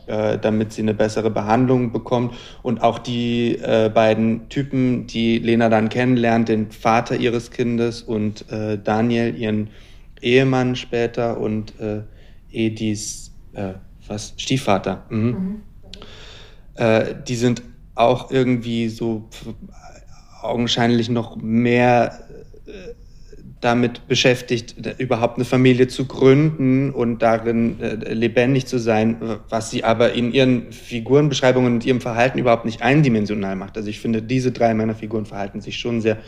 äh, 0.07 0.37
damit 0.37 0.73
sie 0.73 0.81
eine 0.81 0.93
bessere 0.93 1.29
Behandlung 1.29 1.91
bekommt. 1.91 2.35
Und 2.63 2.81
auch 2.83 2.99
die 2.99 3.55
äh, 3.55 3.89
beiden 3.93 4.49
Typen, 4.49 5.07
die 5.07 5.39
Lena 5.39 5.69
dann 5.69 5.89
kennenlernt, 5.89 6.49
den 6.49 6.71
Vater 6.71 7.15
ihres 7.15 7.49
Kindes 7.51 8.01
und 8.01 8.51
äh, 8.51 8.77
Daniel, 8.77 9.35
ihren 9.35 9.69
Ehemann 10.21 10.75
später 10.75 11.39
und 11.39 11.79
äh, 11.79 12.01
Edis 12.51 13.31
äh, 13.53 13.73
was 14.07 14.33
Stiefvater. 14.37 15.05
Mhm. 15.09 15.19
Mhm. 15.19 15.61
Äh, 16.75 17.15
die 17.27 17.35
sind 17.35 17.61
auch 17.95 18.31
irgendwie 18.31 18.89
so 18.89 19.29
augenscheinlich 20.41 21.09
noch 21.09 21.35
mehr 21.35 22.27
äh, 22.65 22.71
damit 23.61 24.07
beschäftigt, 24.07 24.75
überhaupt 24.99 25.35
eine 25.35 25.43
Familie 25.43 25.89
zu 25.89 26.05
gründen 26.05 26.91
und 26.91 27.21
darin 27.21 27.81
äh, 27.81 28.13
lebendig 28.13 28.67
zu 28.67 28.77
sein, 28.77 29.17
was 29.49 29.69
sie 29.69 29.83
aber 29.83 30.13
in 30.13 30.31
ihren 30.31 30.71
Figurenbeschreibungen 30.71 31.73
und 31.73 31.85
ihrem 31.85 31.99
Verhalten 31.99 32.39
überhaupt 32.39 32.63
nicht 32.63 32.81
eindimensional 32.81 33.57
macht. 33.57 33.75
Also 33.75 33.89
ich 33.89 33.99
finde, 33.99 34.21
diese 34.21 34.53
drei 34.53 34.73
meiner 34.73 34.95
Figuren 34.95 35.25
verhalten 35.25 35.59
sich 35.59 35.77
schon 35.77 35.99
sehr 35.99 36.19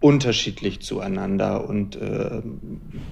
unterschiedlich 0.00 0.80
zueinander. 0.82 1.68
Und 1.68 1.96
äh, 1.96 2.42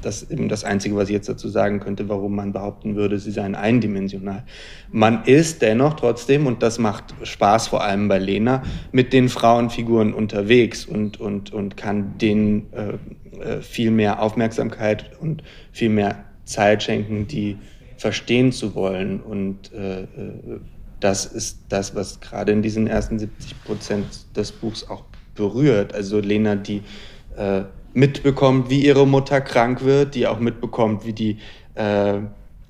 das 0.03 0.23
ist 0.23 0.31
eben 0.31 0.49
das 0.49 0.65
Einzige, 0.65 0.97
was 0.97 1.09
ich 1.09 1.15
jetzt 1.15 1.29
dazu 1.29 1.49
sagen 1.49 1.81
könnte, 1.81 2.09
warum 2.09 2.37
man 2.37 2.53
behaupten 2.53 2.95
würde, 2.95 3.19
sie 3.19 3.31
seien 3.31 3.55
eindimensional. 3.55 4.45
Man 4.93 5.25
ist 5.25 5.63
dennoch 5.63 5.95
trotzdem, 5.95 6.47
und 6.47 6.63
das 6.63 6.79
macht 6.79 7.15
Spaß 7.23 7.69
vor 7.69 7.83
allem 7.83 8.09
bei 8.09 8.19
Lena, 8.19 8.63
mit 8.93 9.13
den 9.13 9.29
Frauenfiguren 9.29 10.13
unterwegs 10.13 10.85
und, 10.85 11.19
und, 11.21 11.53
und 11.53 11.77
kann 11.77 12.19
denen 12.19 12.73
äh, 12.73 12.93
äh 13.43 13.63
viel 13.63 13.91
mehr 13.91 14.21
Aufmerksamkeit 14.21 15.11
und 15.21 15.43
viel 15.73 15.89
mehr 15.91 16.25
Zeit 16.45 16.83
schenken, 16.83 17.27
die 17.27 17.57
verstehen 17.97 18.53
zu 18.53 18.75
wollen. 18.75 19.21
Und 19.21 19.73
äh, 19.73 20.03
äh 20.03 20.07
das 21.01 21.27
ist 21.27 21.59
das, 21.69 21.95
was 21.95 22.21
gerade 22.21 22.53
in 22.53 22.63
diesen 22.63 22.87
ersten 22.87 23.19
70 23.19 23.65
Prozent 23.65 24.07
des 24.37 24.53
Buchs 24.53 24.89
auch 24.89 25.05
berührt. 25.35 25.95
Also 25.95 26.21
Lena, 26.21 26.55
die 26.57 26.83
äh, 27.37 27.63
mitbekommt, 27.93 28.71
wie 28.71 28.85
ihre 28.85 29.07
Mutter 29.07 29.41
krank 29.41 29.85
wird, 29.85 30.15
die 30.15 30.27
auch 30.27 30.39
mitbekommt, 30.39 31.07
wie 31.07 31.13
die 31.13 31.39
äh, 31.75 32.19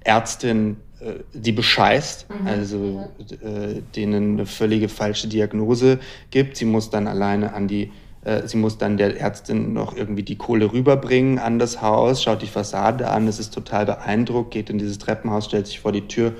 Ärztin 0.05 0.77
äh, 1.01 1.15
die 1.33 1.53
bescheißt, 1.53 2.27
mhm. 2.29 2.47
also 2.47 3.09
äh, 3.43 3.81
denen 3.97 4.35
eine 4.35 4.47
völlige 4.47 4.89
falsche 4.89 5.29
Diagnose 5.29 5.99
gibt. 6.31 6.57
Sie 6.57 6.65
muss 6.65 6.91
dann 6.91 7.07
alleine 7.07 7.55
an 7.55 7.69
die 7.69 7.91
äh, 8.25 8.47
Sie 8.47 8.57
muss 8.57 8.79
dann 8.79 8.97
der 8.97 9.21
Ärztin 9.21 9.73
noch 9.73 9.97
irgendwie 9.97 10.23
die 10.23 10.37
Kohle 10.37 10.73
rüberbringen 10.73 11.39
an 11.39 11.59
das 11.59 11.83
Haus, 11.83 12.23
schaut 12.23 12.43
die 12.43 12.47
Fassade 12.47 13.09
an, 13.11 13.29
es 13.29 13.39
ist 13.39 13.53
total 13.55 13.87
beeindruckt, 13.87 14.51
geht 14.51 14.71
in 14.71 14.79
dieses 14.79 14.99
Treppenhaus, 14.99 15.47
stellt 15.47 15.67
sich 15.67 15.81
vor 15.81 15.93
die 15.93 16.07
Tür 16.09 16.33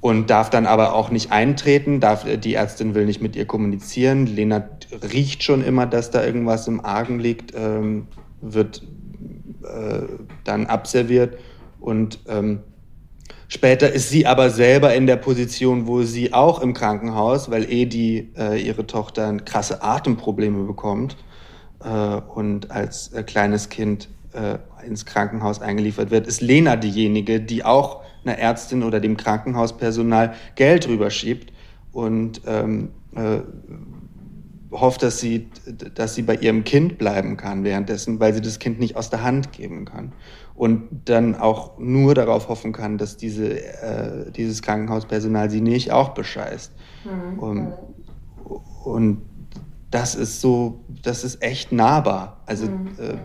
und 0.00 0.28
darf 0.28 0.50
dann 0.50 0.66
aber 0.66 0.94
auch 0.94 1.10
nicht 1.10 1.32
eintreten, 1.32 2.00
darf, 2.00 2.26
die 2.38 2.54
Ärztin 2.54 2.94
will 2.94 3.06
nicht 3.06 3.22
mit 3.22 3.36
ihr 3.36 3.46
kommunizieren. 3.46 4.26
Lena 4.26 4.68
riecht 5.02 5.42
schon 5.42 5.64
immer, 5.64 5.86
dass 5.86 6.10
da 6.10 6.24
irgendwas 6.24 6.68
im 6.68 6.84
Argen 6.84 7.18
liegt, 7.18 7.52
ähm, 7.54 8.06
wird 8.40 8.82
äh, 9.62 10.02
dann 10.44 10.66
abserviert. 10.66 11.38
Und 11.80 12.20
ähm, 12.28 12.60
Später 13.46 13.92
ist 13.92 14.08
sie 14.08 14.26
aber 14.26 14.50
selber 14.50 14.94
in 14.94 15.06
der 15.06 15.16
Position, 15.16 15.86
wo 15.86 16.02
sie 16.02 16.32
auch 16.32 16.60
im 16.60 16.72
Krankenhaus, 16.72 17.50
weil 17.50 17.70
Edi, 17.70 18.32
äh, 18.36 18.60
ihre 18.60 18.86
Tochter, 18.86 19.36
krasse 19.36 19.82
Atemprobleme 19.82 20.64
bekommt 20.64 21.16
äh, 21.84 21.88
und 21.88 22.70
als 22.70 23.12
äh, 23.12 23.22
kleines 23.22 23.68
Kind 23.68 24.08
äh, 24.32 24.58
ins 24.84 25.04
Krankenhaus 25.04 25.60
eingeliefert 25.60 26.10
wird, 26.10 26.26
ist 26.26 26.40
Lena 26.40 26.76
diejenige, 26.76 27.40
die 27.40 27.64
auch 27.64 28.02
einer 28.24 28.38
Ärztin 28.38 28.82
oder 28.82 28.98
dem 28.98 29.16
Krankenhauspersonal 29.16 30.34
Geld 30.56 30.88
rüberschiebt. 30.88 31.52
Und 31.92 32.40
ähm, 32.46 32.88
äh, 33.14 33.38
hofft, 34.80 35.02
dass 35.02 35.20
sie, 35.20 35.48
dass 35.94 36.14
sie 36.14 36.22
bei 36.22 36.34
ihrem 36.34 36.64
Kind 36.64 36.98
bleiben 36.98 37.36
kann 37.36 37.64
währenddessen, 37.64 38.20
weil 38.20 38.34
sie 38.34 38.40
das 38.40 38.58
Kind 38.58 38.78
nicht 38.78 38.96
aus 38.96 39.10
der 39.10 39.22
Hand 39.22 39.52
geben 39.52 39.84
kann. 39.84 40.12
Und 40.54 40.88
dann 41.06 41.34
auch 41.34 41.78
nur 41.78 42.14
darauf 42.14 42.48
hoffen 42.48 42.72
kann, 42.72 42.98
dass 42.98 43.16
diese, 43.16 43.60
äh, 43.60 44.30
dieses 44.30 44.62
Krankenhauspersonal 44.62 45.50
sie 45.50 45.60
nicht 45.60 45.90
auch 45.90 46.10
bescheißt. 46.10 46.72
Mhm. 47.04 47.38
Und, 47.38 47.74
und 48.84 49.22
das 49.90 50.14
ist 50.14 50.40
so, 50.40 50.80
das 51.02 51.24
ist 51.24 51.42
echt 51.42 51.72
nahbar. 51.72 52.40
Also 52.46 52.66
mhm. 52.66 52.88
äh, 52.98 53.16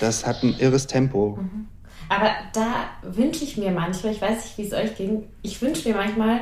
das 0.00 0.26
hat 0.26 0.42
ein 0.42 0.54
irres 0.58 0.86
Tempo. 0.86 1.38
Mhm. 1.40 1.68
Aber 2.08 2.30
da 2.52 2.90
wünsche 3.02 3.44
ich 3.44 3.56
mir 3.56 3.70
manchmal, 3.72 4.12
ich 4.12 4.20
weiß 4.20 4.44
nicht, 4.44 4.58
wie 4.58 4.62
es 4.62 4.72
euch 4.72 4.96
ging, 4.96 5.24
ich 5.42 5.60
wünsche 5.60 5.88
mir 5.88 5.96
manchmal, 5.96 6.40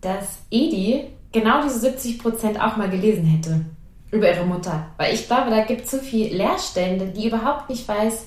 dass 0.00 0.38
Edi 0.50 1.08
genau 1.32 1.62
diese 1.62 1.80
70 1.80 2.18
Prozent 2.18 2.60
auch 2.60 2.76
mal 2.76 2.90
gelesen 2.90 3.24
hätte 3.24 3.64
über 4.10 4.28
ihre 4.28 4.44
Mutter. 4.44 4.86
Weil 4.96 5.14
ich 5.14 5.26
glaube, 5.26 5.50
da 5.50 5.64
gibt 5.64 5.84
es 5.84 5.90
so 5.90 5.98
viele 5.98 6.36
Lehrstellen, 6.36 7.12
die 7.14 7.28
überhaupt 7.28 7.68
nicht 7.68 7.86
weiß, 7.86 8.26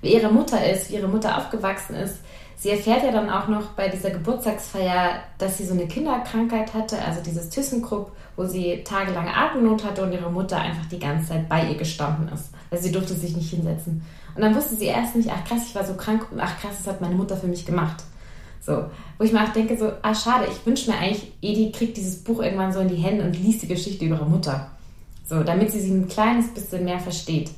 wie 0.00 0.14
ihre 0.14 0.32
Mutter 0.32 0.64
ist, 0.68 0.90
wie 0.90 0.96
ihre 0.96 1.08
Mutter 1.08 1.38
aufgewachsen 1.38 1.94
ist. 1.94 2.18
Sie 2.56 2.70
erfährt 2.70 3.02
ja 3.02 3.10
dann 3.10 3.28
auch 3.28 3.48
noch 3.48 3.70
bei 3.70 3.88
dieser 3.88 4.10
Geburtstagsfeier, 4.10 5.20
dass 5.38 5.58
sie 5.58 5.64
so 5.64 5.74
eine 5.74 5.88
Kinderkrankheit 5.88 6.74
hatte, 6.74 6.96
also 7.04 7.20
dieses 7.20 7.48
ThyssenKrupp, 7.48 8.12
wo 8.36 8.44
sie 8.44 8.84
tagelange 8.84 9.36
Atemnot 9.36 9.84
hatte 9.84 10.02
und 10.04 10.12
ihre 10.12 10.30
Mutter 10.30 10.58
einfach 10.58 10.86
die 10.86 11.00
ganze 11.00 11.30
Zeit 11.30 11.48
bei 11.48 11.68
ihr 11.68 11.76
gestanden 11.76 12.28
ist. 12.32 12.50
Also 12.70 12.84
sie 12.84 12.92
durfte 12.92 13.14
sich 13.14 13.36
nicht 13.36 13.50
hinsetzen. 13.50 14.04
Und 14.34 14.42
dann 14.42 14.54
wusste 14.54 14.76
sie 14.76 14.86
erst 14.86 15.16
nicht, 15.16 15.30
ach 15.32 15.44
krass, 15.44 15.62
ich 15.66 15.74
war 15.74 15.84
so 15.84 15.94
krank 15.94 16.28
und 16.30 16.40
ach 16.40 16.56
krass, 16.60 16.76
das 16.78 16.86
hat 16.86 17.00
meine 17.00 17.16
Mutter 17.16 17.36
für 17.36 17.48
mich 17.48 17.66
gemacht. 17.66 18.04
So, 18.64 18.84
wo 19.18 19.24
ich 19.24 19.32
mir 19.32 19.42
auch 19.42 19.52
denke, 19.52 19.76
so, 19.76 19.90
ah 20.02 20.14
schade, 20.14 20.46
ich 20.48 20.64
wünsche 20.64 20.88
mir 20.88 20.96
eigentlich, 20.96 21.32
Edi 21.42 21.72
kriegt 21.72 21.96
dieses 21.96 22.22
Buch 22.22 22.40
irgendwann 22.40 22.72
so 22.72 22.78
in 22.78 22.88
die 22.88 22.94
Hände 22.94 23.24
und 23.24 23.36
liest 23.36 23.62
die 23.62 23.68
Geschichte 23.68 24.04
über 24.04 24.16
ihre 24.16 24.28
Mutter. 24.28 24.70
So, 25.28 25.42
damit 25.42 25.72
sie 25.72 25.80
sie 25.80 25.90
ein 25.90 26.08
kleines 26.08 26.54
bisschen 26.54 26.84
mehr 26.84 27.00
versteht. 27.00 27.50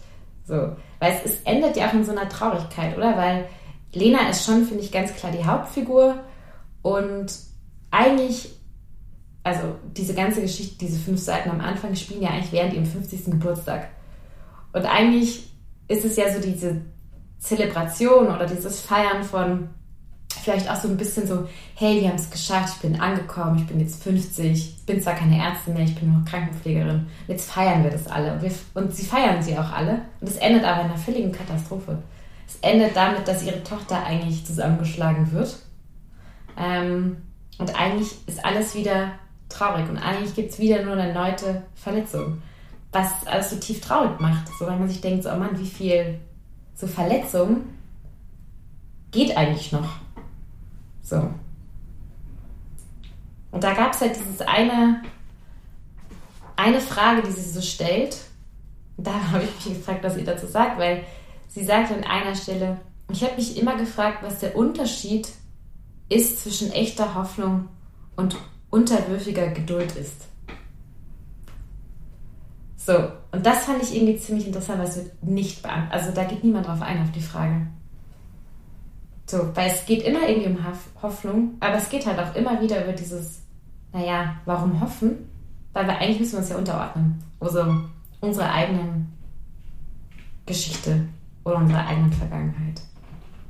So, 0.46 0.54
weil 1.00 1.12
es, 1.12 1.32
es 1.32 1.42
endet 1.44 1.76
ja 1.76 1.88
auch 1.88 1.92
in 1.92 2.04
so 2.04 2.12
einer 2.12 2.28
Traurigkeit, 2.28 2.96
oder? 2.96 3.18
Weil 3.18 3.44
Lena 3.92 4.30
ist 4.30 4.46
schon, 4.46 4.64
finde 4.64 4.82
ich, 4.82 4.92
ganz 4.92 5.14
klar 5.14 5.30
die 5.30 5.44
Hauptfigur 5.44 6.16
und 6.80 7.26
eigentlich, 7.90 8.48
also 9.42 9.74
diese 9.94 10.14
ganze 10.14 10.40
Geschichte, 10.40 10.76
diese 10.78 10.98
fünf 10.98 11.20
Seiten 11.20 11.50
am 11.50 11.60
Anfang 11.60 11.94
spielen 11.96 12.22
ja 12.22 12.30
eigentlich 12.30 12.52
während 12.52 12.72
ihrem 12.72 12.86
50. 12.86 13.26
Geburtstag. 13.26 13.90
Und 14.72 14.86
eigentlich 14.86 15.50
ist 15.88 16.04
es 16.04 16.16
ja 16.16 16.32
so 16.32 16.40
diese 16.40 16.80
Zelebration 17.38 18.28
oder 18.28 18.46
dieses 18.46 18.80
Feiern 18.80 19.22
von 19.22 19.68
vielleicht 20.44 20.70
auch 20.70 20.76
so 20.76 20.88
ein 20.88 20.96
bisschen 20.96 21.26
so, 21.26 21.48
hey, 21.74 22.00
wir 22.00 22.08
haben 22.08 22.16
es 22.16 22.30
geschafft, 22.30 22.74
ich 22.76 22.82
bin 22.82 23.00
angekommen, 23.00 23.58
ich 23.58 23.66
bin 23.66 23.80
jetzt 23.80 24.02
50, 24.02 24.52
ich 24.52 24.86
bin 24.86 25.00
zwar 25.00 25.14
keine 25.14 25.42
Ärztin 25.42 25.74
mehr, 25.74 25.84
ich 25.84 25.94
bin 25.94 26.12
nur 26.12 26.24
Krankenpflegerin. 26.24 27.06
Jetzt 27.26 27.50
feiern 27.50 27.82
wir 27.82 27.90
das 27.90 28.06
alle. 28.06 28.34
Und, 28.34 28.42
wir, 28.42 28.52
und 28.74 28.94
sie 28.94 29.04
feiern 29.04 29.42
sie 29.42 29.58
auch 29.58 29.72
alle. 29.72 30.02
Und 30.20 30.28
es 30.28 30.36
endet 30.36 30.64
aber 30.64 30.82
in 30.82 30.90
einer 30.90 30.98
völligen 30.98 31.32
Katastrophe. 31.32 31.98
Es 32.46 32.56
endet 32.60 32.94
damit, 32.94 33.26
dass 33.26 33.44
ihre 33.44 33.62
Tochter 33.64 34.04
eigentlich 34.04 34.46
zusammengeschlagen 34.46 35.32
wird. 35.32 35.56
Ähm, 36.56 37.16
und 37.58 37.80
eigentlich 37.80 38.12
ist 38.26 38.44
alles 38.44 38.74
wieder 38.74 39.12
traurig 39.48 39.88
und 39.88 39.98
eigentlich 39.98 40.34
gibt 40.34 40.50
es 40.50 40.58
wieder 40.58 40.82
nur 40.82 40.94
eine 40.94 41.08
erneute 41.08 41.62
Verletzung 41.74 42.42
was 42.94 43.26
alles 43.26 43.50
so 43.50 43.56
tief 43.56 43.80
traurig 43.80 44.18
macht. 44.20 44.48
So, 44.58 44.66
weil 44.66 44.78
man 44.78 44.88
sich 44.88 45.00
denkt, 45.00 45.24
so, 45.24 45.30
oh 45.30 45.36
Mann, 45.36 45.58
wie 45.58 45.66
viel 45.66 46.20
so 46.74 46.86
Verletzung 46.86 47.64
geht 49.10 49.36
eigentlich 49.36 49.72
noch? 49.72 49.96
So. 51.04 51.30
Und 53.52 53.62
da 53.62 53.72
gab 53.74 53.92
es 53.92 54.00
halt 54.00 54.16
dieses 54.16 54.40
eine, 54.40 55.02
eine 56.56 56.80
Frage, 56.80 57.22
die 57.22 57.30
sie 57.30 57.50
so 57.50 57.60
stellt. 57.60 58.16
Da 58.96 59.12
habe 59.30 59.44
ich 59.44 59.66
mich 59.66 59.78
gefragt, 59.78 60.02
was 60.02 60.16
ihr 60.16 60.24
dazu 60.24 60.46
sagt, 60.46 60.78
weil 60.78 61.04
sie 61.46 61.64
sagt 61.64 61.92
an 61.92 62.02
einer 62.02 62.34
Stelle, 62.34 62.80
ich 63.12 63.22
habe 63.22 63.36
mich 63.36 63.56
immer 63.56 63.76
gefragt, 63.76 64.22
was 64.22 64.40
der 64.40 64.56
Unterschied 64.56 65.28
ist 66.08 66.42
zwischen 66.42 66.72
echter 66.72 67.14
Hoffnung 67.14 67.68
und 68.16 68.36
unterwürfiger 68.70 69.48
Geduld 69.48 69.94
ist. 69.96 70.28
So, 72.76 72.92
und 73.32 73.46
das 73.46 73.64
fand 73.64 73.82
ich 73.82 73.94
irgendwie 73.94 74.18
ziemlich 74.18 74.46
interessant, 74.46 74.78
weil 74.78 74.88
es 74.88 74.96
wird 74.96 75.22
nicht 75.22 75.62
beantwortet. 75.62 75.92
Also 75.92 76.14
da 76.14 76.24
geht 76.24 76.44
niemand 76.44 76.66
drauf 76.66 76.82
ein, 76.82 77.02
auf 77.02 77.12
die 77.12 77.20
Frage. 77.20 77.66
So, 79.26 79.54
weil 79.54 79.70
es 79.70 79.86
geht 79.86 80.02
immer 80.02 80.28
irgendwie 80.28 80.50
um 80.50 80.58
Hoffnung, 81.02 81.54
aber 81.60 81.76
es 81.76 81.88
geht 81.88 82.06
halt 82.06 82.18
auch 82.18 82.34
immer 82.34 82.60
wieder 82.60 82.84
über 82.84 82.92
dieses, 82.92 83.40
naja, 83.92 84.36
warum 84.44 84.80
hoffen? 84.80 85.30
Weil 85.72 85.86
wir 85.86 85.98
eigentlich 85.98 86.20
müssen 86.20 86.32
wir 86.32 86.38
uns 86.40 86.48
ja 86.50 86.56
unterordnen. 86.56 87.22
Also 87.40 87.64
unsere 88.20 88.50
eigenen 88.50 89.12
Geschichte 90.46 91.06
oder 91.44 91.56
unsere 91.56 91.84
eigenen 91.86 92.12
Vergangenheit. 92.12 92.80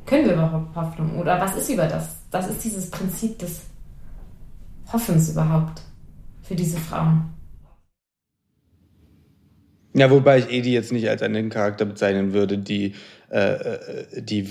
Können 0.07 0.27
wir 0.27 0.35
überhaupt 0.35 0.77
Hoffnung? 0.77 1.19
Oder 1.19 1.41
was 1.41 1.57
ist 1.57 1.71
über 1.71 1.87
das? 1.87 2.17
Was 2.31 2.49
ist 2.49 2.63
dieses 2.65 2.91
Prinzip 2.91 3.39
des 3.39 3.63
Hoffens 4.93 5.31
überhaupt 5.31 5.83
für 6.43 6.55
diese 6.55 6.79
Frauen? 6.79 7.35
Ja, 9.95 10.11
wobei 10.11 10.39
ich 10.39 10.51
Edi 10.51 10.73
jetzt 10.73 10.93
nicht 10.93 11.09
als 11.09 11.23
einen 11.23 11.51
Charakter 11.51 11.85
bezeichnen 11.85 12.33
würde, 12.33 12.59
die, 12.59 12.95
die 13.31 14.47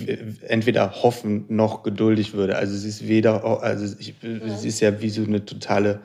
entweder 0.48 1.04
hoffen 1.04 1.46
noch 1.48 1.84
geduldig 1.84 2.34
würde. 2.34 2.58
Also 2.58 2.76
sie 2.76 2.90
ist 2.90 3.08
weder, 3.08 3.62
also 3.62 3.96
ich, 4.00 4.16
sie 4.58 4.68
ist 4.68 4.80
ja 4.80 5.00
wie 5.00 5.10
so 5.10 5.24
eine 5.24 5.46
totale 5.46 6.02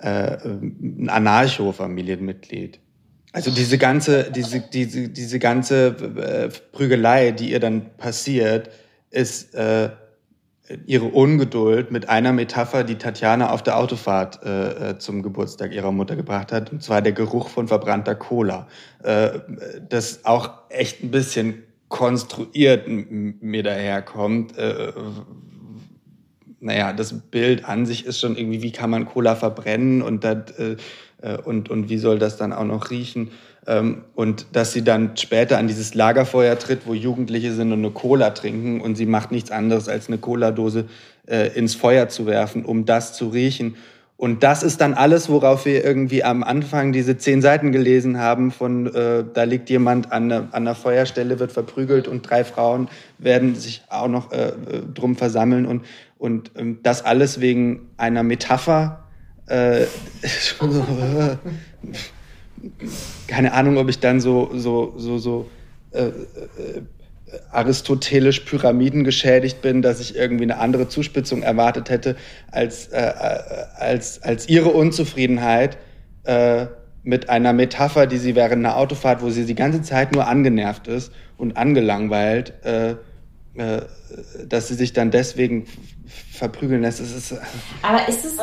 äh, 0.00 0.36
ein 0.44 1.08
Anarcho-Familienmitglied. 1.08 2.80
Also 3.32 3.50
diese 3.50 3.78
ganze, 3.78 4.30
diese, 4.30 4.60
diese, 4.60 5.08
diese 5.08 5.38
ganze 5.38 5.88
äh, 5.88 6.48
Prügelei, 6.72 7.32
die 7.32 7.50
ihr 7.50 7.60
dann 7.60 7.96
passiert, 7.96 8.70
ist 9.10 9.54
äh, 9.54 9.90
ihre 10.86 11.06
Ungeduld 11.06 11.90
mit 11.90 12.08
einer 12.08 12.32
Metapher, 12.32 12.84
die 12.84 12.96
Tatjana 12.96 13.50
auf 13.50 13.62
der 13.62 13.78
Autofahrt 13.78 14.42
äh, 14.44 14.90
äh, 14.90 14.98
zum 14.98 15.22
Geburtstag 15.22 15.72
ihrer 15.72 15.92
Mutter 15.92 16.16
gebracht 16.16 16.52
hat, 16.52 16.72
und 16.72 16.82
zwar 16.82 17.02
der 17.02 17.12
Geruch 17.12 17.48
von 17.48 17.68
verbrannter 17.68 18.14
Cola. 18.14 18.68
Äh, 19.02 19.40
das 19.88 20.24
auch 20.24 20.50
echt 20.70 21.02
ein 21.02 21.10
bisschen 21.10 21.64
konstruiert 21.88 22.86
mir 22.86 23.62
daherkommt, 23.62 24.56
äh, 24.58 24.92
naja, 26.60 26.92
das 26.92 27.14
Bild 27.14 27.64
an 27.64 27.86
sich 27.86 28.04
ist 28.04 28.20
schon 28.20 28.36
irgendwie, 28.36 28.62
wie 28.62 28.72
kann 28.72 28.90
man 28.90 29.06
Cola 29.06 29.36
verbrennen 29.36 30.02
und, 30.02 30.24
das, 30.24 30.50
äh, 30.58 30.76
äh, 31.22 31.38
und, 31.38 31.70
und 31.70 31.88
wie 31.88 31.98
soll 31.98 32.18
das 32.18 32.36
dann 32.36 32.52
auch 32.52 32.64
noch 32.64 32.90
riechen? 32.90 33.30
Ähm, 33.66 34.04
und 34.14 34.46
dass 34.52 34.72
sie 34.72 34.82
dann 34.82 35.16
später 35.16 35.58
an 35.58 35.68
dieses 35.68 35.94
Lagerfeuer 35.94 36.58
tritt, 36.58 36.86
wo 36.86 36.94
Jugendliche 36.94 37.52
sind 37.52 37.72
und 37.72 37.78
eine 37.78 37.90
Cola 37.90 38.30
trinken 38.30 38.80
und 38.80 38.96
sie 38.96 39.06
macht 39.06 39.30
nichts 39.30 39.50
anderes, 39.50 39.88
als 39.88 40.08
eine 40.08 40.18
Cola-Dose 40.18 40.86
äh, 41.26 41.56
ins 41.56 41.74
Feuer 41.74 42.08
zu 42.08 42.26
werfen, 42.26 42.64
um 42.64 42.86
das 42.86 43.12
zu 43.12 43.28
riechen. 43.28 43.76
Und 44.18 44.42
das 44.42 44.64
ist 44.64 44.80
dann 44.80 44.94
alles, 44.94 45.28
worauf 45.28 45.64
wir 45.64 45.84
irgendwie 45.84 46.24
am 46.24 46.42
Anfang 46.42 46.92
diese 46.92 47.16
zehn 47.18 47.40
Seiten 47.40 47.70
gelesen 47.70 48.18
haben 48.18 48.50
von, 48.50 48.92
äh, 48.92 49.22
da 49.32 49.44
liegt 49.44 49.70
jemand 49.70 50.10
an, 50.10 50.28
der, 50.28 50.48
an 50.50 50.64
der 50.64 50.74
Feuerstelle, 50.74 51.38
wird 51.38 51.52
verprügelt 51.52 52.08
und 52.08 52.28
drei 52.28 52.42
Frauen 52.42 52.88
werden 53.18 53.54
sich 53.54 53.84
auch 53.88 54.08
noch 54.08 54.32
äh, 54.32 54.54
drum 54.92 55.14
versammeln 55.14 55.66
und, 55.66 55.84
und 56.18 56.50
ähm, 56.56 56.80
das 56.82 57.04
alles 57.04 57.40
wegen 57.40 57.90
einer 57.96 58.24
Metapher. 58.24 59.04
Äh, 59.46 59.84
so, 60.22 60.66
äh, 60.66 61.36
keine 63.28 63.52
Ahnung, 63.52 63.76
ob 63.76 63.88
ich 63.88 64.00
dann 64.00 64.20
so, 64.20 64.50
so, 64.52 64.94
so, 64.96 65.18
so 65.18 65.48
äh, 65.92 66.06
äh, 66.06 66.12
aristotelisch 67.50 68.40
Pyramiden 68.40 69.04
geschädigt 69.04 69.62
bin, 69.62 69.82
dass 69.82 70.00
ich 70.00 70.16
irgendwie 70.16 70.44
eine 70.44 70.58
andere 70.58 70.88
Zuspitzung 70.88 71.42
erwartet 71.42 71.90
hätte 71.90 72.16
als, 72.50 72.88
äh, 72.88 73.12
als, 73.76 74.22
als 74.22 74.48
ihre 74.48 74.70
Unzufriedenheit 74.70 75.78
äh, 76.24 76.66
mit 77.02 77.28
einer 77.28 77.52
Metapher, 77.52 78.06
die 78.06 78.18
sie 78.18 78.34
während 78.34 78.64
einer 78.64 78.76
Autofahrt, 78.76 79.22
wo 79.22 79.30
sie 79.30 79.46
die 79.46 79.54
ganze 79.54 79.82
Zeit 79.82 80.12
nur 80.12 80.26
angenervt 80.26 80.88
ist 80.88 81.12
und 81.36 81.56
angelangweilt, 81.56 82.52
äh, 82.64 82.90
äh, 83.54 83.82
dass 84.46 84.68
sie 84.68 84.74
sich 84.74 84.92
dann 84.92 85.10
deswegen 85.10 85.66
verprügeln 86.38 86.82
lässt. 86.82 87.00
Es 87.00 87.12
ist, 87.12 87.34
aber 87.82 88.08
ist 88.08 88.24
es, 88.24 88.38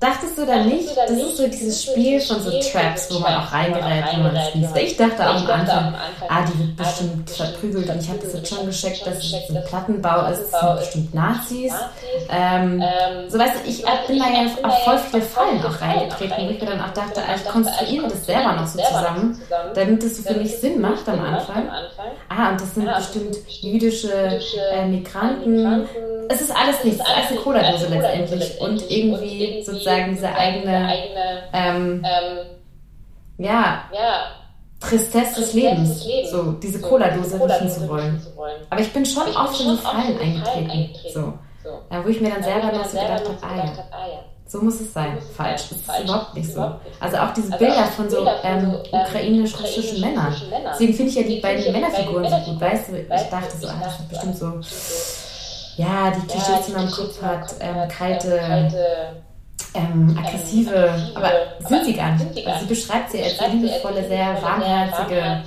Dachtest 0.00 0.38
du 0.38 0.46
da 0.46 0.62
nicht, 0.62 0.96
das 0.96 1.10
ist 1.10 1.36
so 1.38 1.48
dieses 1.48 1.82
Spiel 1.82 2.20
von 2.20 2.40
so 2.40 2.50
Traps, 2.60 3.12
wo 3.12 3.18
man 3.18 3.34
auch 3.34 3.52
reingerät, 3.52 4.04
wenn 4.12 4.22
man 4.22 4.36
es 4.36 4.54
liest. 4.54 4.76
Ich 4.76 4.96
dachte 4.96 5.28
auch 5.28 5.42
am 5.42 5.50
Anfang, 5.50 5.94
ah, 6.28 6.44
die 6.46 6.56
wird 6.60 6.76
bestimmt 6.76 7.28
verprügelt. 7.28 7.90
Und 7.90 8.00
ich 8.00 8.08
habe 8.08 8.20
das 8.20 8.32
jetzt 8.32 8.54
schon 8.54 8.64
gescheckt, 8.64 9.04
dass 9.04 9.18
es 9.18 9.34
ein 9.34 9.64
Plattenbau 9.66 10.30
ist. 10.30 10.52
Das 10.52 10.60
sind 10.60 10.76
bestimmt 10.78 11.14
Nazis. 11.14 11.72
Ähm, 12.30 12.80
so 13.26 13.40
weißt 13.40 13.54
du, 13.56 13.68
ich 13.68 13.84
bin 14.06 14.20
da 14.20 14.26
ja 14.30 14.46
auf 14.62 14.84
voll 14.84 14.98
viele 15.10 15.22
Fallen 15.22 15.64
auch 15.64 15.80
reingetreten, 15.80 16.46
wo 16.46 16.50
ich 16.50 16.60
mir 16.60 16.66
dann 16.68 16.80
auch 16.80 16.94
dachte, 16.94 17.20
ah, 17.20 17.34
ich 17.34 17.44
konstruiere 17.44 18.06
das 18.06 18.24
selber 18.24 18.52
noch 18.52 18.68
so 18.68 18.78
zusammen, 18.80 19.40
damit 19.74 20.04
es 20.04 20.18
so 20.18 20.32
für 20.32 20.38
mich 20.38 20.56
Sinn 20.58 20.80
macht 20.80 21.08
am 21.08 21.20
Anfang. 21.20 21.68
Ah, 22.28 22.50
und 22.50 22.60
das 22.60 22.72
sind 22.72 22.86
bestimmt 22.86 23.36
jüdische 23.48 24.40
äh, 24.72 24.86
Migranten. 24.86 25.88
Es 26.28 26.40
ist 26.40 26.54
alles 26.54 26.84
nichts, 26.84 27.00
eine 27.30 27.38
Cola-Dose 27.38 27.88
letztendlich. 27.88 28.60
Und 28.60 28.90
irgendwie 28.90 29.62
sozusagen 29.64 30.12
diese 30.12 30.34
eigene, 30.34 30.94
ähm, 31.52 32.04
ähm, 32.04 32.46
ja, 33.38 33.84
Tristesse 34.80 35.40
des 35.40 35.54
Lebens, 35.54 36.06
so 36.30 36.52
diese 36.52 36.80
Cola-Dose 36.80 37.40
riechen 37.40 37.70
zu 37.70 37.88
wollen. 37.88 38.20
Aber 38.70 38.80
ich 38.80 38.92
bin 38.92 39.04
schon 39.04 39.28
oft 39.36 39.60
in 39.60 39.70
so 39.70 39.76
Fallen 39.76 40.18
eingetreten, 40.18 40.90
so. 41.12 41.34
Wo 41.90 42.08
ich 42.08 42.20
mir 42.20 42.30
dann 42.30 42.42
selber 42.42 42.72
noch 42.72 42.84
so 42.84 42.98
gedacht 42.98 43.24
habe, 43.24 43.38
ah 43.42 43.56
ja, 43.56 44.24
so 44.46 44.62
muss 44.62 44.80
es 44.80 44.92
sein. 44.94 45.18
Falsch. 45.36 45.64
Das 45.68 45.78
ist 45.78 46.04
überhaupt 46.04 46.34
nicht 46.34 46.50
so. 46.50 46.72
Also 47.00 47.16
auch 47.18 47.34
diese 47.34 47.50
Bilder 47.58 47.84
von 47.84 48.08
so 48.08 48.26
ähm, 48.42 48.78
ukrainisch-russischen 48.90 50.00
Männern. 50.00 50.34
Deswegen 50.72 50.94
finde 50.94 51.10
ich 51.10 51.16
ja 51.16 51.22
die 51.22 51.40
beiden 51.40 51.70
Männerfiguren 51.70 52.30
so 52.30 52.50
gut. 52.50 52.60
Weißt 52.60 52.88
du, 52.88 52.98
ich 52.98 53.08
dachte 53.08 53.56
so, 53.60 53.68
ah, 53.68 53.74
das 53.82 54.00
ist 54.00 54.08
bestimmt 54.08 54.38
so, 54.38 54.52
ja, 55.78 56.10
die 56.10 56.26
Klischees, 56.26 56.66
die 56.66 56.72
man 56.72 56.84
im 56.86 56.90
Kopf 56.90 57.22
hat, 57.22 57.54
ähm, 57.60 57.88
kalte, 57.88 58.40
ähm, 59.74 60.18
aggressive, 60.18 60.92
aber 61.14 61.30
sind 61.68 61.84
sie 61.84 61.94
gar 61.94 62.16
nicht. 62.16 62.46
Also 62.46 62.60
sie 62.60 62.66
beschreibt 62.66 63.12
sie 63.12 63.22
als 63.22 63.40
liebevolle, 63.52 64.08
sehr 64.08 64.42
warmherzige 64.42 65.44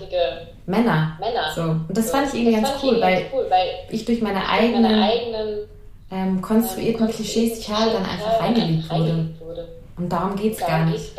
Männer. 0.65 1.17
So. 1.53 1.61
Und 1.61 1.97
das 1.97 2.11
fand 2.11 2.27
ich 2.29 2.39
irgendwie 2.39 2.61
ganz 2.61 2.69
cool, 2.81 3.01
weil 3.01 3.25
ich 3.89 4.05
durch 4.05 4.21
meine 4.21 4.47
eigenen 4.47 5.67
ähm, 6.11 6.41
konstruierten 6.41 7.09
Klischees 7.09 7.65
total 7.65 7.91
dann 7.91 8.05
einfach 8.05 8.39
reingelegt 8.39 8.89
wurde. 8.89 9.67
Und 9.97 10.09
darum 10.09 10.35
geht 10.37 10.53
es 10.53 10.59
gar 10.59 10.85
nicht. 10.85 11.11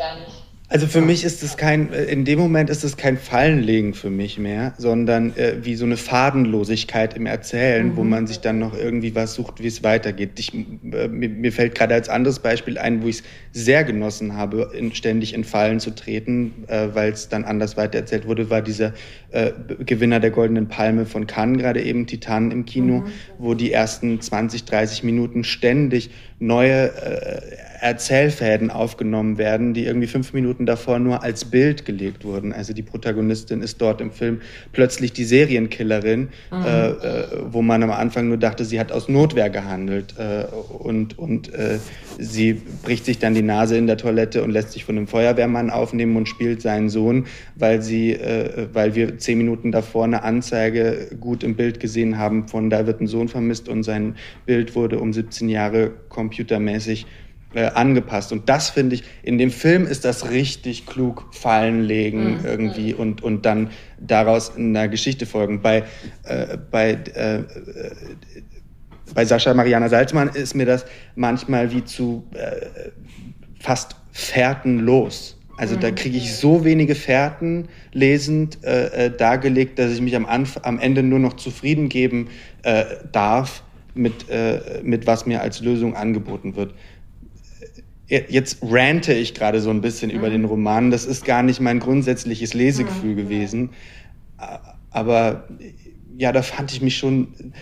Also 0.73 0.87
für 0.87 1.01
mich 1.01 1.23
ist 1.23 1.43
es 1.43 1.55
kein, 1.55 1.93
äh, 1.93 2.05
in 2.05 2.25
dem 2.25 2.39
Moment 2.39 2.71
ist 2.71 2.83
es 2.83 2.97
kein 2.97 3.19
Fallenlegen 3.19 3.93
für 3.93 4.09
mich 4.09 4.39
mehr, 4.39 4.73
sondern 4.79 5.37
äh, 5.37 5.57
wie 5.61 5.75
so 5.75 5.85
eine 5.85 5.97
Fadenlosigkeit 5.97 7.15
im 7.15 7.27
Erzählen, 7.27 7.89
mhm. 7.89 7.95
wo 7.95 8.03
man 8.03 8.25
sich 8.25 8.39
dann 8.39 8.57
noch 8.57 8.75
irgendwie 8.75 9.13
was 9.13 9.35
sucht, 9.35 9.61
wie 9.61 9.67
es 9.67 9.83
weitergeht. 9.83 10.31
Ich, 10.39 10.51
äh, 10.51 11.07
mir, 11.09 11.29
mir, 11.29 11.51
fällt 11.51 11.75
gerade 11.75 11.93
als 11.93 12.09
anderes 12.09 12.39
Beispiel 12.39 12.79
ein, 12.79 13.03
wo 13.03 13.07
ich 13.07 13.17
es 13.17 13.23
sehr 13.51 13.83
genossen 13.83 14.35
habe, 14.35 14.71
in, 14.75 14.95
ständig 14.95 15.35
in 15.35 15.43
Fallen 15.43 15.79
zu 15.79 15.93
treten, 15.93 16.63
äh, 16.65 16.87
weil 16.93 17.11
es 17.11 17.29
dann 17.29 17.45
anders 17.45 17.77
weitererzählt 17.77 18.25
wurde, 18.25 18.49
war 18.49 18.63
dieser 18.63 18.93
äh, 19.29 19.51
Gewinner 19.85 20.19
der 20.19 20.31
Goldenen 20.31 20.69
Palme 20.69 21.05
von 21.05 21.27
Cannes, 21.27 21.59
gerade 21.59 21.83
eben 21.83 22.07
Titan 22.07 22.49
im 22.49 22.65
Kino, 22.65 23.01
mhm. 23.01 23.05
wo 23.37 23.53
die 23.53 23.71
ersten 23.71 24.19
20, 24.19 24.65
30 24.65 25.03
Minuten 25.03 25.43
ständig 25.43 26.09
neue 26.43 26.91
äh, 26.95 27.41
Erzählfäden 27.83 28.71
aufgenommen 28.71 29.37
werden, 29.37 29.73
die 29.73 29.85
irgendwie 29.85 30.07
fünf 30.07 30.31
Minuten 30.31 30.65
davor 30.65 30.99
nur 30.99 31.21
als 31.21 31.43
Bild 31.43 31.83
gelegt 31.83 32.23
wurden. 32.23 32.53
Also 32.53 32.73
die 32.73 32.81
Protagonistin 32.81 33.61
ist 33.61 33.81
dort 33.81 33.99
im 33.99 34.11
Film 34.11 34.39
plötzlich 34.71 35.11
die 35.11 35.25
Serienkillerin, 35.25 36.29
mhm. 36.49 36.65
äh, 36.65 36.87
äh, 36.87 37.27
wo 37.49 37.61
man 37.61 37.83
am 37.83 37.91
Anfang 37.91 38.29
nur 38.29 38.37
dachte, 38.37 38.63
sie 38.63 38.79
hat 38.79 38.93
aus 38.93 39.09
Notwehr 39.09 39.49
gehandelt 39.49 40.15
äh, 40.17 40.45
und, 40.77 41.19
und 41.19 41.53
äh, 41.53 41.79
sie 42.17 42.53
bricht 42.83 43.03
sich 43.03 43.19
dann 43.19 43.33
die 43.33 43.41
Nase 43.41 43.75
in 43.75 43.87
der 43.87 43.97
Toilette 43.97 44.43
und 44.43 44.51
lässt 44.51 44.71
sich 44.71 44.85
von 44.85 44.95
einem 44.97 45.07
Feuerwehrmann 45.07 45.69
aufnehmen 45.69 46.15
und 46.15 46.29
spielt 46.29 46.61
seinen 46.61 46.87
Sohn, 46.87 47.25
weil 47.55 47.81
sie, 47.81 48.13
äh, 48.13 48.67
weil 48.71 48.95
wir 48.95 49.17
zehn 49.17 49.37
Minuten 49.37 49.73
davor 49.73 50.05
eine 50.05 50.23
Anzeige 50.23 51.09
gut 51.19 51.43
im 51.43 51.55
Bild 51.55 51.81
gesehen 51.81 52.17
haben 52.17 52.47
von 52.47 52.69
da 52.69 52.87
wird 52.87 53.01
ein 53.01 53.07
Sohn 53.07 53.27
vermisst 53.27 53.67
und 53.67 53.83
sein 53.83 54.15
Bild 54.45 54.73
wurde 54.73 54.99
um 54.99 55.11
17 55.11 55.49
Jahre 55.49 55.91
computermäßig 56.13 57.05
äh, 57.53 57.65
angepasst. 57.65 58.31
Und 58.31 58.49
das 58.49 58.69
finde 58.69 58.95
ich, 58.95 59.03
in 59.21 59.37
dem 59.37 59.51
Film 59.51 59.85
ist 59.85 60.05
das 60.05 60.31
richtig 60.31 60.85
klug 60.85 61.27
fallen 61.31 61.83
legen 61.83 62.39
mhm. 62.39 62.45
irgendwie 62.45 62.93
und, 62.93 63.21
und 63.21 63.45
dann 63.45 63.69
daraus 63.99 64.49
in 64.49 64.75
einer 64.75 64.87
Geschichte 64.87 65.25
folgen. 65.25 65.61
Bei, 65.61 65.83
äh, 66.23 66.57
bei, 66.71 66.91
äh, 66.93 67.43
bei 69.13 69.25
Sascha 69.25 69.53
Mariana 69.53 69.89
Salzmann 69.89 70.29
ist 70.29 70.55
mir 70.55 70.65
das 70.65 70.85
manchmal 71.15 71.71
wie 71.71 71.83
zu 71.83 72.25
äh, 72.33 72.89
fast 73.59 73.95
fährtenlos. 74.11 75.39
Also 75.57 75.75
da 75.75 75.91
mhm. 75.91 75.95
kriege 75.95 76.17
ich 76.17 76.35
so 76.35 76.65
wenige 76.65 76.95
Fährten 76.95 77.67
lesend 77.91 78.63
äh, 78.63 79.11
dargelegt, 79.15 79.77
dass 79.77 79.91
ich 79.91 80.01
mich 80.01 80.15
am, 80.15 80.25
Anf 80.25 80.59
am 80.63 80.79
Ende 80.79 81.03
nur 81.03 81.19
noch 81.19 81.33
zufrieden 81.33 81.89
geben 81.89 82.29
darf 83.11 83.62
mit, 83.95 84.29
äh, 84.29 84.81
mit 84.83 85.07
was 85.07 85.25
mir 85.25 85.41
als 85.41 85.61
Lösung 85.61 85.95
angeboten 85.95 86.55
wird 86.55 86.73
jetzt 88.07 88.59
rante 88.61 89.13
ich 89.13 89.33
gerade 89.33 89.59
so 89.61 89.69
ein 89.69 89.81
bisschen 89.81 90.11
mhm. 90.11 90.17
über 90.17 90.29
den 90.29 90.45
Roman. 90.45 90.91
Das 90.91 91.05
ist 91.05 91.25
gar 91.25 91.43
nicht 91.43 91.59
mein 91.59 91.79
grundsätzliches 91.79 92.53
Lesegefühl 92.53 93.13
mhm. 93.13 93.17
gewesen. 93.17 93.69
Aber 94.91 95.47
ja, 96.17 96.31
da 96.31 96.41
fand 96.41 96.71
ich 96.71 96.81
mich 96.81 96.97
schon 96.97 97.53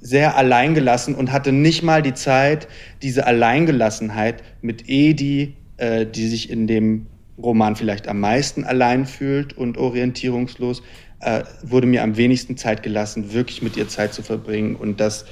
sehr 0.00 0.36
alleingelassen 0.36 1.14
und 1.14 1.30
hatte 1.30 1.52
nicht 1.52 1.82
mal 1.82 2.02
die 2.02 2.14
Zeit, 2.14 2.66
diese 3.02 3.26
Alleingelassenheit 3.26 4.42
mit 4.60 4.88
Edi, 4.88 5.54
äh, 5.76 6.06
die 6.06 6.26
sich 6.26 6.50
in 6.50 6.66
dem 6.66 7.06
Roman 7.38 7.76
vielleicht 7.76 8.08
am 8.08 8.20
meisten 8.20 8.64
allein 8.64 9.06
fühlt 9.06 9.56
und 9.56 9.78
orientierungslos, 9.78 10.82
äh, 11.22 11.44
wurde 11.62 11.86
mir 11.86 12.02
am 12.02 12.16
wenigsten 12.16 12.56
Zeit 12.56 12.82
gelassen, 12.82 13.32
wirklich 13.32 13.62
mit 13.62 13.76
ihr 13.76 13.88
Zeit 13.88 14.12
zu 14.12 14.22
verbringen 14.22 14.76
und 14.76 15.00
das 15.00 15.24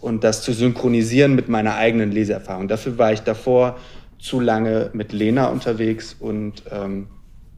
und 0.00 0.24
das 0.24 0.42
zu 0.42 0.52
synchronisieren 0.52 1.34
mit 1.34 1.48
meiner 1.48 1.76
eigenen 1.76 2.10
Leseerfahrung. 2.10 2.68
Dafür 2.68 2.98
war 2.98 3.12
ich 3.12 3.20
davor 3.20 3.78
zu 4.18 4.40
lange 4.40 4.90
mit 4.92 5.12
Lena 5.12 5.48
unterwegs 5.48 6.16
und, 6.18 6.64
ähm, 6.70 7.08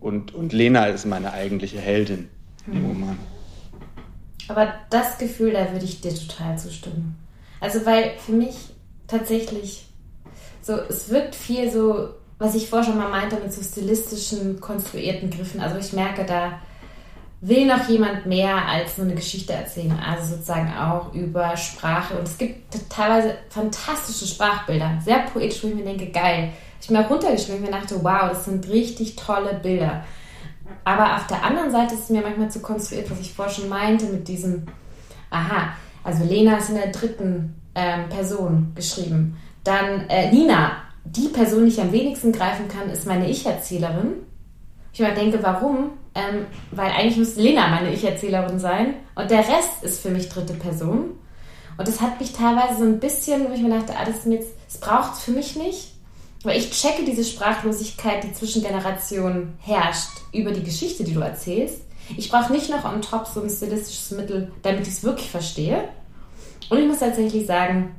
und, 0.00 0.34
und 0.34 0.52
Lena 0.52 0.86
ist 0.86 1.06
meine 1.06 1.32
eigentliche 1.32 1.78
Heldin 1.78 2.28
im 2.66 2.74
hm. 2.74 2.86
Roman. 2.86 3.18
Aber 4.48 4.74
das 4.90 5.18
Gefühl, 5.18 5.52
da 5.52 5.72
würde 5.72 5.84
ich 5.84 6.00
dir 6.00 6.14
total 6.14 6.58
zustimmen. 6.58 7.16
Also, 7.60 7.86
weil 7.86 8.12
für 8.18 8.32
mich 8.32 8.56
tatsächlich 9.06 9.86
so, 10.60 10.74
es 10.88 11.10
wirkt 11.10 11.34
viel 11.34 11.70
so, 11.70 12.10
was 12.38 12.54
ich 12.54 12.68
vorher 12.68 12.86
schon 12.88 12.98
mal 12.98 13.08
meinte, 13.08 13.36
mit 13.36 13.52
so 13.52 13.62
stilistischen, 13.62 14.60
konstruierten 14.60 15.30
Griffen. 15.30 15.60
Also, 15.60 15.78
ich 15.78 15.92
merke, 15.92 16.24
da 16.24 16.60
will 17.42 17.66
noch 17.66 17.88
jemand 17.88 18.24
mehr 18.24 18.68
als 18.68 18.96
nur 18.96 19.06
eine 19.06 19.16
Geschichte 19.16 19.52
erzählen, 19.52 19.98
also 19.98 20.36
sozusagen 20.36 20.72
auch 20.76 21.12
über 21.12 21.56
Sprache. 21.56 22.14
Und 22.16 22.22
es 22.22 22.38
gibt 22.38 22.72
teilweise 22.88 23.34
fantastische 23.50 24.26
Sprachbilder, 24.26 24.98
sehr 25.04 25.24
poetisch, 25.24 25.62
wo 25.62 25.68
ich 25.68 25.74
mir 25.74 25.84
denke, 25.84 26.06
geil. 26.10 26.52
Ich 26.80 26.86
bin 26.86 26.96
mal 26.96 27.06
runtergeschrieben 27.06 27.56
und 27.56 27.70
mir 27.70 27.76
dachte, 27.76 27.96
wow, 28.02 28.28
das 28.30 28.44
sind 28.44 28.68
richtig 28.68 29.16
tolle 29.16 29.54
Bilder. 29.54 30.04
Aber 30.84 31.16
auf 31.16 31.26
der 31.26 31.42
anderen 31.42 31.72
Seite 31.72 31.94
ist 31.94 32.04
es 32.04 32.10
mir 32.10 32.22
manchmal 32.22 32.50
zu 32.50 32.60
konstruiert, 32.60 33.10
was 33.10 33.20
ich 33.20 33.32
vorher 33.32 33.52
schon 33.52 33.68
meinte, 33.68 34.06
mit 34.06 34.26
diesem, 34.28 34.66
aha, 35.30 35.74
also 36.04 36.24
Lena 36.24 36.58
ist 36.58 36.70
in 36.70 36.76
der 36.76 36.92
dritten 36.92 37.60
ähm, 37.74 38.08
Person 38.08 38.72
geschrieben. 38.76 39.36
Dann 39.64 40.08
äh, 40.08 40.30
Nina, 40.30 40.76
die 41.04 41.28
Person, 41.28 41.64
die 41.64 41.72
ich 41.72 41.80
am 41.80 41.92
wenigsten 41.92 42.30
greifen 42.30 42.68
kann, 42.68 42.88
ist 42.88 43.06
meine 43.06 43.28
Ich-Erzählerin. 43.28 44.14
Ich 44.92 45.00
immer 45.00 45.10
denke, 45.10 45.42
warum? 45.42 45.92
Ähm, 46.14 46.46
weil 46.70 46.90
eigentlich 46.90 47.16
müsste 47.16 47.40
Lena 47.40 47.68
meine 47.68 47.92
Ich-Erzählerin 47.92 48.58
sein 48.58 48.94
und 49.14 49.30
der 49.30 49.40
Rest 49.40 49.82
ist 49.82 50.02
für 50.02 50.10
mich 50.10 50.28
dritte 50.28 50.52
Person. 50.52 51.12
Und 51.78 51.88
das 51.88 52.00
hat 52.02 52.20
mich 52.20 52.32
teilweise 52.32 52.78
so 52.78 52.84
ein 52.84 53.00
bisschen, 53.00 53.48
wo 53.48 53.54
ich 53.54 53.62
mir 53.62 53.70
dachte, 53.70 53.94
ah, 53.96 54.04
das, 54.04 54.24
das 54.24 54.78
braucht 54.78 55.14
es 55.14 55.20
für 55.20 55.30
mich 55.30 55.56
nicht. 55.56 55.88
Weil 56.42 56.58
ich 56.58 56.70
checke 56.70 57.04
diese 57.04 57.24
Sprachlosigkeit, 57.24 58.24
die 58.24 58.32
zwischen 58.32 58.62
Generationen 58.62 59.54
herrscht, 59.60 60.10
über 60.32 60.50
die 60.50 60.64
Geschichte, 60.64 61.04
die 61.04 61.14
du 61.14 61.20
erzählst. 61.20 61.82
Ich 62.16 62.30
brauche 62.30 62.52
nicht 62.52 62.68
noch 62.68 62.84
on 62.84 63.00
top 63.00 63.26
so 63.26 63.42
ein 63.42 63.48
stilistisches 63.48 64.10
Mittel, 64.10 64.52
damit 64.62 64.86
ich 64.86 64.94
es 64.94 65.04
wirklich 65.04 65.30
verstehe. 65.30 65.88
Und 66.68 66.78
ich 66.78 66.86
muss 66.86 66.98
tatsächlich 66.98 67.46
sagen, 67.46 67.94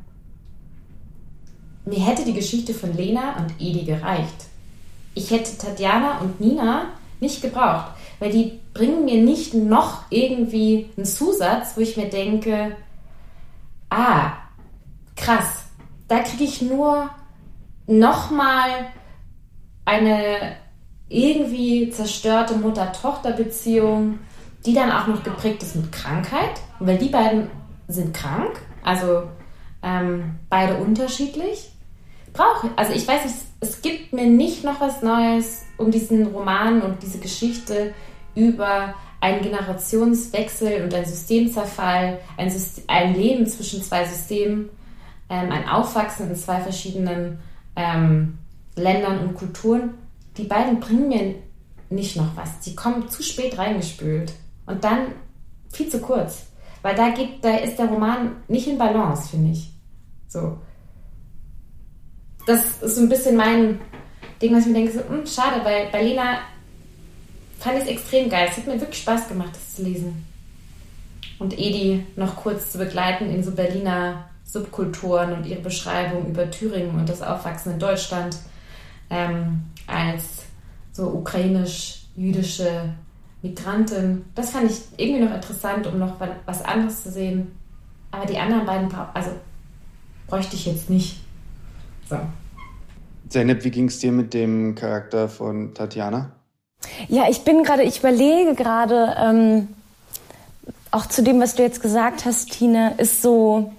mir 1.86 1.99
hätte 1.99 2.26
die 2.26 2.34
Geschichte 2.34 2.74
von 2.74 2.95
Lena 2.95 3.38
und 3.38 3.53
Edi 3.59 3.86
gereicht. 3.86 4.47
Ich 5.16 5.32
hätte 5.32 5.57
Tatjana 5.57 6.20
und 6.20 6.39
Nina 6.39 6.91
nicht 7.20 7.41
gebraucht, 7.41 7.91
weil 8.20 8.32
die 8.32 8.59
bringen 8.74 9.05
mir 9.05 9.22
nicht 9.22 9.53
noch 9.53 10.03
irgendwie 10.09 10.89
einen 10.95 11.05
Zusatz, 11.05 11.76
wo 11.76 11.82
ich 11.82 11.97
mir 11.97 12.09
denke, 12.09 12.76
ah, 13.89 14.34
krass, 15.16 15.66
da 16.07 16.20
kriege 16.20 16.43
ich 16.43 16.61
nur 16.61 17.09
nochmal 17.88 18.88
eine 19.86 20.55
irgendwie 21.09 21.89
zerstörte 21.89 22.55
Mutter-Tochter-Beziehung, 22.55 24.20
die 24.66 24.74
dann 24.74 24.91
auch 24.91 25.07
noch 25.07 25.24
geprägt 25.24 25.61
ist 25.61 25.76
mit 25.76 25.91
Krankheit, 25.91 26.61
weil 26.80 26.97
die 26.97 27.09
beiden 27.09 27.49
sind 27.88 28.14
krank, 28.14 28.61
also 28.84 29.24
ähm, 29.84 30.39
beide 30.49 30.78
unterschiedlich. 30.78 31.72
Brauche, 32.32 32.70
also 32.76 32.93
ich 32.93 33.07
weiß 33.07 33.26
nicht, 33.26 33.36
es 33.64 33.82
gibt 33.82 34.11
mir 34.11 34.26
nicht 34.26 34.66
noch 34.66 34.82
was 34.82 35.01
Neues 35.01 35.64
um 35.78 35.89
diesen 35.89 36.28
Roman 36.28 36.82
und 36.82 37.01
diese 37.01 37.18
Geschichte 37.18 37.93
über 38.36 38.93
einen 39.22 39.41
Generationswechsel 39.41 40.84
und 40.84 40.93
einen 40.93 41.05
Systemzerfall, 41.05 42.20
ein, 42.36 42.49
System, 42.49 42.84
ein 42.88 43.16
Leben 43.16 43.47
zwischen 43.47 43.82
zwei 43.82 44.03
Systemen, 44.03 44.70
ähm, 45.30 45.49
ein 45.49 45.68
Aufwachsen 45.70 46.30
in 46.30 46.36
zwei 46.36 46.59
verschiedenen 46.59 47.39
ähm, 47.78 48.38
Ländern 48.76 49.20
und 49.20 49.36
Kulturen, 49.36 49.93
die 50.36 50.43
beiden 50.43 50.82
bringen 50.82 51.07
mir 51.07 51.36
nicht 51.89 52.18
noch 52.18 52.36
was. 52.36 52.59
Die 52.59 52.76
kommen 52.76 53.07
zu 53.07 53.24
spät 53.24 53.57
reingespült 53.57 54.34
und 54.66 54.84
dann 54.84 55.14
viel 55.70 55.88
zu 55.88 55.99
kurz. 55.99 56.47
Weil 56.82 56.95
da, 56.95 57.11
geht, 57.11 57.45
da 57.45 57.55
ist 57.55 57.80
der 57.80 57.86
Roman 57.86 58.43
nicht 58.49 58.68
in 58.68 58.78
Balance, 58.78 59.30
finde 59.30 59.51
ich. 59.51 59.72
So. 60.28 60.57
Das 62.45 62.81
ist 62.81 62.95
so 62.95 63.01
ein 63.01 63.09
bisschen 63.09 63.35
mein 63.35 63.79
Ding, 64.41 64.53
was 64.53 64.61
ich 64.61 64.67
mir 64.67 64.73
denke, 64.73 64.91
so, 64.91 64.99
mh, 64.99 65.09
hm, 65.09 65.27
schade, 65.27 65.63
weil 65.63 65.87
bei 65.91 66.03
Lena 66.03 66.39
fand 67.59 67.77
ich 67.77 67.83
es 67.83 67.89
extrem 67.89 68.29
geil. 68.29 68.47
Es 68.49 68.57
hat 68.57 68.67
mir 68.67 68.79
wirklich 68.79 69.01
Spaß 69.01 69.29
gemacht, 69.29 69.51
das 69.53 69.75
zu 69.75 69.83
lesen. 69.83 70.25
Und 71.39 71.57
Edi 71.57 72.05
noch 72.15 72.35
kurz 72.35 72.71
zu 72.71 72.77
begleiten 72.77 73.29
in 73.29 73.43
so 73.43 73.51
Berliner 73.51 74.25
Subkulturen 74.45 75.33
und 75.33 75.45
ihre 75.45 75.61
Beschreibung 75.61 76.27
über 76.27 76.49
Thüringen 76.51 76.99
und 76.99 77.09
das 77.09 77.21
Aufwachsen 77.21 77.73
in 77.73 77.79
Deutschland 77.79 78.37
ähm, 79.09 79.63
als 79.87 80.43
so 80.91 81.07
ukrainisch-jüdische 81.07 82.93
Migrantin. 83.41 84.25
Das 84.35 84.51
fand 84.51 84.69
ich 84.69 84.81
irgendwie 84.97 85.23
noch 85.23 85.33
interessant, 85.33 85.87
um 85.87 85.97
noch 85.99 86.19
was 86.45 86.63
anderes 86.63 87.03
zu 87.03 87.11
sehen. 87.11 87.51
Aber 88.11 88.25
die 88.25 88.37
anderen 88.37 88.65
beiden, 88.65 88.93
also 89.13 89.31
bräuchte 90.27 90.55
ich 90.55 90.65
jetzt 90.65 90.89
nicht. 90.89 91.22
So. 92.10 92.18
Zeynep, 93.30 93.64
wie 93.64 93.72
ging 93.72 93.88
es 93.88 93.99
dir 93.99 94.12
mit 94.12 94.34
dem 94.34 94.76
Charakter 94.76 95.28
von 95.30 95.74
Tatjana? 95.74 96.32
Ja, 97.08 97.30
ich 97.30 97.43
bin 97.43 97.64
gerade, 97.64 97.84
ich 97.84 97.99
überlege 97.99 98.56
gerade, 98.56 99.16
ähm, 99.18 99.70
auch 100.91 101.08
zu 101.08 101.24
dem, 101.24 101.39
was 101.39 101.56
du 101.56 101.64
jetzt 101.64 101.82
gesagt 101.82 102.26
hast, 102.26 102.51
Tine, 102.51 102.93
ist 102.97 103.22
so, 103.22 103.74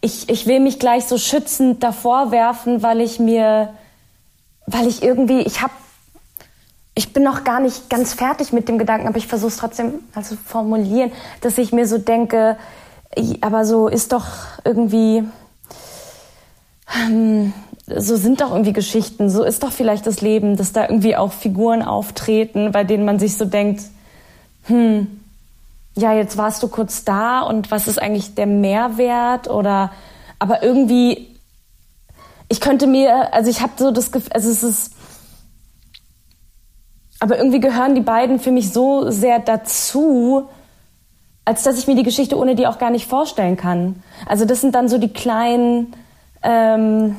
ich, 0.00 0.28
ich 0.28 0.46
will 0.46 0.60
mich 0.60 0.78
gleich 0.78 1.04
so 1.04 1.18
schützend 1.18 1.82
davor 1.82 2.30
werfen, 2.30 2.82
weil 2.82 3.00
ich 3.00 3.18
mir, 3.18 3.74
weil 4.66 4.86
ich 4.86 5.02
irgendwie, 5.02 5.40
ich 5.40 5.60
habe, 5.60 5.72
ich 6.94 7.12
bin 7.12 7.22
noch 7.22 7.44
gar 7.44 7.60
nicht 7.60 7.90
ganz 7.90 8.14
fertig 8.14 8.52
mit 8.52 8.68
dem 8.68 8.78
Gedanken, 8.78 9.08
aber 9.08 9.18
ich 9.18 9.26
versuche 9.26 9.48
es 9.50 9.56
trotzdem 9.58 9.94
also 10.14 10.36
formulieren, 10.36 11.12
dass 11.42 11.58
ich 11.58 11.72
mir 11.72 11.86
so 11.86 11.98
denke, 11.98 12.56
aber 13.42 13.64
so 13.66 13.88
ist 13.88 14.12
doch 14.12 14.26
irgendwie, 14.64 15.24
so 17.86 18.16
sind 18.16 18.40
doch 18.40 18.50
irgendwie 18.50 18.72
Geschichten, 18.72 19.30
so 19.30 19.44
ist 19.44 19.62
doch 19.62 19.72
vielleicht 19.72 20.06
das 20.06 20.20
Leben, 20.20 20.56
dass 20.56 20.72
da 20.72 20.88
irgendwie 20.88 21.16
auch 21.16 21.32
Figuren 21.32 21.82
auftreten, 21.82 22.72
bei 22.72 22.84
denen 22.84 23.04
man 23.04 23.18
sich 23.18 23.36
so 23.36 23.44
denkt, 23.44 23.82
hm, 24.64 25.06
ja, 25.94 26.14
jetzt 26.14 26.36
warst 26.36 26.62
du 26.62 26.68
kurz 26.68 27.04
da 27.04 27.40
und 27.40 27.70
was 27.70 27.88
ist 27.88 28.00
eigentlich 28.00 28.34
der 28.34 28.46
Mehrwert 28.46 29.48
oder 29.50 29.92
aber 30.38 30.62
irgendwie 30.62 31.28
ich 32.48 32.60
könnte 32.60 32.86
mir 32.86 33.32
also 33.34 33.50
ich 33.50 33.60
habe 33.60 33.72
so 33.76 33.90
das 33.90 34.10
Gefühl 34.10 34.32
also 34.32 34.50
es 34.50 34.62
ist 34.62 34.92
aber 37.20 37.38
irgendwie 37.38 37.60
gehören 37.60 37.94
die 37.94 38.00
beiden 38.00 38.40
für 38.40 38.50
mich 38.50 38.72
so 38.72 39.08
sehr 39.10 39.38
dazu, 39.38 40.48
als 41.44 41.62
dass 41.62 41.78
ich 41.78 41.86
mir 41.86 41.94
die 41.94 42.02
Geschichte 42.02 42.36
ohne 42.36 42.56
die 42.56 42.66
auch 42.66 42.78
gar 42.78 42.90
nicht 42.90 43.06
vorstellen 43.06 43.56
kann. 43.56 44.02
Also 44.26 44.44
das 44.44 44.60
sind 44.60 44.74
dann 44.74 44.88
so 44.88 44.98
die 44.98 45.12
kleinen 45.12 45.94
ähm, 46.42 47.16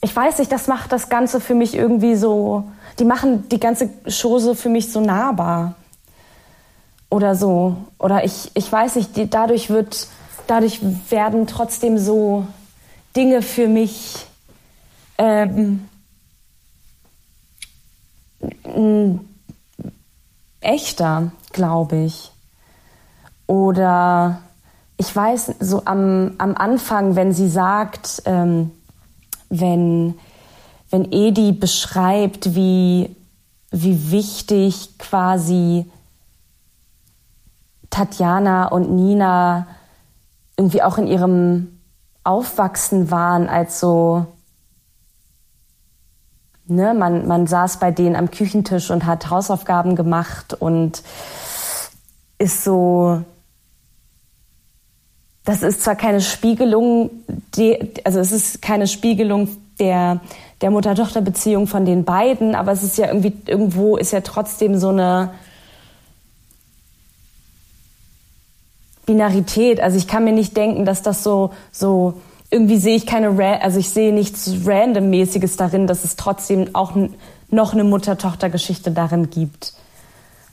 ich 0.00 0.14
weiß 0.14 0.38
nicht, 0.38 0.50
das 0.50 0.66
macht 0.66 0.92
das 0.92 1.08
Ganze 1.08 1.40
für 1.40 1.54
mich 1.54 1.74
irgendwie 1.74 2.16
so, 2.16 2.64
die 2.98 3.04
machen 3.04 3.48
die 3.48 3.60
ganze 3.60 3.88
Chose 4.08 4.54
für 4.54 4.68
mich 4.68 4.92
so 4.92 5.00
nahbar 5.00 5.76
oder 7.08 7.34
so. 7.36 7.76
Oder 7.98 8.24
ich, 8.24 8.50
ich 8.54 8.70
weiß 8.70 8.96
nicht, 8.96 9.16
die, 9.16 9.30
dadurch 9.30 9.70
wird, 9.70 10.08
dadurch 10.46 10.80
werden 11.10 11.46
trotzdem 11.46 11.98
so 11.98 12.46
Dinge 13.14 13.42
für 13.42 13.68
mich 13.68 14.26
ähm, 15.18 15.88
echter, 20.60 21.30
glaube 21.52 22.04
ich. 22.04 22.32
Oder 23.46 24.40
ich 24.96 25.14
weiß, 25.14 25.54
so 25.60 25.84
am, 25.84 26.34
am 26.38 26.54
Anfang, 26.56 27.16
wenn 27.16 27.32
sie 27.32 27.48
sagt, 27.48 28.22
ähm, 28.24 28.70
wenn, 29.48 30.14
wenn 30.90 31.10
Edi 31.10 31.52
beschreibt, 31.52 32.54
wie, 32.54 33.14
wie 33.70 34.10
wichtig 34.10 34.98
quasi 34.98 35.90
Tatjana 37.90 38.68
und 38.68 38.90
Nina 38.90 39.66
irgendwie 40.56 40.82
auch 40.82 40.98
in 40.98 41.06
ihrem 41.06 41.78
Aufwachsen 42.24 43.10
waren 43.10 43.48
als 43.48 43.80
so, 43.80 44.26
ne, 46.66 46.94
man, 46.94 47.26
man 47.26 47.46
saß 47.46 47.78
bei 47.78 47.90
denen 47.90 48.16
am 48.16 48.30
Küchentisch 48.30 48.90
und 48.90 49.04
hat 49.04 49.30
Hausaufgaben 49.30 49.96
gemacht 49.96 50.54
und 50.54 51.02
ist 52.38 52.64
so, 52.64 53.22
das 55.44 55.62
ist 55.62 55.82
zwar 55.82 55.96
keine 55.96 56.20
Spiegelung, 56.20 57.10
also 58.04 58.20
es 58.20 58.32
ist 58.32 58.62
keine 58.62 58.86
Spiegelung 58.86 59.48
der, 59.78 60.20
der 60.60 60.70
Mutter-Tochter-Beziehung 60.70 61.66
von 61.66 61.84
den 61.84 62.04
beiden, 62.04 62.54
aber 62.54 62.72
es 62.72 62.82
ist 62.82 62.98
ja 62.98 63.08
irgendwie, 63.08 63.32
irgendwo 63.46 63.96
ist 63.96 64.12
ja 64.12 64.20
trotzdem 64.20 64.78
so 64.78 64.90
eine, 64.90 65.30
Binarität. 69.06 69.80
Also 69.80 69.96
ich 69.96 70.06
kann 70.06 70.24
mir 70.24 70.32
nicht 70.32 70.56
denken, 70.56 70.84
dass 70.84 71.02
das 71.02 71.22
so, 71.22 71.52
so, 71.70 72.14
irgendwie 72.50 72.78
sehe 72.78 72.96
ich 72.96 73.06
keine, 73.06 73.28
also 73.60 73.78
ich 73.78 73.90
sehe 73.90 74.12
nichts 74.12 74.50
Random-mäßiges 74.64 75.56
darin, 75.56 75.86
dass 75.86 76.04
es 76.04 76.16
trotzdem 76.16 76.74
auch 76.74 76.92
noch 77.48 77.72
eine 77.72 77.84
Mutter-Tochter-Geschichte 77.84 78.90
darin 78.90 79.30
gibt. 79.30 79.74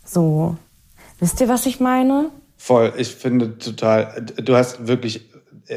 So. 0.05 0.55
Wisst 1.19 1.41
ihr, 1.41 1.49
was 1.49 1.65
ich 1.65 1.79
meine? 1.79 2.29
Voll. 2.61 2.93
Ich 2.97 3.15
finde 3.15 3.57
total, 3.57 4.25
du 4.35 4.53
hast 4.53 4.85
wirklich, 4.85 5.21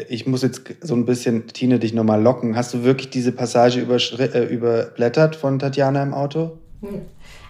ich 0.08 0.26
muss 0.26 0.42
jetzt 0.42 0.62
so 0.80 0.94
ein 0.94 1.06
bisschen, 1.06 1.46
Tine, 1.46 1.78
dich 1.78 1.94
nochmal 1.94 2.20
locken. 2.20 2.56
Hast 2.56 2.74
du 2.74 2.82
wirklich 2.82 3.08
diese 3.08 3.30
Passage 3.30 3.80
äh, 3.80 4.44
überblättert 4.46 5.36
von 5.36 5.60
Tatjana 5.60 6.02
im 6.02 6.12
Auto? 6.12 6.58
Hm. 6.80 7.02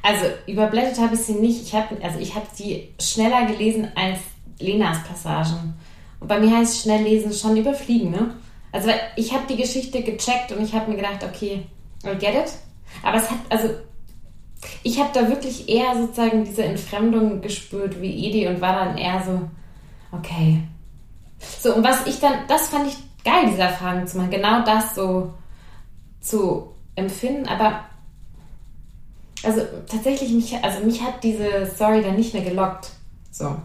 Also 0.02 0.26
überblättert 0.46 0.98
habe 0.98 1.14
ich 1.14 1.22
sie 1.22 1.32
nicht. 1.32 1.62
Ich 1.62 1.74
habe 1.74 1.96
also 2.02 2.18
ich 2.18 2.34
sie 2.52 2.90
schneller 3.00 3.46
gelesen 3.46 3.88
als 3.94 4.18
Lenas 4.60 4.98
Passagen. 5.08 5.74
Und 6.20 6.28
bei 6.28 6.38
mir 6.38 6.54
heißt 6.54 6.82
schnell 6.82 7.02
lesen 7.02 7.32
schon 7.32 7.56
überfliegen, 7.56 8.10
ne? 8.10 8.34
Also 8.70 8.90
ich 9.16 9.32
habe 9.32 9.44
die 9.48 9.56
Geschichte 9.56 10.02
gecheckt 10.02 10.52
und 10.52 10.62
ich 10.62 10.74
habe 10.74 10.90
mir 10.90 10.96
gedacht, 10.96 11.24
okay, 11.24 11.62
I 12.04 12.18
get 12.18 12.34
it. 12.34 12.52
Aber 13.02 13.16
es 13.16 13.30
hat, 13.30 13.38
also 13.48 13.70
ich 14.82 14.98
habe 15.00 15.10
da 15.12 15.28
wirklich 15.28 15.68
eher 15.68 15.96
sozusagen 15.96 16.44
diese 16.44 16.64
Entfremdung 16.64 17.40
gespürt 17.40 18.00
wie 18.00 18.26
Edi 18.26 18.46
und 18.48 18.60
war 18.60 18.84
dann 18.84 18.96
eher 18.96 19.22
so, 19.24 19.40
okay, 20.16 20.62
So, 21.60 21.74
und 21.74 21.84
was 21.84 22.06
ich 22.06 22.20
dann, 22.20 22.46
das 22.48 22.68
fand 22.68 22.88
ich 22.88 22.96
geil, 23.24 23.46
diese 23.48 23.62
Erfahrung 23.62 24.06
zu 24.06 24.18
machen, 24.18 24.30
genau 24.30 24.64
das 24.64 24.94
so 24.94 25.32
zu 26.20 26.72
empfinden, 26.94 27.48
aber 27.48 27.84
also 29.42 29.62
tatsächlich, 29.88 30.30
mich, 30.30 30.54
also 30.62 30.84
mich 30.84 31.02
hat 31.02 31.24
diese 31.24 31.66
Story 31.66 32.02
dann 32.02 32.16
nicht 32.16 32.32
mehr 32.32 32.44
gelockt. 32.44 32.90
So. 33.30 33.56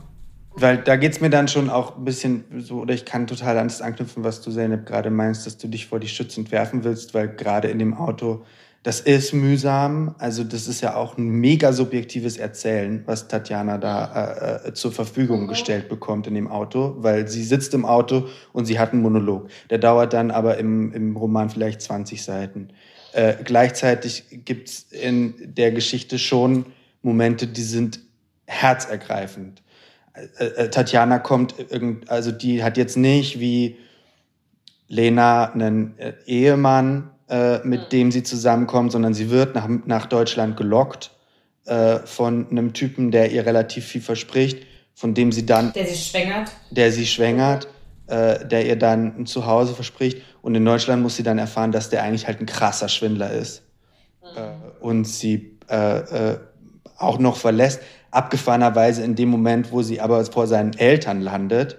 Weil 0.55 0.79
da 0.79 0.95
geht 0.95 1.11
es 1.11 1.21
mir 1.21 1.29
dann 1.29 1.47
schon 1.47 1.69
auch 1.69 1.97
ein 1.97 2.03
bisschen 2.05 2.45
so, 2.57 2.79
oder 2.81 2.95
ich 2.95 3.05
kann 3.05 3.27
total 3.27 3.59
an 3.59 3.67
das 3.67 3.81
anknüpfen, 3.81 4.23
was 4.23 4.41
du, 4.41 4.51
Zeynep, 4.51 4.87
gerade 4.87 5.11
meinst, 5.11 5.45
dass 5.45 5.57
du 5.57 5.67
dich 5.67 5.85
vor 5.85 5.99
die 5.99 6.07
schützend 6.07 6.51
werfen 6.51 6.83
willst, 6.83 7.13
weil 7.13 7.27
gerade 7.27 7.67
in 7.67 7.77
dem 7.77 7.93
Auto, 7.93 8.43
das 8.83 9.01
ist 9.01 9.33
mühsam. 9.33 10.15
Also 10.17 10.43
das 10.43 10.67
ist 10.67 10.81
ja 10.81 10.95
auch 10.95 11.17
ein 11.17 11.27
mega 11.27 11.73
subjektives 11.73 12.37
Erzählen, 12.37 13.03
was 13.05 13.27
Tatjana 13.27 13.77
da 13.77 14.61
äh, 14.63 14.67
äh 14.69 14.73
zur 14.73 14.91
Verfügung 14.91 15.47
gestellt 15.47 15.89
bekommt 15.89 16.27
in 16.27 16.35
dem 16.35 16.47
Auto, 16.47 16.95
weil 16.99 17.27
sie 17.27 17.43
sitzt 17.43 17.73
im 17.73 17.85
Auto 17.85 18.27
und 18.53 18.65
sie 18.65 18.79
hat 18.79 18.93
einen 18.93 19.01
Monolog. 19.01 19.49
Der 19.69 19.77
dauert 19.77 20.13
dann 20.13 20.31
aber 20.31 20.57
im, 20.57 20.93
im 20.93 21.17
Roman 21.17 21.49
vielleicht 21.49 21.81
20 21.81 22.23
Seiten. 22.23 22.69
Äh, 23.13 23.35
gleichzeitig 23.43 24.25
gibt's 24.45 24.85
in 24.91 25.33
der 25.55 25.71
Geschichte 25.71 26.19
schon 26.19 26.65
Momente, 27.01 27.47
die 27.47 27.63
sind 27.63 27.99
herzergreifend 28.45 29.61
äh, 30.39 30.45
äh, 30.45 30.69
Tatjana 30.69 31.19
kommt, 31.19 31.55
also 32.07 32.31
die 32.31 32.63
hat 32.63 32.77
jetzt 32.77 32.97
nicht 32.97 33.39
wie 33.39 33.77
Lena 34.87 35.51
einen 35.51 35.97
äh, 35.99 36.13
Ehemann, 36.25 37.11
äh, 37.29 37.59
mit 37.65 37.81
mhm. 37.81 37.89
dem 37.89 38.11
sie 38.11 38.23
zusammenkommt, 38.23 38.91
sondern 38.91 39.13
sie 39.13 39.29
wird 39.29 39.55
nach, 39.55 39.67
nach 39.85 40.05
Deutschland 40.05 40.57
gelockt 40.57 41.11
äh, 41.65 41.99
von 41.99 42.49
einem 42.49 42.73
Typen, 42.73 43.11
der 43.11 43.31
ihr 43.31 43.45
relativ 43.45 43.85
viel 43.85 44.01
verspricht, 44.01 44.65
von 44.93 45.13
dem 45.13 45.31
sie 45.31 45.45
dann... 45.45 45.73
Der 45.73 45.85
sie 45.85 45.95
schwängert. 45.95 46.51
Der 46.71 46.91
sie 46.91 47.05
schwängert, 47.05 47.67
äh, 48.07 48.45
der 48.45 48.65
ihr 48.65 48.77
dann 48.77 49.19
ein 49.19 49.25
Zuhause 49.25 49.73
verspricht. 49.73 50.21
Und 50.41 50.55
in 50.55 50.65
Deutschland 50.65 51.03
muss 51.03 51.15
sie 51.15 51.23
dann 51.23 51.37
erfahren, 51.37 51.71
dass 51.71 51.89
der 51.89 52.03
eigentlich 52.03 52.27
halt 52.27 52.39
ein 52.39 52.45
krasser 52.45 52.89
Schwindler 52.89 53.31
ist. 53.31 53.63
Mhm. 54.21 54.71
und 54.81 55.05
sie 55.05 55.53
auch 56.97 57.19
noch 57.19 57.35
verlässt 57.35 57.81
abgefahrenerweise 58.11 59.03
in 59.03 59.15
dem 59.15 59.29
Moment, 59.29 59.71
wo 59.71 59.81
sie 59.81 60.01
aber 60.01 60.25
vor 60.25 60.47
seinen 60.47 60.73
Eltern 60.73 61.21
landet 61.21 61.77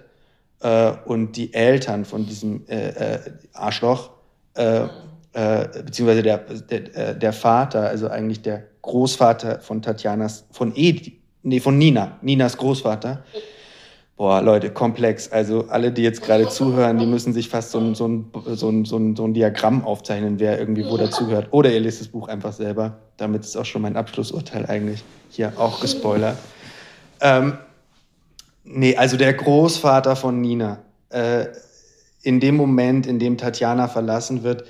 äh, 0.61 0.91
und 1.05 1.33
die 1.33 1.53
Eltern 1.53 2.05
von 2.05 2.25
diesem 2.25 2.65
äh, 2.67 2.89
äh, 2.89 3.19
Arschloch, 3.53 4.11
äh, 4.53 4.87
äh, 5.33 5.67
beziehungsweise 5.83 6.23
der, 6.23 6.37
der, 6.37 6.95
äh, 6.95 7.17
der 7.17 7.33
Vater, 7.33 7.87
also 7.87 8.07
eigentlich 8.07 8.41
der 8.41 8.63
Großvater 8.81 9.59
von 9.59 9.81
Tatjanas, 9.81 10.45
von 10.51 10.73
Edi, 10.75 11.19
nee, 11.43 11.59
von 11.59 11.77
Nina, 11.77 12.17
Ninas 12.21 12.57
Großvater, 12.57 13.23
Boah, 14.19 14.41
Leute, 14.41 14.69
komplex. 14.69 15.31
Also 15.31 15.69
alle, 15.69 15.93
die 15.93 16.01
jetzt 16.01 16.21
gerade 16.21 16.49
zuhören, 16.49 16.97
die 16.97 17.05
müssen 17.05 17.31
sich 17.31 17.47
fast 17.47 17.71
so 17.71 17.79
ein, 17.79 17.95
so 17.95 18.05
ein, 18.05 18.29
so 18.47 18.67
ein, 18.67 18.83
so 18.83 18.97
ein, 18.97 19.15
so 19.15 19.23
ein 19.23 19.33
Diagramm 19.33 19.85
aufzeichnen, 19.85 20.41
wer 20.41 20.59
irgendwie 20.59 20.85
wo 20.85 20.97
dazuhört. 20.97 21.47
Oder 21.51 21.71
ihr 21.71 21.79
lest 21.79 22.01
das 22.01 22.09
Buch 22.09 22.27
einfach 22.27 22.51
selber. 22.51 22.97
Damit 23.15 23.45
ist 23.45 23.55
auch 23.55 23.63
schon 23.63 23.81
mein 23.81 23.95
Abschlussurteil 23.95 24.65
eigentlich 24.65 25.05
hier 25.29 25.53
auch 25.55 25.79
gespoilert. 25.79 26.35
Ähm, 27.21 27.59
nee, 28.65 28.93
also 28.97 29.15
der 29.15 29.33
Großvater 29.35 30.17
von 30.17 30.41
Nina. 30.41 30.79
Äh, 31.07 31.45
in 32.21 32.41
dem 32.41 32.57
Moment, 32.57 33.07
in 33.07 33.19
dem 33.19 33.37
Tatjana 33.37 33.87
verlassen 33.87 34.43
wird, 34.43 34.65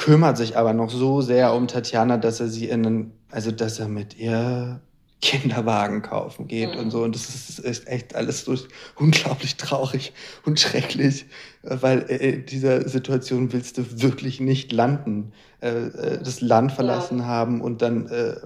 kümmert 0.00 0.38
sich 0.38 0.56
aber 0.56 0.72
noch 0.72 0.88
so 0.88 1.20
sehr 1.20 1.52
um 1.52 1.68
Tatjana, 1.68 2.16
dass 2.16 2.40
er 2.40 2.48
sie 2.48 2.70
in 2.70 2.86
einen, 2.86 3.12
also 3.30 3.50
dass 3.50 3.78
er 3.78 3.86
mit 3.86 4.18
ihr 4.18 4.80
Kinderwagen 5.20 6.00
kaufen 6.00 6.48
geht 6.48 6.74
mhm. 6.74 6.80
und 6.80 6.90
so. 6.90 7.02
Und 7.02 7.14
das 7.14 7.28
ist, 7.28 7.58
ist 7.58 7.86
echt 7.86 8.14
alles 8.14 8.46
so 8.46 8.56
unglaublich 8.96 9.56
traurig 9.56 10.14
und 10.46 10.58
schrecklich, 10.58 11.26
weil 11.62 12.06
äh, 12.08 12.30
in 12.30 12.46
dieser 12.46 12.88
Situation 12.88 13.52
willst 13.52 13.76
du 13.76 14.00
wirklich 14.00 14.40
nicht 14.40 14.72
landen, 14.72 15.32
äh, 15.60 15.68
äh 15.68 16.18
das 16.18 16.40
Land 16.40 16.72
verlassen 16.72 17.18
ja. 17.18 17.26
haben 17.26 17.60
und 17.60 17.82
dann 17.82 18.08
äh, 18.08 18.36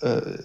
äh, 0.00 0.38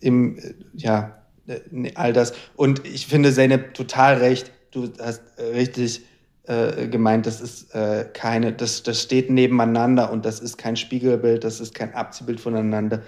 im, 0.00 0.36
ja, 0.74 1.22
äh, 1.46 1.92
all 1.94 2.12
das. 2.12 2.32
Und 2.56 2.84
ich 2.84 3.06
finde 3.06 3.32
Zeynep 3.32 3.74
total 3.74 4.16
recht. 4.16 4.50
Du 4.72 4.92
hast 4.98 5.22
richtig 5.38 6.02
äh, 6.46 6.88
gemeint, 6.88 7.26
das 7.26 7.40
ist 7.40 7.74
äh, 7.74 8.06
keine, 8.12 8.52
das, 8.52 8.82
das 8.82 9.02
steht 9.02 9.30
nebeneinander 9.30 10.10
und 10.12 10.24
das 10.24 10.40
ist 10.40 10.58
kein 10.58 10.76
Spiegelbild, 10.76 11.44
das 11.44 11.60
ist 11.60 11.74
kein 11.74 11.94
Abziehbild 11.94 12.40
voneinander 12.40 13.02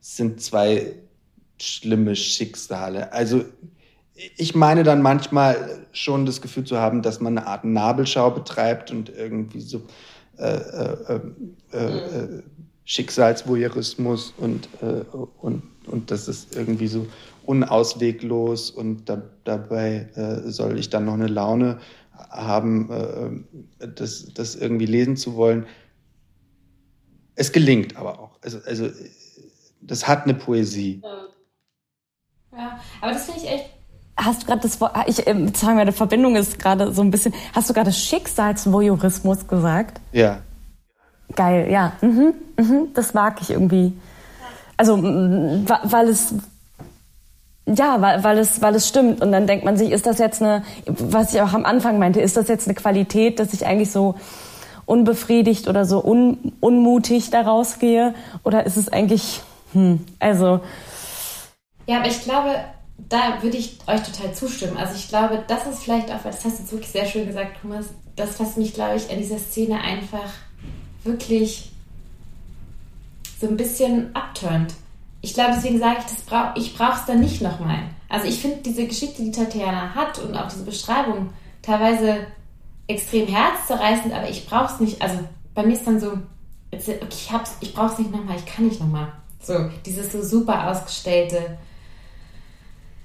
sind 0.00 0.40
zwei 0.40 0.94
schlimme 1.60 2.16
Schicksale. 2.16 3.12
Also 3.12 3.44
ich 4.36 4.54
meine 4.54 4.82
dann 4.82 5.02
manchmal 5.02 5.86
schon 5.92 6.26
das 6.26 6.40
Gefühl 6.40 6.64
zu 6.64 6.78
haben, 6.78 7.02
dass 7.02 7.20
man 7.20 7.38
eine 7.38 7.46
Art 7.46 7.64
Nabelschau 7.64 8.30
betreibt 8.30 8.90
und 8.90 9.10
irgendwie 9.10 9.60
so 9.60 9.82
äh, 10.38 10.56
äh, 10.56 11.20
äh, 11.72 11.78
äh 11.78 12.42
Schicksalsvoyeurismus 12.86 14.34
und, 14.36 14.68
äh, 14.82 15.04
und, 15.40 15.62
und 15.86 16.10
das 16.10 16.26
ist 16.26 16.56
irgendwie 16.56 16.88
so 16.88 17.06
unausweglos 17.46 18.70
und 18.70 19.08
da, 19.08 19.22
dabei 19.44 20.08
soll 20.46 20.78
ich 20.78 20.90
dann 20.90 21.04
noch 21.04 21.14
eine 21.14 21.28
Laune 21.28 21.78
haben, 22.30 23.46
das, 23.78 24.32
das 24.34 24.54
irgendwie 24.54 24.86
lesen 24.86 25.16
zu 25.16 25.34
wollen. 25.36 25.66
Es 27.34 27.52
gelingt 27.52 27.96
aber 27.96 28.18
auch. 28.18 28.38
Also, 28.42 28.58
also 28.66 28.90
das 29.80 30.06
hat 30.06 30.24
eine 30.24 30.34
Poesie. 30.34 31.00
Ja, 32.52 32.80
aber 33.00 33.12
das 33.12 33.24
finde 33.24 33.40
ich 33.40 33.48
echt. 33.48 33.70
Hast 34.16 34.42
du 34.42 34.46
gerade 34.46 34.60
das 34.60 34.80
Wort, 34.80 34.94
ich, 35.06 35.26
äh, 35.26 35.52
sagen 35.54 35.76
meine 35.76 35.92
Verbindung 35.92 36.36
ist 36.36 36.58
gerade 36.58 36.92
so 36.92 37.00
ein 37.00 37.10
bisschen, 37.10 37.32
hast 37.54 37.70
du 37.70 37.74
gerade 37.74 37.92
Schicksalsvoyeurismus 37.92 39.46
gesagt? 39.46 40.00
Ja. 40.12 40.42
Geil, 41.34 41.70
ja. 41.70 41.92
Mhm, 42.02 42.34
mhm, 42.58 42.88
das 42.92 43.14
mag 43.14 43.40
ich 43.40 43.50
irgendwie. 43.50 43.94
Also, 44.76 45.02
weil 45.02 46.08
es, 46.08 46.34
ja, 47.66 48.00
weil, 48.00 48.24
weil, 48.24 48.38
es, 48.38 48.60
weil 48.62 48.74
es 48.74 48.88
stimmt. 48.88 49.22
Und 49.22 49.32
dann 49.32 49.46
denkt 49.46 49.64
man 49.64 49.76
sich, 49.76 49.90
ist 49.90 50.06
das 50.06 50.18
jetzt 50.18 50.42
eine, 50.42 50.64
was 50.86 51.34
ich 51.34 51.40
auch 51.40 51.52
am 51.52 51.64
Anfang 51.64 51.98
meinte, 51.98 52.20
ist 52.20 52.36
das 52.36 52.48
jetzt 52.48 52.66
eine 52.66 52.74
Qualität, 52.74 53.38
dass 53.38 53.52
ich 53.52 53.66
eigentlich 53.66 53.90
so 53.90 54.16
unbefriedigt 54.86 55.68
oder 55.68 55.84
so 55.84 56.04
un, 56.04 56.52
unmutig 56.60 57.30
daraus 57.30 57.78
gehe? 57.78 58.14
Oder 58.42 58.66
ist 58.66 58.76
es 58.76 58.88
eigentlich 58.88 59.42
hm, 59.72 60.04
also. 60.18 60.60
Ja, 61.86 61.98
aber 61.98 62.08
ich 62.08 62.22
glaube, 62.22 62.56
da 62.98 63.42
würde 63.42 63.56
ich 63.56 63.78
euch 63.86 64.02
total 64.02 64.34
zustimmen. 64.34 64.76
Also 64.76 64.94
ich 64.94 65.08
glaube, 65.08 65.42
das 65.46 65.66
ist 65.66 65.82
vielleicht 65.82 66.10
auch, 66.10 66.22
das 66.22 66.44
hast 66.44 66.58
du 66.58 66.62
jetzt 66.62 66.72
wirklich 66.72 66.90
sehr 66.90 67.06
schön 67.06 67.26
gesagt, 67.26 67.60
Thomas, 67.60 67.86
das, 68.16 68.38
was 68.38 68.56
mich, 68.56 68.74
glaube 68.74 68.96
ich, 68.96 69.10
an 69.10 69.18
dieser 69.18 69.38
Szene 69.38 69.80
einfach 69.80 70.30
wirklich 71.04 71.72
so 73.40 73.48
ein 73.48 73.56
bisschen 73.56 74.14
abturnt. 74.14 74.74
Ich 75.22 75.34
glaube, 75.34 75.52
deswegen 75.54 75.78
sage 75.78 75.98
ich, 76.00 76.04
das 76.04 76.22
brauch, 76.22 76.56
ich 76.56 76.74
brauche 76.74 76.98
es 76.98 77.04
dann 77.04 77.20
nicht 77.20 77.42
nochmal. 77.42 77.80
Also 78.08 78.26
ich 78.26 78.40
finde 78.40 78.58
diese 78.64 78.86
Geschichte, 78.86 79.22
die 79.22 79.30
Tatjana 79.30 79.94
hat 79.94 80.18
und 80.18 80.34
auch 80.34 80.48
diese 80.48 80.64
Beschreibung 80.64 81.30
teilweise 81.62 82.26
extrem 82.86 83.26
herzzerreißend, 83.26 84.12
aber 84.12 84.28
ich 84.28 84.46
brauche 84.46 84.72
es 84.72 84.80
nicht. 84.80 85.02
Also 85.02 85.18
bei 85.54 85.62
mir 85.62 85.74
ist 85.74 85.86
dann 85.86 86.00
so, 86.00 86.12
okay, 86.72 86.98
ich, 87.08 87.30
ich 87.60 87.74
brauche 87.74 87.92
es 87.92 87.98
nicht 87.98 88.10
nochmal, 88.10 88.36
ich 88.36 88.46
kann 88.46 88.66
nicht 88.66 88.80
nochmal. 88.80 89.12
So, 89.42 89.70
dieses 89.86 90.12
so 90.12 90.22
super 90.22 90.70
ausgestellte 90.70 91.58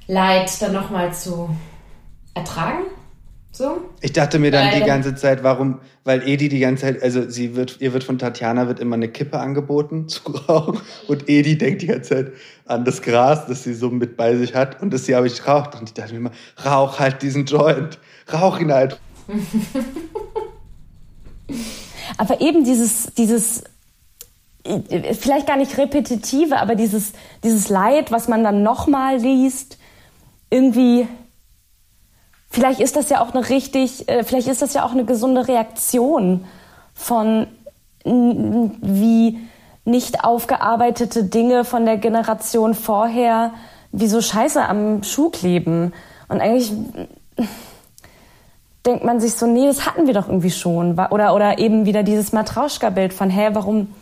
Leid 0.08 0.62
dann 0.62 0.74
nochmal 0.74 1.14
zu 1.14 1.50
ertragen. 2.34 2.84
So. 3.58 3.78
Ich 4.02 4.12
dachte 4.12 4.38
mir 4.38 4.52
dann 4.52 4.70
weil 4.70 4.82
die 4.82 4.86
ganze 4.86 5.16
Zeit, 5.16 5.42
warum, 5.42 5.80
weil 6.04 6.28
Edi 6.28 6.50
die 6.50 6.60
ganze 6.60 6.82
Zeit, 6.82 7.02
also 7.02 7.30
sie 7.30 7.56
wird, 7.56 7.78
ihr 7.80 7.94
wird 7.94 8.04
von 8.04 8.20
Tatjana 8.20 8.68
wird 8.68 8.82
immer 8.82 8.98
eine 8.98 9.08
Kippe 9.08 9.40
angeboten 9.40 10.10
zu 10.10 10.30
rauchen 10.30 10.82
und 11.08 11.30
Edi 11.30 11.58
denkt 11.58 11.82
die 11.82 11.88
ganze 11.88 12.10
Zeit 12.10 12.34
an 12.66 12.84
das 12.84 13.02
Gras, 13.02 13.46
das 13.48 13.64
sie 13.64 13.74
so 13.74 13.90
mit 13.90 14.18
bei 14.18 14.36
sich 14.36 14.56
hat 14.56 14.82
und 14.82 14.94
das 14.94 15.06
sie 15.06 15.16
aber 15.16 15.24
nicht 15.24 15.48
raucht 15.48 15.74
und 15.76 15.84
ich 15.88 15.94
dachte 15.94 16.12
mir 16.12 16.18
immer, 16.18 16.32
rauch 16.66 17.00
halt 17.00 17.22
diesen 17.22 17.46
Joint, 17.46 17.98
rauch 18.34 18.60
ihn 18.60 18.74
halt. 18.74 19.00
aber 22.18 22.42
eben 22.42 22.66
dieses, 22.66 23.14
dieses 23.18 23.64
vielleicht 25.18 25.48
gar 25.48 25.56
nicht 25.56 25.78
repetitive, 25.78 26.58
aber 26.58 26.76
dieses, 26.76 27.14
dieses 27.42 27.70
Leid, 27.70 28.12
was 28.12 28.28
man 28.28 28.44
dann 28.44 28.64
nochmal 28.64 29.18
liest, 29.18 29.78
irgendwie, 30.50 31.08
vielleicht 32.56 32.80
ist 32.80 32.96
das 32.96 33.10
ja 33.10 33.22
auch 33.22 33.34
eine 33.34 33.50
richtig, 33.50 34.08
äh, 34.08 34.24
vielleicht 34.24 34.48
ist 34.48 34.62
das 34.62 34.74
ja 34.74 34.86
auch 34.86 34.94
eine 34.94 35.04
gesunde 35.04 35.48
Reaktion 35.48 36.46
von 36.94 37.48
wie 38.06 39.40
nicht 39.84 40.24
aufgearbeitete 40.24 41.24
Dinge 41.24 41.66
von 41.66 41.86
der 41.86 41.98
Generation 41.98 42.74
vorher 42.76 43.52
wie 43.92 44.08
so 44.08 44.22
Scheiße 44.22 44.64
am 44.64 45.04
Schuh 45.04 45.30
kleben. 45.30 45.92
Und 46.28 46.40
eigentlich 46.40 46.72
denkt 48.86 49.04
man 49.04 49.20
sich 49.20 49.34
so, 49.34 49.48
nee, 49.48 49.66
das 49.66 49.86
hatten 49.86 50.06
wir 50.06 50.14
doch 50.14 50.28
irgendwie 50.28 50.52
schon. 50.52 51.00
Oder, 51.10 51.34
oder 51.34 51.58
eben 51.58 51.86
wieder 51.86 52.04
dieses 52.04 52.32
Matrauschka-Bild 52.32 53.14
von, 53.14 53.30
hä, 53.30 53.50
warum, 53.54 53.94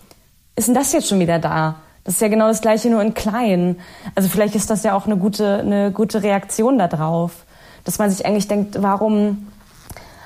ist 0.55 0.67
denn 0.67 0.75
das 0.75 0.91
jetzt 0.91 1.07
schon 1.07 1.19
wieder 1.19 1.39
da? 1.39 1.75
Das 2.03 2.15
ist 2.15 2.21
ja 2.21 2.27
genau 2.27 2.49
das 2.49 2.61
gleiche, 2.61 2.89
nur 2.89 3.01
in 3.01 3.13
klein. 3.13 3.79
Also 4.15 4.27
vielleicht 4.27 4.55
ist 4.55 4.69
das 4.69 4.83
ja 4.83 4.95
auch 4.95 5.05
eine 5.05 5.17
gute, 5.17 5.59
eine 5.59 5.91
gute 5.91 6.21
Reaktion 6.21 6.77
darauf. 6.77 7.45
Dass 7.83 7.99
man 7.99 8.09
sich 8.09 8.25
eigentlich 8.25 8.47
denkt, 8.47 8.81
warum 8.81 9.47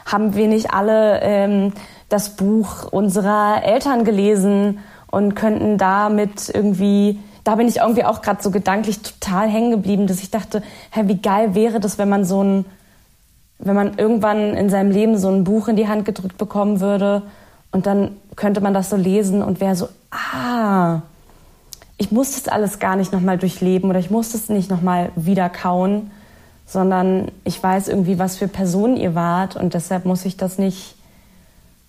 haben 0.06 0.36
wir 0.36 0.48
nicht 0.48 0.72
alle 0.72 1.22
ähm, 1.22 1.74
das 2.10 2.36
Buch 2.36 2.92
unserer 2.92 3.64
Eltern 3.64 4.06
gelesen 4.06 4.80
und 5.12 5.36
könnten 5.36 5.78
damit 5.78 6.50
irgendwie, 6.54 7.20
da 7.44 7.56
bin 7.56 7.68
ich 7.68 7.78
irgendwie 7.78 8.06
auch 8.06 8.22
gerade 8.22 8.42
so 8.42 8.52
gedanklich 8.52 9.02
total 9.02 9.50
hängen 9.50 9.72
geblieben, 9.72 10.08
dass 10.08 10.22
ich 10.22 10.32
dachte, 10.32 10.64
hä, 10.92 11.04
wie 11.06 11.18
geil 11.18 11.56
wäre 11.56 11.80
das, 11.80 11.98
wenn 11.98 12.10
man 12.10 12.24
so 12.24 12.44
ein, 12.44 12.66
wenn 13.60 13.76
man 13.76 13.98
irgendwann 13.98 14.54
in 14.54 14.70
seinem 14.70 14.92
Leben 14.92 15.18
so 15.18 15.30
ein 15.30 15.44
Buch 15.44 15.68
in 15.68 15.76
die 15.76 15.88
Hand 15.88 16.06
gedrückt 16.06 16.38
bekommen 16.38 16.80
würde 16.80 17.24
und 17.72 17.86
dann 17.86 18.16
könnte 18.36 18.62
man 18.62 18.74
das 18.74 18.90
so 18.90 18.96
lesen 18.96 19.42
und 19.42 19.60
wäre 19.60 19.76
so, 19.76 19.90
ah, 20.12 21.02
ich 21.98 22.12
muss 22.12 22.36
das 22.36 22.48
alles 22.48 22.80
gar 22.80 22.96
nicht 22.96 23.12
nochmal 23.12 23.38
durchleben 23.38 23.90
oder 23.90 24.00
ich 24.00 24.12
muss 24.12 24.32
das 24.32 24.50
nicht 24.50 24.70
nochmal 24.70 25.12
wieder 25.16 25.50
kauen, 25.50 26.12
sondern 26.68 27.32
ich 27.46 27.64
weiß 27.64 27.88
irgendwie, 27.88 28.20
was 28.20 28.36
für 28.36 28.50
Personen 28.50 28.98
ihr 28.98 29.16
wart 29.16 29.56
und 29.56 29.74
deshalb 29.74 30.06
muss 30.06 30.26
ich 30.26 30.36
das 30.36 30.60
nicht, 30.60 30.96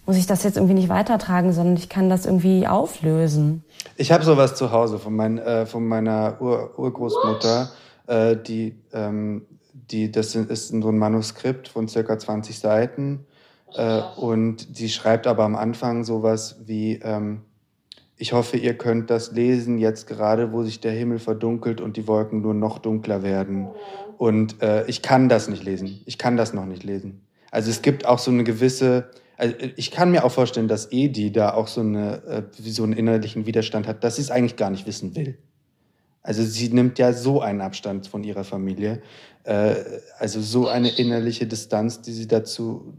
muss 0.07 0.17
ich 0.17 0.27
das 0.27 0.45
jetzt 0.45 0.57
irgendwie 0.57 0.75
nicht 0.75 0.89
weitertragen, 0.89 1.53
sondern 1.53 1.77
ich 1.77 1.89
kann 1.89 2.09
das 2.09 2.25
irgendwie 2.25 2.67
auflösen. 2.67 3.65
Ich 3.97 4.13
habe 4.13 4.25
sowas 4.25 4.55
zu 4.55 4.71
Hause 4.71 5.01
von, 5.01 5.15
mein, 5.17 5.39
äh, 5.39 5.67
von 5.67 5.87
meiner 5.87 6.41
Ur 6.41 6.79
Urgroßmutter, 6.79 7.71
äh, 8.07 8.37
die, 8.37 8.77
ähm, 8.93 9.43
die, 9.73 10.13
das 10.13 10.37
ist 10.37 10.69
so 10.69 10.89
ein 10.89 10.99
Manuskript 10.99 11.67
von 11.67 11.89
circa 11.89 12.17
20 12.17 12.61
Seiten 12.61 13.27
äh, 13.75 14.01
und 14.17 14.69
sie 14.77 14.89
schreibt 14.89 15.27
aber 15.27 15.43
am 15.43 15.57
Anfang 15.57 16.05
sowas 16.05 16.61
wie, 16.65 17.01
ähm, 17.03 17.41
ich 18.17 18.33
hoffe, 18.33 18.57
ihr 18.57 18.79
könnt 18.79 19.11
das 19.11 19.33
lesen 19.33 19.79
jetzt 19.79 20.07
gerade, 20.07 20.53
wo 20.53 20.63
sich 20.63 20.81
der 20.81 20.93
Himmel 20.93 21.19
verdunkelt 21.19 21.81
und 21.81 21.97
die 21.97 22.07
Wolken 22.07 22.43
nur 22.43 22.55
noch 22.55 22.79
dunkler 22.79 23.23
werden. 23.23 23.69
Und 24.19 24.61
äh, 24.63 24.85
ich 24.87 25.01
kann 25.01 25.29
das 25.29 25.49
nicht 25.49 25.65
lesen. 25.65 26.03
Ich 26.05 26.19
kann 26.19 26.37
das 26.37 26.53
noch 26.53 26.67
nicht 26.67 26.83
lesen. 26.83 27.23
Also 27.51 27.71
es 27.71 27.83
gibt 27.83 28.05
auch 28.05 28.19
so 28.19 28.31
eine 28.31 28.45
gewisse, 28.45 29.11
also 29.37 29.55
ich 29.77 29.93
kann 29.93 30.11
mir 30.11 30.25
auch 30.25 30.33
vorstellen, 30.33 30.69
dass 30.69 30.93
Edi 30.93 31.33
da 31.33 31.55
auch 31.55 31.69
so 31.69 31.81
eine, 31.81 32.23
äh, 32.27 32.43
so 32.71 32.83
einen 32.83 32.93
innerlichen 32.93 33.47
Widerstand 33.47 33.87
hat, 33.87 34.03
dass 34.03 34.17
sie 34.17 34.23
es 34.23 34.31
eigentlich 34.31 34.57
gar 34.57 34.71
nicht 34.71 34.87
wissen 34.87 35.15
will. 35.15 35.39
Also 36.23 36.43
sie 36.43 36.69
nimmt 36.69 36.99
ja 36.99 37.13
so 37.13 37.41
einen 37.41 37.61
Abstand 37.61 38.09
von 38.09 38.25
ihrer 38.25 38.45
Familie, 38.45 39.01
äh, 39.45 39.77
also 40.19 40.41
so 40.41 40.67
eine 40.67 40.91
innerliche 40.91 41.47
Distanz, 41.47 42.03
die 42.03 42.13
sie 42.13 42.27
dazu 42.27 42.95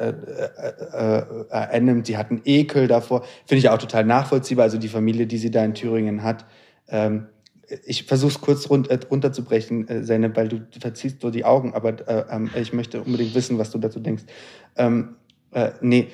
äh, 0.00 0.08
äh, 0.08 1.18
äh, 1.18 1.24
ernimmt. 1.50 2.06
Sie 2.06 2.16
hat 2.16 2.30
einen 2.30 2.40
Ekel 2.46 2.88
davor, 2.88 3.24
finde 3.44 3.58
ich 3.58 3.68
auch 3.68 3.78
total 3.78 4.04
nachvollziehbar. 4.04 4.64
Also 4.64 4.78
die 4.78 4.88
Familie, 4.88 5.26
die 5.26 5.36
sie 5.36 5.50
da 5.50 5.62
in 5.62 5.74
Thüringen 5.74 6.22
hat. 6.22 6.46
Ähm, 6.88 7.26
ich 7.84 8.04
versuche 8.04 8.32
es 8.32 8.40
kurz 8.40 8.68
run 8.70 8.84
äh, 8.86 8.98
runterzubrechen, 9.10 9.88
äh, 9.88 10.02
Zeynep, 10.02 10.36
weil 10.36 10.48
du 10.48 10.60
verziehst 10.80 11.20
so 11.20 11.30
die 11.30 11.44
Augen, 11.44 11.74
aber 11.74 12.08
äh, 12.08 12.24
ähm, 12.30 12.50
ich 12.54 12.72
möchte 12.72 13.02
unbedingt 13.02 13.34
wissen, 13.34 13.58
was 13.58 13.70
du 13.70 13.78
dazu 13.78 14.00
denkst. 14.00 14.24
Ähm, 14.76 15.16
äh, 15.52 15.70
nee, 15.80 16.08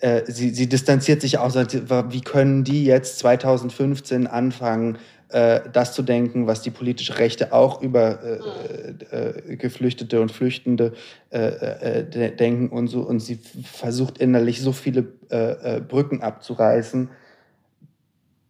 äh, 0.00 0.22
sie, 0.26 0.50
sie 0.50 0.68
distanziert 0.68 1.20
sich 1.20 1.38
auch, 1.38 1.54
wie 1.54 2.20
können 2.20 2.64
die 2.64 2.84
jetzt 2.84 3.18
2015 3.18 4.26
anfangen, 4.26 4.98
das 5.30 5.92
zu 5.92 6.00
denken, 6.00 6.46
was 6.46 6.62
die 6.62 6.70
politische 6.70 7.18
Rechte 7.18 7.52
auch 7.52 7.82
über 7.82 8.18
äh, 8.22 9.50
äh, 9.50 9.56
Geflüchtete 9.56 10.22
und 10.22 10.32
Flüchtende 10.32 10.94
äh, 11.28 11.98
äh, 11.98 12.34
denken 12.34 12.70
und 12.70 12.86
so. 12.88 13.02
Und 13.02 13.20
sie 13.20 13.38
versucht 13.62 14.16
innerlich 14.16 14.62
so 14.62 14.72
viele 14.72 15.02
Brücken 15.02 16.22
abzureißen, 16.22 17.10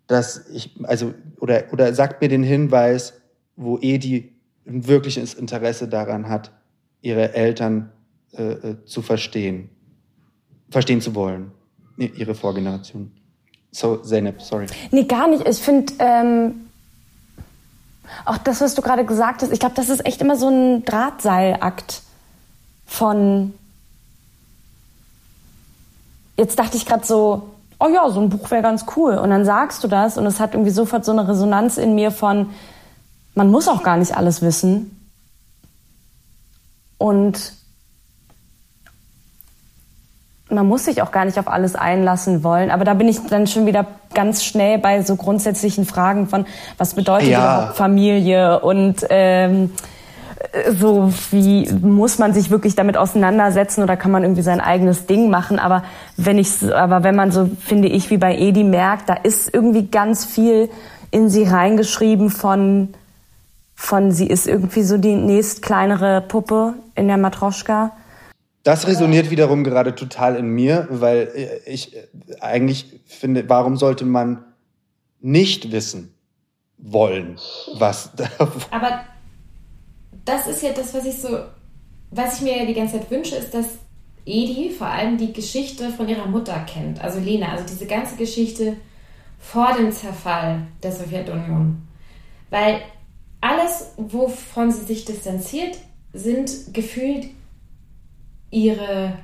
dass 0.08 0.48
ich, 0.48 0.74
also, 0.82 1.14
oder, 1.38 1.72
oder 1.72 1.94
sagt 1.94 2.20
mir 2.20 2.28
den 2.28 2.42
Hinweis, 2.42 3.14
wo 3.54 3.78
Edi 3.78 4.32
ein 4.66 4.88
wirkliches 4.88 5.34
Interesse 5.34 5.86
daran 5.86 6.28
hat, 6.28 6.50
ihre 7.00 7.34
Eltern 7.34 7.92
zu 8.84 9.00
verstehen, 9.02 9.70
verstehen 10.70 11.00
zu 11.00 11.14
wollen, 11.14 11.50
ihre 11.96 12.34
Vorgeneration. 12.34 13.10
So, 13.70 13.96
Zeynep, 13.96 14.40
sorry. 14.42 14.66
Nee, 14.90 15.04
gar 15.04 15.28
nicht. 15.28 15.46
Ich 15.48 15.58
finde, 15.58 15.92
ähm, 15.98 16.68
auch 18.24 18.38
das, 18.38 18.60
was 18.60 18.74
du 18.74 18.82
gerade 18.82 19.04
gesagt 19.04 19.42
hast, 19.42 19.52
ich 19.52 19.60
glaube, 19.60 19.74
das 19.74 19.88
ist 19.88 20.04
echt 20.06 20.20
immer 20.20 20.36
so 20.36 20.48
ein 20.48 20.84
Drahtseilakt 20.84 22.02
von. 22.86 23.54
Jetzt 26.36 26.58
dachte 26.58 26.76
ich 26.76 26.86
gerade 26.86 27.04
so, 27.04 27.50
oh 27.80 27.88
ja, 27.88 28.08
so 28.10 28.20
ein 28.20 28.28
Buch 28.28 28.50
wäre 28.50 28.62
ganz 28.62 28.86
cool. 28.96 29.14
Und 29.14 29.30
dann 29.30 29.44
sagst 29.44 29.84
du 29.84 29.88
das 29.88 30.18
und 30.18 30.26
es 30.26 30.40
hat 30.40 30.54
irgendwie 30.54 30.70
sofort 30.70 31.04
so 31.04 31.12
eine 31.12 31.28
Resonanz 31.28 31.78
in 31.78 31.94
mir 31.94 32.10
von, 32.10 32.50
man 33.34 33.50
muss 33.50 33.68
auch 33.68 33.82
gar 33.82 33.96
nicht 33.96 34.16
alles 34.16 34.42
wissen. 34.42 34.94
Und 36.98 37.52
man 40.50 40.66
muss 40.66 40.86
sich 40.86 41.02
auch 41.02 41.12
gar 41.12 41.24
nicht 41.24 41.38
auf 41.38 41.46
alles 41.46 41.76
einlassen 41.76 42.42
wollen. 42.42 42.70
Aber 42.70 42.84
da 42.84 42.94
bin 42.94 43.08
ich 43.08 43.24
dann 43.26 43.46
schon 43.46 43.66
wieder 43.66 43.86
ganz 44.14 44.42
schnell 44.42 44.78
bei 44.78 45.02
so 45.02 45.16
grundsätzlichen 45.16 45.84
Fragen 45.84 46.26
von, 46.26 46.46
was 46.78 46.94
bedeutet 46.94 47.28
ja. 47.28 47.38
überhaupt 47.38 47.76
Familie 47.76 48.60
und 48.60 49.06
ähm, 49.10 49.70
so 50.70 51.12
wie 51.30 51.70
muss 51.72 52.18
man 52.18 52.32
sich 52.32 52.50
wirklich 52.50 52.74
damit 52.74 52.96
auseinandersetzen 52.96 53.82
oder 53.82 53.96
kann 53.96 54.10
man 54.10 54.22
irgendwie 54.22 54.42
sein 54.42 54.60
eigenes 54.60 55.06
Ding 55.06 55.30
machen? 55.30 55.58
Aber 55.58 55.84
wenn 56.16 56.38
ich, 56.38 56.62
aber 56.74 57.02
wenn 57.02 57.16
man 57.16 57.30
so 57.30 57.50
finde 57.60 57.88
ich 57.88 58.10
wie 58.10 58.18
bei 58.18 58.36
Edi 58.36 58.64
merkt, 58.64 59.08
da 59.08 59.14
ist 59.14 59.52
irgendwie 59.52 59.86
ganz 59.86 60.24
viel 60.24 60.68
in 61.10 61.28
sie 61.28 61.44
reingeschrieben 61.44 62.30
von 62.30 62.88
von 63.74 64.10
sie 64.10 64.26
ist 64.26 64.48
irgendwie 64.48 64.82
so 64.82 64.98
die 64.98 65.14
nächst 65.14 65.62
kleinere 65.62 66.20
Puppe 66.20 66.74
in 66.94 67.06
der 67.06 67.16
Matroschka 67.16 67.92
das 68.68 68.86
resoniert 68.86 69.30
wiederum 69.30 69.64
gerade 69.64 69.94
total 69.94 70.36
in 70.36 70.48
mir, 70.48 70.88
weil 70.90 71.32
ich 71.64 71.96
eigentlich 72.40 73.00
finde, 73.06 73.48
warum 73.48 73.78
sollte 73.78 74.04
man 74.04 74.44
nicht 75.20 75.72
wissen 75.72 76.12
wollen, 76.76 77.38
was 77.78 78.12
da. 78.16 78.28
Aber 78.70 79.00
das 80.28 80.46
ist 80.46 80.62
ja 80.62 80.72
das, 80.72 80.92
was 80.92 81.06
ich 81.06 81.16
so, 81.16 81.38
was 82.10 82.36
ich 82.36 82.42
mir 82.42 82.58
ja 82.58 82.66
die 82.66 82.74
ganze 82.74 82.98
Zeit 82.98 83.10
wünsche, 83.10 83.36
ist, 83.36 83.54
dass 83.54 83.66
Edi 84.26 84.70
vor 84.70 84.88
allem 84.88 85.16
die 85.16 85.32
Geschichte 85.32 85.90
von 85.90 86.08
ihrer 86.08 86.26
Mutter 86.26 86.58
kennt, 86.60 87.02
also 87.02 87.18
Lena, 87.18 87.52
also 87.52 87.64
diese 87.66 87.86
ganze 87.86 88.16
Geschichte 88.16 88.76
vor 89.38 89.74
dem 89.74 89.90
Zerfall 89.90 90.66
der 90.82 90.92
Sowjetunion. 90.92 91.88
Weil 92.50 92.82
alles, 93.40 93.92
wovon 93.96 94.70
sie 94.70 94.84
sich 94.84 95.04
distanziert, 95.04 95.78
sind 96.12 96.74
gefühlt 96.74 97.28
ihre 98.50 99.18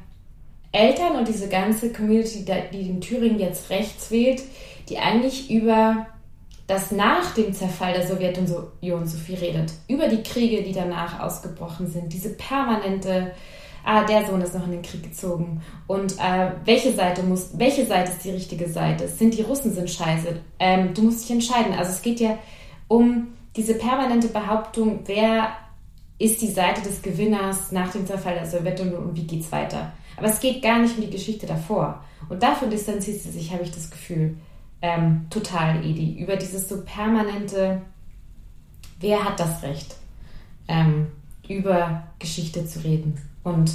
Eltern 0.73 1.17
und 1.17 1.29
diese 1.29 1.49
ganze 1.49 1.93
Community, 1.93 2.45
die 2.73 2.89
in 2.89 3.01
Thüringen 3.01 3.39
jetzt 3.39 3.71
rechts 3.71 4.11
wählt, 4.11 4.43
die 4.89 4.99
eigentlich 4.99 5.51
über 5.51 6.07
das 6.67 6.91
nach 6.91 7.35
dem 7.35 7.53
Zerfall 7.53 7.93
der 7.93 8.07
Sowjetunion 8.07 9.07
so 9.07 9.19
viel 9.19 9.37
redet, 9.37 9.73
über 9.89 10.09
die 10.09 10.23
Kriege, 10.23 10.63
die 10.63 10.73
danach 10.73 11.21
ausgebrochen 11.21 11.87
sind, 11.87 12.13
diese 12.13 12.31
permanente, 12.31 13.33
ah, 13.85 14.05
der 14.05 14.27
Sohn 14.27 14.41
ist 14.41 14.55
noch 14.55 14.65
in 14.65 14.73
den 14.73 14.83
Krieg 14.83 15.03
gezogen 15.03 15.63
und 15.87 16.15
äh, 16.19 16.53
welche 16.65 16.93
Seite 16.95 17.23
muss, 17.23 17.51
welche 17.59 17.85
Seite 17.85 18.13
ist 18.13 18.25
die 18.25 18.31
richtige 18.31 18.69
Seite? 18.69 19.09
Sind 19.09 19.35
die 19.35 19.43
Russen 19.43 19.75
sind 19.75 19.91
scheiße? 19.91 20.41
Ähm, 20.59 20.95
du 20.95 21.03
musst 21.03 21.23
dich 21.23 21.33
entscheiden. 21.33 21.75
Also 21.75 21.91
es 21.91 22.01
geht 22.01 22.21
ja 22.21 22.39
um 22.89 23.29
diese 23.57 23.75
permanente 23.75 24.29
Behauptung, 24.29 25.01
wer 25.05 25.53
ist 26.19 26.41
die 26.41 26.51
Seite 26.51 26.81
des 26.81 27.03
Gewinners 27.03 27.73
nach 27.73 27.93
dem 27.93 28.07
Zerfall 28.07 28.35
der 28.35 28.47
Sowjetunion 28.47 29.05
und 29.05 29.17
wie 29.17 29.27
geht's 29.27 29.53
weiter. 29.53 29.93
Aber 30.17 30.29
es 30.29 30.41
geht 30.41 30.63
gar 30.63 30.79
nicht 30.79 30.97
um 30.97 31.03
die 31.03 31.11
Geschichte 31.11 31.47
davor. 31.47 32.03
Und 32.29 32.43
davon 32.43 32.71
distanziert 32.71 33.21
sie 33.21 33.31
sich, 33.31 33.53
habe 33.53 33.65
ich 33.65 33.73
das 33.73 33.91
Gefühl, 33.91 34.37
ähm, 34.85 35.27
total, 35.31 35.83
Edi. 35.83 36.19
Über 36.19 36.37
dieses 36.37 36.69
so 36.69 36.83
permanente, 36.85 37.81
wer 39.01 39.25
hat 39.25 39.41
das 39.41 39.63
Recht, 39.63 39.97
ähm, 40.69 41.07
über 41.49 42.03
Geschichte 42.19 42.67
zu 42.67 42.85
reden? 42.85 43.19
Und 43.45 43.73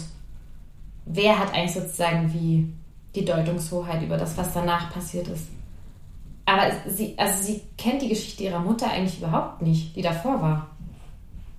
wer 1.08 1.40
hat 1.40 1.52
eigentlich 1.52 1.74
sozusagen 1.74 2.32
wie 2.32 2.72
die 3.16 3.26
Deutungshoheit 3.26 4.04
über 4.04 4.18
das, 4.18 4.38
was 4.38 4.54
danach 4.54 4.94
passiert 4.94 5.28
ist? 5.30 5.48
Aber 6.46 6.72
sie, 6.88 7.16
also 7.18 7.44
sie 7.44 7.62
kennt 7.76 8.04
die 8.04 8.10
Geschichte 8.10 8.44
ihrer 8.44 8.60
Mutter 8.60 8.92
eigentlich 8.92 9.18
überhaupt 9.18 9.64
nicht, 9.64 9.96
die 9.96 10.04
davor 10.04 10.40
war. 10.40 10.70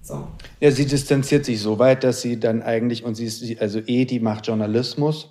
So. 0.01 0.29
Ja, 0.61 0.71
sie 0.71 0.87
distanziert 0.87 1.45
sich 1.45 1.61
so 1.61 1.81
weit, 1.81 2.05
dass 2.05 2.23
sie 2.23 2.39
dann 2.39 2.63
eigentlich, 2.63 3.03
und 3.03 3.17
sie 3.17 3.25
ist, 3.25 3.61
also 3.61 3.81
die 3.81 4.21
macht 4.21 4.47
Journalismus 4.47 5.29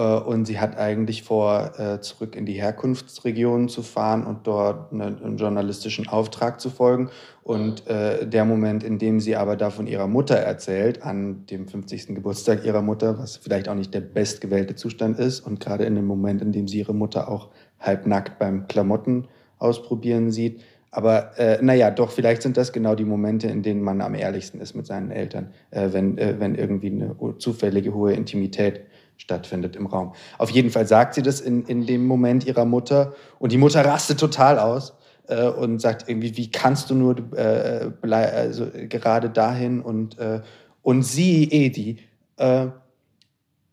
und 0.00 0.46
sie 0.46 0.58
hat 0.58 0.78
eigentlich 0.78 1.22
vor, 1.22 1.78
äh, 1.78 2.00
zurück 2.00 2.34
in 2.34 2.46
die 2.46 2.54
Herkunftsregionen 2.54 3.68
zu 3.68 3.82
fahren 3.82 4.24
und 4.26 4.46
dort 4.46 4.92
eine, 4.92 5.06
einen 5.06 5.36
journalistischen 5.36 6.08
Auftrag 6.08 6.60
zu 6.60 6.70
folgen. 6.70 7.10
Und 7.42 7.86
äh, 7.88 8.26
der 8.26 8.44
Moment, 8.44 8.84
in 8.84 8.98
dem 8.98 9.20
sie 9.20 9.36
aber 9.36 9.56
da 9.56 9.70
von 9.70 9.86
ihrer 9.86 10.06
Mutter 10.06 10.36
erzählt, 10.36 11.02
an 11.02 11.44
dem 11.46 11.66
50. 11.68 12.14
Geburtstag 12.14 12.64
ihrer 12.64 12.82
Mutter, 12.82 13.18
was 13.18 13.36
vielleicht 13.36 13.68
auch 13.68 13.74
nicht 13.74 13.92
der 13.92 14.00
bestgewählte 14.00 14.76
Zustand 14.76 15.18
ist, 15.18 15.40
und 15.40 15.60
gerade 15.60 15.84
in 15.84 15.94
dem 15.94 16.06
Moment, 16.06 16.40
in 16.40 16.52
dem 16.52 16.68
sie 16.68 16.78
ihre 16.78 16.94
Mutter 16.94 17.28
auch 17.28 17.48
halbnackt 17.80 18.38
beim 18.38 18.68
Klamotten 18.68 19.28
ausprobieren 19.58 20.30
sieht, 20.30 20.62
Aber 20.94 21.38
äh, 21.38 21.58
naja, 21.62 21.90
doch, 21.90 22.10
vielleicht 22.10 22.42
sind 22.42 22.58
das 22.58 22.70
genau 22.70 22.94
die 22.94 23.06
Momente, 23.06 23.48
in 23.48 23.62
denen 23.62 23.82
man 23.82 24.02
am 24.02 24.14
ehrlichsten 24.14 24.60
ist 24.60 24.74
mit 24.74 24.86
seinen 24.86 25.10
Eltern, 25.10 25.48
äh, 25.70 25.88
wenn, 25.92 26.18
äh, 26.18 26.38
wenn 26.38 26.54
irgendwie 26.54 26.90
eine 26.90 27.16
zufällige 27.38 27.94
hohe 27.94 28.12
Intimität 28.12 28.82
stattfindet 29.16 29.76
im 29.76 29.86
Raum. 29.86 30.14
Auf 30.38 30.50
jeden 30.50 30.70
Fall 30.70 30.86
sagt 30.86 31.14
sie 31.14 31.22
das 31.22 31.40
in, 31.40 31.64
in 31.66 31.86
dem 31.86 32.06
Moment 32.06 32.46
ihrer 32.46 32.64
Mutter 32.64 33.14
und 33.38 33.52
die 33.52 33.58
Mutter 33.58 33.84
rastet 33.84 34.18
total 34.18 34.58
aus 34.58 34.94
äh, 35.28 35.48
und 35.48 35.80
sagt 35.80 36.08
irgendwie, 36.08 36.36
wie 36.36 36.50
kannst 36.50 36.90
du 36.90 36.94
nur 36.94 37.16
äh, 37.36 37.90
also 38.10 38.66
gerade 38.88 39.30
dahin 39.30 39.80
und, 39.80 40.18
äh, 40.18 40.40
und 40.82 41.02
sie, 41.02 41.44
Edi, 41.50 41.98
äh, 42.36 42.66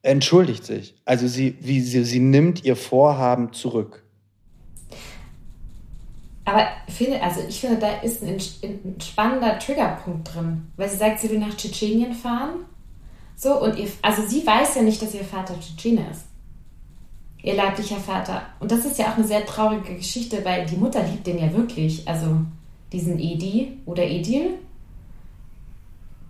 entschuldigt 0.01 0.65
sich. 0.65 0.95
Also 1.05 1.27
sie, 1.27 1.57
wie 1.61 1.81
sie, 1.81 2.03
sie 2.03 2.19
nimmt 2.19 2.63
ihr 2.63 2.75
Vorhaben 2.75 3.53
zurück. 3.53 4.03
Aber 6.45 6.67
finde, 6.87 7.21
also 7.21 7.41
ich 7.47 7.59
finde, 7.59 7.77
da 7.77 7.99
ist 8.01 8.23
ein, 8.23 8.39
ein 8.63 8.95
spannender 8.99 9.59
Triggerpunkt 9.59 10.33
drin, 10.33 10.71
weil 10.77 10.89
sie 10.89 10.97
sagt, 10.97 11.19
sie 11.19 11.29
will 11.29 11.39
nach 11.39 11.55
Tschetschenien 11.55 12.13
fahren. 12.13 12.65
So, 13.39 13.61
und 13.61 13.79
ihr, 13.79 13.87
also 14.01 14.21
sie 14.27 14.45
weiß 14.45 14.75
ja 14.75 14.81
nicht, 14.81 15.01
dass 15.01 15.13
ihr 15.13 15.23
Vater 15.23 15.57
Tschetschene 15.57 16.05
ist. 16.11 16.25
Ihr 17.41 17.55
leiblicher 17.55 17.95
Vater. 17.95 18.41
Und 18.59 18.69
das 18.69 18.83
ist 18.83 18.99
ja 18.99 19.05
auch 19.05 19.15
eine 19.15 19.25
sehr 19.25 19.45
traurige 19.45 19.95
Geschichte, 19.95 20.43
weil 20.43 20.65
die 20.65 20.75
Mutter 20.75 21.01
liebt 21.03 21.25
den 21.25 21.39
ja 21.39 21.53
wirklich. 21.53 22.05
Also 22.05 22.41
diesen 22.91 23.17
Edi 23.17 23.77
oder 23.85 24.03
Edil. 24.03 24.55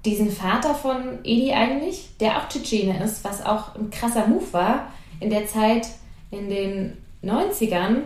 Diesen 0.05 0.29
Vater 0.29 0.75
von 0.75 1.17
Edi 1.23 1.51
eigentlich, 1.51 2.09
der 2.19 2.37
auch 2.37 2.47
Tschetschene 2.47 3.03
ist, 3.03 3.23
was 3.23 3.43
auch 3.43 3.73
ein 3.73 3.89
krasser 3.89 4.27
Move 4.27 4.53
war 4.53 4.93
in 5.19 5.31
der 5.31 5.47
Zeit 5.47 5.87
in 6.29 6.47
den 6.47 6.97
90ern, 7.23 8.01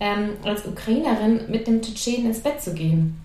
ähm, 0.00 0.30
als 0.42 0.66
Ukrainerin 0.66 1.42
mit 1.48 1.68
dem 1.68 1.80
Tschetschenen 1.80 2.26
ins 2.26 2.40
Bett 2.40 2.60
zu 2.60 2.74
gehen. 2.74 3.19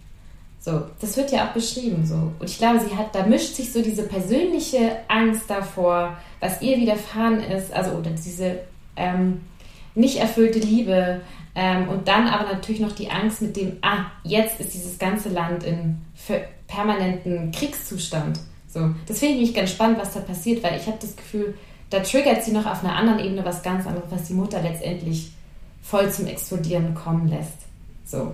So, 0.65 0.81
das 0.99 1.15
wird 1.15 1.31
ja 1.31 1.47
auch 1.47 1.53
beschrieben 1.53 2.07
so. 2.07 2.15
Und 2.39 2.49
ich 2.49 2.57
glaube, 2.57 2.79
sie 2.79 2.95
hat, 2.95 3.13
da 3.13 3.23
mischt 3.23 3.53
sich 3.53 3.71
so 3.71 3.83
diese 3.83 4.01
persönliche 4.01 4.97
Angst 5.07 5.43
davor, 5.47 6.17
was 6.39 6.59
ihr 6.59 6.77
widerfahren 6.77 7.39
ist, 7.39 7.71
also 7.71 7.91
oder 7.91 8.09
diese 8.09 8.61
ähm, 8.95 9.41
nicht 9.93 10.17
erfüllte 10.17 10.57
Liebe 10.57 11.21
ähm, 11.53 11.87
und 11.87 12.07
dann 12.07 12.27
aber 12.27 12.51
natürlich 12.51 12.81
noch 12.81 12.93
die 12.93 13.11
Angst 13.11 13.43
mit 13.43 13.55
dem, 13.55 13.77
ah, 13.83 14.05
jetzt 14.23 14.59
ist 14.59 14.73
dieses 14.73 14.97
ganze 14.97 15.29
Land 15.29 15.63
in 15.63 16.01
permanenten 16.65 17.51
Kriegszustand. 17.51 18.39
So, 18.67 18.89
das 19.05 19.19
finde 19.19 19.35
ich 19.35 19.41
nicht 19.41 19.55
ganz 19.55 19.69
spannend, 19.69 19.99
was 19.99 20.15
da 20.15 20.19
passiert, 20.21 20.63
weil 20.63 20.79
ich 20.79 20.87
habe 20.87 20.97
das 20.99 21.15
Gefühl, 21.15 21.53
da 21.91 21.99
triggert 21.99 22.43
sie 22.43 22.53
noch 22.53 22.65
auf 22.65 22.83
einer 22.83 22.95
anderen 22.95 23.19
Ebene 23.19 23.45
was 23.45 23.61
ganz 23.61 23.85
anderes, 23.85 24.09
was 24.09 24.23
die 24.23 24.33
Mutter 24.33 24.63
letztendlich 24.63 25.31
voll 25.83 26.11
zum 26.11 26.25
Explodieren 26.25 26.95
kommen 26.95 27.27
lässt. 27.27 27.59
So. 28.03 28.33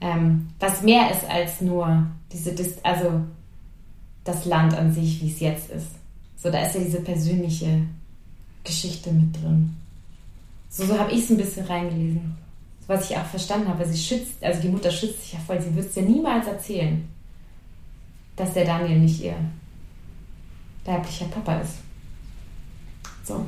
Ähm, 0.00 0.48
was 0.60 0.82
mehr 0.82 1.10
ist 1.10 1.28
als 1.28 1.60
nur 1.60 2.06
diese, 2.32 2.52
Dis 2.52 2.76
also 2.82 3.22
das 4.24 4.44
Land 4.44 4.74
an 4.74 4.92
sich, 4.92 5.20
wie 5.22 5.30
es 5.30 5.40
jetzt 5.40 5.70
ist. 5.70 5.88
So, 6.36 6.50
da 6.50 6.62
ist 6.64 6.74
ja 6.74 6.80
diese 6.82 7.00
persönliche 7.00 7.82
Geschichte 8.62 9.10
mit 9.10 9.34
drin. 9.34 9.76
So, 10.70 10.84
so 10.84 10.98
habe 10.98 11.10
ich 11.12 11.24
es 11.24 11.30
ein 11.30 11.36
bisschen 11.36 11.66
reingelesen. 11.66 12.36
So, 12.80 12.88
was 12.88 13.10
ich 13.10 13.16
auch 13.16 13.24
verstanden 13.24 13.68
habe. 13.68 13.86
Sie 13.86 13.98
schützt, 13.98 14.42
also 14.42 14.60
die 14.60 14.68
Mutter 14.68 14.90
schützt 14.90 15.22
sich 15.22 15.32
ja 15.32 15.40
voll. 15.40 15.60
Sie 15.60 15.74
würde 15.74 15.88
es 15.88 15.94
ja 15.94 16.02
niemals 16.02 16.46
erzählen, 16.46 17.08
dass 18.36 18.52
der 18.52 18.66
Daniel 18.66 19.00
nicht 19.00 19.20
ihr 19.22 19.34
leiblicher 20.84 21.26
Papa 21.26 21.58
ist. 21.60 21.74
So. 23.24 23.44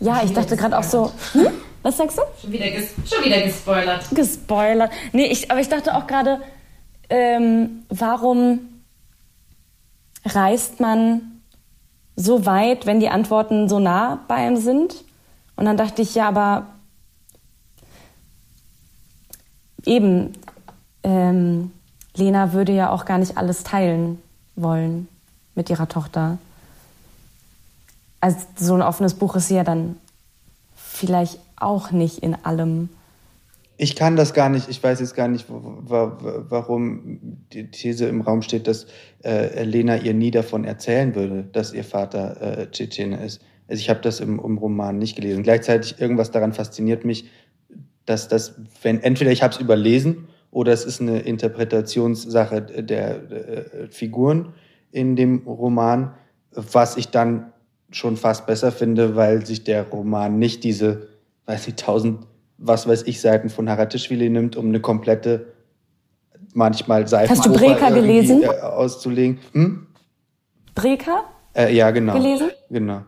Ja, 0.00 0.22
ich 0.22 0.32
dachte 0.32 0.56
gerade 0.56 0.78
auch 0.78 0.84
so, 0.84 1.12
hm? 1.32 1.48
Was 1.88 1.96
sagst 1.96 2.18
du? 2.18 2.22
Schon 2.40 2.52
wieder, 2.52 2.68
ges 2.68 2.90
schon 3.10 3.24
wieder 3.24 3.40
gespoilert. 3.40 4.04
Gespoilert. 4.10 4.92
Nee, 5.12 5.26
ich, 5.26 5.50
aber 5.50 5.60
ich 5.60 5.68
dachte 5.68 5.96
auch 5.96 6.06
gerade, 6.06 6.40
ähm, 7.08 7.84
warum 7.88 8.82
reist 10.24 10.80
man 10.80 11.40
so 12.14 12.44
weit, 12.44 12.84
wenn 12.84 13.00
die 13.00 13.08
Antworten 13.08 13.68
so 13.68 13.78
nah 13.78 14.20
bei 14.28 14.46
ihm 14.46 14.58
sind? 14.58 15.04
Und 15.56 15.64
dann 15.64 15.78
dachte 15.78 16.02
ich, 16.02 16.14
ja, 16.14 16.28
aber 16.28 16.66
eben, 19.86 20.34
ähm, 21.02 21.72
Lena 22.14 22.52
würde 22.52 22.72
ja 22.72 22.90
auch 22.90 23.06
gar 23.06 23.16
nicht 23.16 23.38
alles 23.38 23.64
teilen 23.64 24.20
wollen 24.56 25.08
mit 25.54 25.70
ihrer 25.70 25.88
Tochter 25.88 26.38
also 28.20 28.38
so 28.56 28.74
ein 28.74 28.82
offenes 28.82 29.14
Buch 29.14 29.36
ist 29.36 29.50
ja 29.50 29.64
dann 29.64 29.96
vielleicht 30.98 31.38
auch 31.56 31.90
nicht 31.90 32.18
in 32.18 32.34
allem. 32.44 32.88
Ich 33.76 33.94
kann 33.94 34.16
das 34.16 34.34
gar 34.34 34.48
nicht, 34.48 34.68
ich 34.68 34.82
weiß 34.82 34.98
jetzt 34.98 35.14
gar 35.14 35.28
nicht, 35.28 35.46
warum 35.48 37.20
die 37.52 37.70
These 37.70 38.08
im 38.08 38.22
Raum 38.22 38.42
steht, 38.42 38.66
dass 38.66 38.86
äh, 39.22 39.62
Lena 39.62 39.96
ihr 39.96 40.14
nie 40.14 40.32
davon 40.32 40.64
erzählen 40.64 41.14
würde, 41.14 41.44
dass 41.44 41.72
ihr 41.72 41.84
Vater 41.84 42.40
äh, 42.40 42.70
Tschetschene 42.70 43.24
ist. 43.24 43.40
Also 43.68 43.80
ich 43.80 43.88
habe 43.88 44.00
das 44.00 44.18
im, 44.18 44.40
im, 44.40 44.58
Roman 44.58 44.98
nicht 44.98 45.14
gelesen. 45.14 45.44
Gleichzeitig 45.44 46.00
irgendwas 46.00 46.32
daran 46.32 46.52
fasziniert 46.52 47.04
mich, 47.04 47.30
dass 48.04 48.26
das, 48.26 48.54
wenn 48.82 49.00
entweder 49.00 49.30
ich 49.30 49.44
habe 49.44 49.54
es 49.54 49.60
überlesen 49.60 50.26
oder 50.50 50.72
es 50.72 50.84
ist 50.84 51.00
eine 51.00 51.20
Interpretationssache 51.20 52.62
der, 52.62 52.82
der 52.82 53.32
äh, 53.32 53.88
Figuren 53.90 54.54
in 54.90 55.14
dem 55.14 55.46
Roman, 55.46 56.14
was 56.50 56.96
ich 56.96 57.10
dann 57.10 57.52
schon 57.90 58.16
fast 58.16 58.46
besser 58.46 58.72
finde, 58.72 59.16
weil 59.16 59.44
sich 59.46 59.64
der 59.64 59.84
Roman 59.84 60.38
nicht 60.38 60.64
diese, 60.64 61.08
weiß 61.46 61.68
ich, 61.68 61.74
tausend, 61.76 62.26
was 62.58 62.86
weiß 62.86 63.04
ich, 63.06 63.20
Seiten 63.20 63.48
von 63.48 63.68
Haratischvili 63.68 64.28
nimmt, 64.28 64.56
um 64.56 64.66
eine 64.68 64.80
komplette, 64.80 65.52
manchmal 66.54 67.06
Seiten 67.08 67.30
Hast 67.30 67.46
du 67.46 67.52
Breka 67.52 67.90
gelesen? 67.90 68.42
Äh, 68.42 68.48
auszulegen. 68.48 69.38
Hm? 69.52 69.86
Breka? 70.74 71.24
Äh, 71.54 71.74
ja, 71.74 71.90
genau. 71.90 72.14
Gelesen? 72.14 72.50
Genau. 72.70 73.02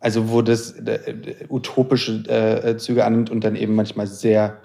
Also 0.00 0.30
wo 0.30 0.42
das 0.42 0.72
äh, 0.72 1.46
utopische 1.48 2.12
äh, 2.28 2.76
Züge 2.76 3.04
annimmt 3.04 3.30
und 3.30 3.42
dann 3.44 3.56
eben 3.56 3.74
manchmal 3.74 4.06
sehr, 4.06 4.58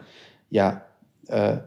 ja, 0.49 0.81
äh, 1.27 1.57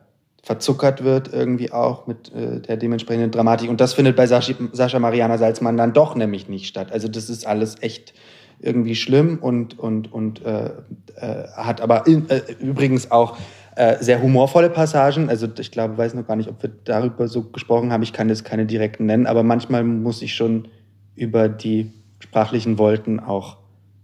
verzuckert 0.42 1.04
wird 1.04 1.32
irgendwie 1.32 1.72
auch 1.72 2.06
mit 2.06 2.34
äh, 2.34 2.60
der 2.60 2.76
dementsprechenden 2.76 3.30
Dramatik. 3.30 3.70
Und 3.70 3.80
das 3.80 3.94
findet 3.94 4.16
bei 4.16 4.26
Sascha, 4.26 4.54
Sascha 4.72 4.98
Mariana 4.98 5.38
Salzmann 5.38 5.76
dann 5.76 5.92
doch 5.92 6.16
nämlich 6.16 6.48
nicht 6.48 6.66
statt. 6.66 6.90
Also 6.92 7.08
das 7.08 7.30
ist 7.30 7.46
alles 7.46 7.76
echt 7.80 8.12
irgendwie 8.58 8.96
schlimm 8.96 9.38
und, 9.40 9.78
und, 9.78 10.12
und 10.12 10.44
äh, 10.44 10.70
äh, 11.16 11.48
hat 11.56 11.80
aber 11.80 12.06
in, 12.06 12.28
äh, 12.28 12.40
übrigens 12.60 13.10
auch 13.10 13.36
äh, 13.76 13.96
sehr 14.00 14.20
humorvolle 14.20 14.68
Passagen. 14.68 15.28
Also 15.28 15.46
ich 15.58 15.70
glaube, 15.70 15.96
weiß 15.96 16.14
noch 16.14 16.26
gar 16.26 16.36
nicht, 16.36 16.48
ob 16.48 16.62
wir 16.62 16.70
darüber 16.84 17.28
so 17.28 17.42
gesprochen 17.42 17.92
haben. 17.92 18.02
Ich 18.02 18.12
kann 18.12 18.28
jetzt 18.28 18.44
keine 18.44 18.66
direkten 18.66 19.06
nennen, 19.06 19.26
aber 19.26 19.44
manchmal 19.44 19.84
muss 19.84 20.22
ich 20.22 20.34
schon 20.34 20.68
über 21.14 21.48
die 21.48 21.92
sprachlichen 22.18 22.78
Wolken 22.78 23.20
auch 23.20 23.58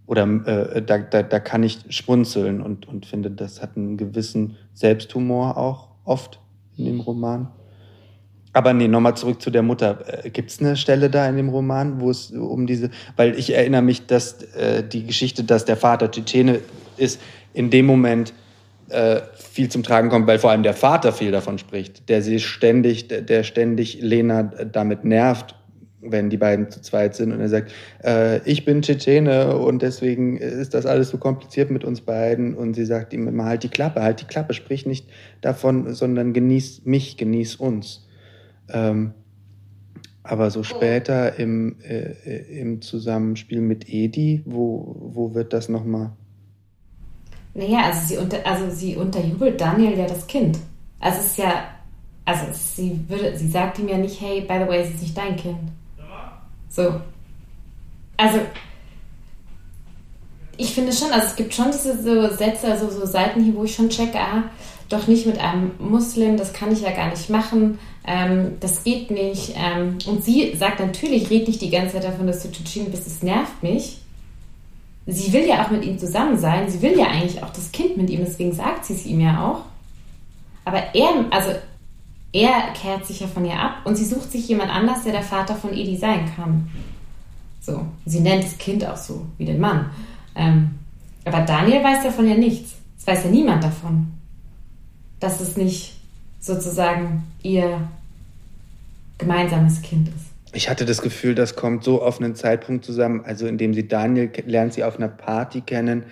oder 0.07 0.23
äh, 0.23 0.81
da, 0.81 0.97
da, 0.97 1.21
da 1.21 1.39
kann 1.39 1.61
ich 1.63 1.79
schmunzeln 1.89 2.61
und, 2.61 2.87
und 2.87 3.05
finde, 3.05 3.29
das 3.29 3.61
hat 3.61 3.77
einen 3.77 3.95
gewissen 3.95 4.55
Selbsthumor 4.73 5.55
auch 5.57 5.88
oft 6.09 6.39
in 6.77 6.85
dem 6.85 6.99
Roman. 6.99 7.47
Aber 8.51 8.73
nee, 8.73 8.87
nochmal 8.87 9.15
zurück 9.15 9.41
zu 9.41 9.51
der 9.51 9.61
Mutter. 9.61 10.25
Äh, 10.25 10.29
Gibt 10.31 10.49
es 10.49 10.59
eine 10.59 10.75
Stelle 10.75 11.09
da 11.09 11.29
in 11.29 11.37
dem 11.37 11.49
Roman, 11.49 12.01
wo 12.01 12.09
es 12.09 12.31
um 12.31 12.65
diese, 12.65 12.89
weil 13.15 13.37
ich 13.37 13.53
erinnere 13.53 13.83
mich, 13.83 14.07
dass 14.07 14.41
äh, 14.53 14.83
die 14.83 15.05
Geschichte, 15.05 15.43
dass 15.43 15.65
der 15.65 15.77
Vater 15.77 16.09
Tschetschene 16.09 16.59
ist, 16.97 17.21
in 17.53 17.69
dem 17.69 17.85
Moment 17.85 18.33
äh, 18.89 19.21
viel 19.35 19.69
zum 19.69 19.83
Tragen 19.83 20.09
kommt, 20.09 20.25
weil 20.25 20.39
vor 20.39 20.49
allem 20.49 20.63
der 20.63 20.73
Vater 20.73 21.13
viel 21.13 21.31
davon 21.31 21.59
spricht, 21.59 22.09
der 22.09 22.23
sie 22.23 22.39
ständig, 22.39 23.07
der 23.07 23.43
ständig 23.43 24.01
Lena 24.01 24.43
damit 24.43 25.03
nervt 25.03 25.55
wenn 26.01 26.29
die 26.29 26.37
beiden 26.37 26.69
zu 26.69 26.81
zweit 26.81 27.15
sind 27.15 27.31
und 27.31 27.39
er 27.41 27.49
sagt, 27.49 27.71
äh, 28.03 28.39
ich 28.49 28.65
bin 28.65 28.81
Tschetschene 28.81 29.57
und 29.57 29.81
deswegen 29.81 30.37
ist 30.37 30.73
das 30.73 30.85
alles 30.85 31.09
so 31.09 31.17
kompliziert 31.17 31.71
mit 31.71 31.83
uns 31.83 32.01
beiden 32.01 32.53
und 32.53 32.73
sie 32.73 32.85
sagt 32.85 33.13
ihm 33.13 33.27
immer, 33.27 33.45
halt 33.45 33.63
die 33.63 33.69
Klappe, 33.69 34.01
halt 34.01 34.21
die 34.21 34.25
Klappe, 34.25 34.53
sprich 34.53 34.85
nicht 34.85 35.07
davon, 35.41 35.93
sondern 35.93 36.33
genieß 36.33 36.85
mich, 36.85 37.17
genieß 37.17 37.57
uns. 37.57 38.07
Ähm, 38.69 39.13
aber 40.23 40.51
so 40.51 40.63
später 40.63 41.39
im, 41.39 41.77
äh, 41.81 42.59
im 42.59 42.81
Zusammenspiel 42.81 43.61
mit 43.61 43.89
Edi, 43.89 44.43
wo, 44.45 44.95
wo 44.99 45.33
wird 45.33 45.53
das 45.53 45.69
nochmal? 45.69 46.11
Naja, 47.53 47.87
also 47.87 48.07
sie, 48.07 48.17
unter, 48.17 48.45
also 48.45 48.69
sie 48.69 48.95
unterjubelt 48.95 49.59
Daniel 49.59 49.97
ja 49.97 50.05
das 50.05 50.27
Kind. 50.27 50.59
Also 50.99 51.19
es 51.19 51.25
ist 51.27 51.37
ja, 51.37 51.63
also 52.25 52.45
sie 52.53 52.99
würde, 53.07 53.35
sie 53.35 53.49
sagt 53.49 53.79
ihm 53.79 53.87
ja 53.87 53.97
nicht, 53.97 54.21
hey, 54.21 54.41
by 54.41 54.59
the 54.61 54.69
way, 54.69 54.81
es 54.81 54.91
ist 54.91 55.01
nicht 55.01 55.17
dein 55.17 55.35
Kind. 55.35 55.57
So. 56.69 57.01
Also, 58.17 58.39
ich 60.57 60.73
finde 60.73 60.91
schon, 60.91 61.11
also 61.11 61.27
es 61.27 61.35
gibt 61.35 61.53
schon 61.53 61.71
diese 61.71 62.01
so 62.01 62.35
Sätze, 62.35 62.67
also 62.69 62.89
so 62.89 63.05
Seiten 63.05 63.43
hier, 63.43 63.55
wo 63.55 63.63
ich 63.63 63.75
schon 63.75 63.89
checke, 63.89 64.19
ah, 64.19 64.43
doch 64.89 65.07
nicht 65.07 65.25
mit 65.25 65.39
einem 65.39 65.71
Muslim, 65.79 66.35
das 66.35 66.51
kann 66.51 66.71
ich 66.71 66.81
ja 66.81 66.91
gar 66.91 67.09
nicht 67.09 67.29
machen, 67.29 67.79
ähm, 68.05 68.57
das 68.59 68.83
geht 68.83 69.09
nicht. 69.11 69.53
Ähm, 69.55 69.99
und 70.05 70.23
sie 70.23 70.55
sagt 70.55 70.79
natürlich, 70.79 71.29
red 71.29 71.47
nicht 71.47 71.61
die 71.61 71.69
ganze 71.69 71.93
Zeit 71.93 72.03
davon, 72.03 72.27
dass 72.27 72.43
du 72.43 72.51
Tschetschene 72.51 72.89
bist, 72.89 73.07
es 73.07 73.23
nervt 73.23 73.63
mich. 73.63 73.99
sie 75.05 75.31
will 75.33 75.47
ja 75.47 75.63
auch 75.63 75.71
mit 75.71 75.85
ihm 75.85 75.97
zusammen 75.97 76.37
sein. 76.37 76.69
Sie 76.69 76.81
will 76.81 76.97
ja 76.97 77.07
eigentlich 77.07 77.41
auch 77.41 77.51
das 77.51 77.71
Kind 77.71 77.97
mit 77.97 78.09
ihm, 78.09 78.19
deswegen 78.25 78.53
sagt 78.53 78.85
sie 78.85 78.93
es 78.93 79.05
ihm 79.05 79.21
ja 79.21 79.47
auch. 79.47 79.61
Aber 80.65 80.83
er, 80.93 81.25
also 81.31 81.51
er 82.31 82.73
kehrt 82.73 83.05
sich 83.05 83.21
ja 83.21 83.27
von 83.27 83.45
ihr 83.45 83.59
ab 83.59 83.81
und 83.85 83.95
sie 83.95 84.05
sucht 84.05 84.31
sich 84.31 84.47
jemand 84.47 84.71
anders, 84.71 85.03
der 85.03 85.13
der 85.13 85.23
Vater 85.23 85.55
von 85.55 85.73
Edi 85.73 85.97
sein 85.97 86.29
kann. 86.35 86.69
So, 87.59 87.85
sie 88.05 88.19
nennt 88.19 88.43
das 88.43 88.57
Kind 88.57 88.85
auch 88.85 88.97
so 88.97 89.25
wie 89.37 89.45
den 89.45 89.59
Mann. 89.59 89.89
Ähm, 90.35 90.71
aber 91.25 91.41
Daniel 91.41 91.83
weiß 91.83 92.03
davon 92.03 92.27
ja 92.27 92.35
nichts. 92.35 92.75
Es 92.97 93.07
weiß 93.07 93.25
ja 93.25 93.31
niemand 93.31 93.63
davon, 93.63 94.07
dass 95.19 95.41
es 95.41 95.57
nicht 95.57 95.99
sozusagen 96.39 97.23
ihr 97.43 97.81
gemeinsames 99.17 99.81
Kind 99.81 100.07
ist. 100.09 100.29
Ich 100.53 100.69
hatte 100.69 100.85
das 100.85 101.01
Gefühl, 101.01 101.35
das 101.35 101.55
kommt 101.55 101.83
so 101.83 102.01
auf 102.01 102.19
einen 102.19 102.35
Zeitpunkt 102.35 102.83
zusammen, 102.83 103.23
also 103.23 103.45
indem 103.45 103.73
sie 103.73 103.87
Daniel 103.87 104.31
lernt 104.45 104.73
sie 104.73 104.83
auf 104.83 104.97
einer 104.97 105.09
Party 105.09 105.61
kennen, 105.61 106.03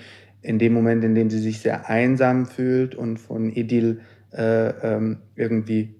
in 0.41 0.59
dem 0.59 0.73
Moment, 0.73 1.03
in 1.03 1.15
dem 1.15 1.29
sie 1.29 1.39
sich 1.39 1.59
sehr 1.59 1.89
einsam 1.89 2.45
fühlt 2.45 2.93
und 2.93 3.17
von 3.17 3.55
Edil 3.55 4.01
äh, 4.31 4.67
ähm, 4.67 5.17
irgendwie 5.35 5.96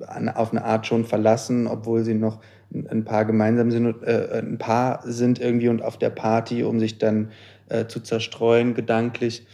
auf 0.00 0.50
eine 0.50 0.64
Art 0.64 0.86
schon 0.86 1.04
verlassen, 1.04 1.66
obwohl 1.66 2.04
sie 2.04 2.14
noch 2.14 2.40
ein 2.72 3.04
paar 3.04 3.24
gemeinsam 3.24 3.70
sind, 3.70 4.02
äh, 4.02 4.40
ein 4.42 4.58
Paar 4.58 5.00
sind 5.04 5.40
irgendwie 5.40 5.68
und 5.68 5.82
auf 5.82 5.98
der 5.98 6.10
Party, 6.10 6.64
um 6.64 6.80
sich 6.80 6.98
dann 6.98 7.30
äh, 7.68 7.86
zu 7.86 8.00
zerstreuen 8.00 8.74
gedanklich, 8.74 9.46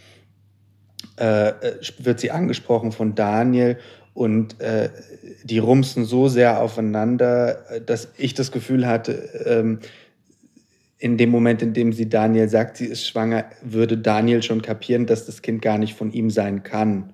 äh, 1.19 1.49
äh 1.49 1.53
wird 1.99 2.19
sie 2.19 2.31
angesprochen 2.31 2.91
von 2.91 3.13
Daniel 3.13 3.77
und 4.13 4.59
äh, 4.59 4.89
die 5.43 5.59
rumsen 5.59 6.05
so 6.05 6.27
sehr 6.27 6.61
aufeinander, 6.61 7.69
äh, 7.69 7.81
dass 7.81 8.09
ich 8.17 8.33
das 8.33 8.51
Gefühl 8.51 8.87
hatte, 8.87 9.11
ähm, 9.45 9.79
in 10.97 11.17
dem 11.17 11.29
Moment, 11.29 11.61
in 11.61 11.73
dem 11.73 11.93
sie 11.93 12.09
Daniel 12.09 12.47
sagt, 12.47 12.77
sie 12.77 12.85
ist 12.85 13.07
schwanger, 13.07 13.45
würde 13.63 13.97
Daniel 13.97 14.43
schon 14.43 14.61
kapieren, 14.61 15.07
dass 15.07 15.25
das 15.25 15.41
Kind 15.41 15.61
gar 15.61 15.79
nicht 15.79 15.95
von 15.95 16.11
ihm 16.11 16.29
sein 16.29 16.61
kann. 16.61 17.13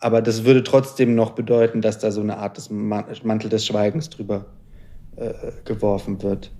Aber 0.00 0.22
das 0.22 0.44
würde 0.44 0.62
trotzdem 0.62 1.14
noch 1.14 1.30
bedeuten, 1.30 1.80
dass 1.80 1.98
da 1.98 2.10
so 2.10 2.20
eine 2.20 2.38
Art 2.38 2.56
des 2.56 2.70
Mantel 2.70 3.50
des 3.50 3.66
Schweigens 3.66 4.10
drüber 4.10 4.46
äh, 5.16 5.32
geworfen 5.64 6.22
wird. 6.22 6.50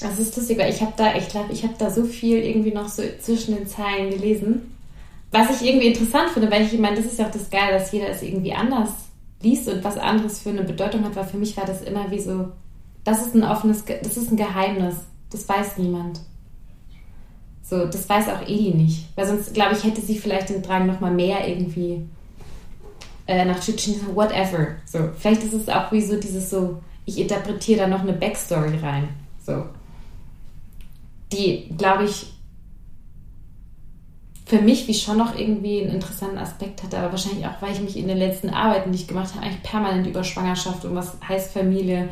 Das 0.00 0.18
ist 0.18 0.36
lustig, 0.36 0.58
weil 0.58 0.70
ich 0.70 0.80
habe 0.80 0.92
da, 0.96 1.14
ich 1.14 1.28
glaube, 1.28 1.52
ich 1.52 1.62
habe 1.62 1.74
da 1.78 1.90
so 1.90 2.04
viel 2.04 2.38
irgendwie 2.38 2.72
noch 2.72 2.88
so 2.88 3.02
zwischen 3.20 3.54
den 3.54 3.66
Zeilen 3.66 4.10
gelesen. 4.10 4.74
Was 5.30 5.60
ich 5.60 5.68
irgendwie 5.68 5.88
interessant 5.88 6.30
finde, 6.30 6.50
weil 6.50 6.62
ich, 6.62 6.76
meine, 6.78 6.96
das 6.96 7.04
ist 7.04 7.18
ja 7.18 7.26
auch 7.26 7.30
das 7.30 7.50
Geile, 7.50 7.78
dass 7.78 7.92
jeder 7.92 8.08
es 8.08 8.22
irgendwie 8.22 8.52
anders 8.52 8.90
liest 9.42 9.68
und 9.68 9.84
was 9.84 9.96
anderes 9.96 10.40
für 10.40 10.50
eine 10.50 10.64
Bedeutung 10.64 11.04
hat, 11.04 11.14
weil 11.14 11.24
für 11.24 11.36
mich 11.36 11.56
war 11.56 11.64
das 11.64 11.82
immer 11.82 12.10
wie 12.10 12.18
so, 12.18 12.48
das 13.04 13.26
ist 13.26 13.34
ein 13.34 13.44
offenes, 13.44 13.84
das 13.84 14.16
ist 14.16 14.32
ein 14.32 14.36
Geheimnis, 14.36 14.96
das 15.30 15.48
weiß 15.48 15.78
niemand. 15.78 16.20
So, 17.62 17.86
das 17.86 18.08
weiß 18.08 18.28
auch 18.30 18.42
Edi 18.42 18.74
nicht. 18.74 19.06
Weil 19.14 19.26
sonst, 19.26 19.54
glaube 19.54 19.76
ich, 19.76 19.84
hätte 19.84 20.00
sie 20.00 20.18
vielleicht 20.18 20.48
den 20.48 20.62
Drang 20.62 20.86
nochmal 20.86 21.12
mehr 21.12 21.46
irgendwie 21.46 22.02
äh, 23.30 23.44
nach 23.44 23.60
Tschetschenien, 23.60 24.16
whatever. 24.16 24.66
So, 24.84 25.10
vielleicht 25.16 25.44
ist 25.44 25.52
es 25.52 25.68
auch 25.68 25.92
wie 25.92 26.02
so 26.02 26.18
dieses 26.18 26.50
so, 26.50 26.82
ich 27.06 27.16
interpretiere 27.18 27.80
da 27.80 27.86
noch 27.86 28.00
eine 28.00 28.12
Backstory 28.12 28.76
rein. 28.78 29.08
So. 29.46 29.66
Die, 31.32 31.68
glaube 31.78 32.04
ich, 32.04 32.32
für 34.46 34.60
mich 34.60 34.88
wie 34.88 34.94
schon 34.94 35.16
noch 35.16 35.38
irgendwie 35.38 35.80
einen 35.80 35.94
interessanten 35.94 36.38
Aspekt 36.38 36.82
hatte, 36.82 36.98
aber 36.98 37.12
wahrscheinlich 37.12 37.46
auch, 37.46 37.62
weil 37.62 37.72
ich 37.72 37.80
mich 37.80 37.96
in 37.96 38.08
den 38.08 38.18
letzten 38.18 38.50
Arbeiten, 38.50 38.90
die 38.90 38.98
ich 38.98 39.06
gemacht 39.06 39.32
habe, 39.32 39.46
eigentlich 39.46 39.62
permanent 39.62 40.08
über 40.08 40.24
Schwangerschaft 40.24 40.84
und 40.84 40.96
was 40.96 41.16
heißt 41.26 41.52
Familie 41.52 42.08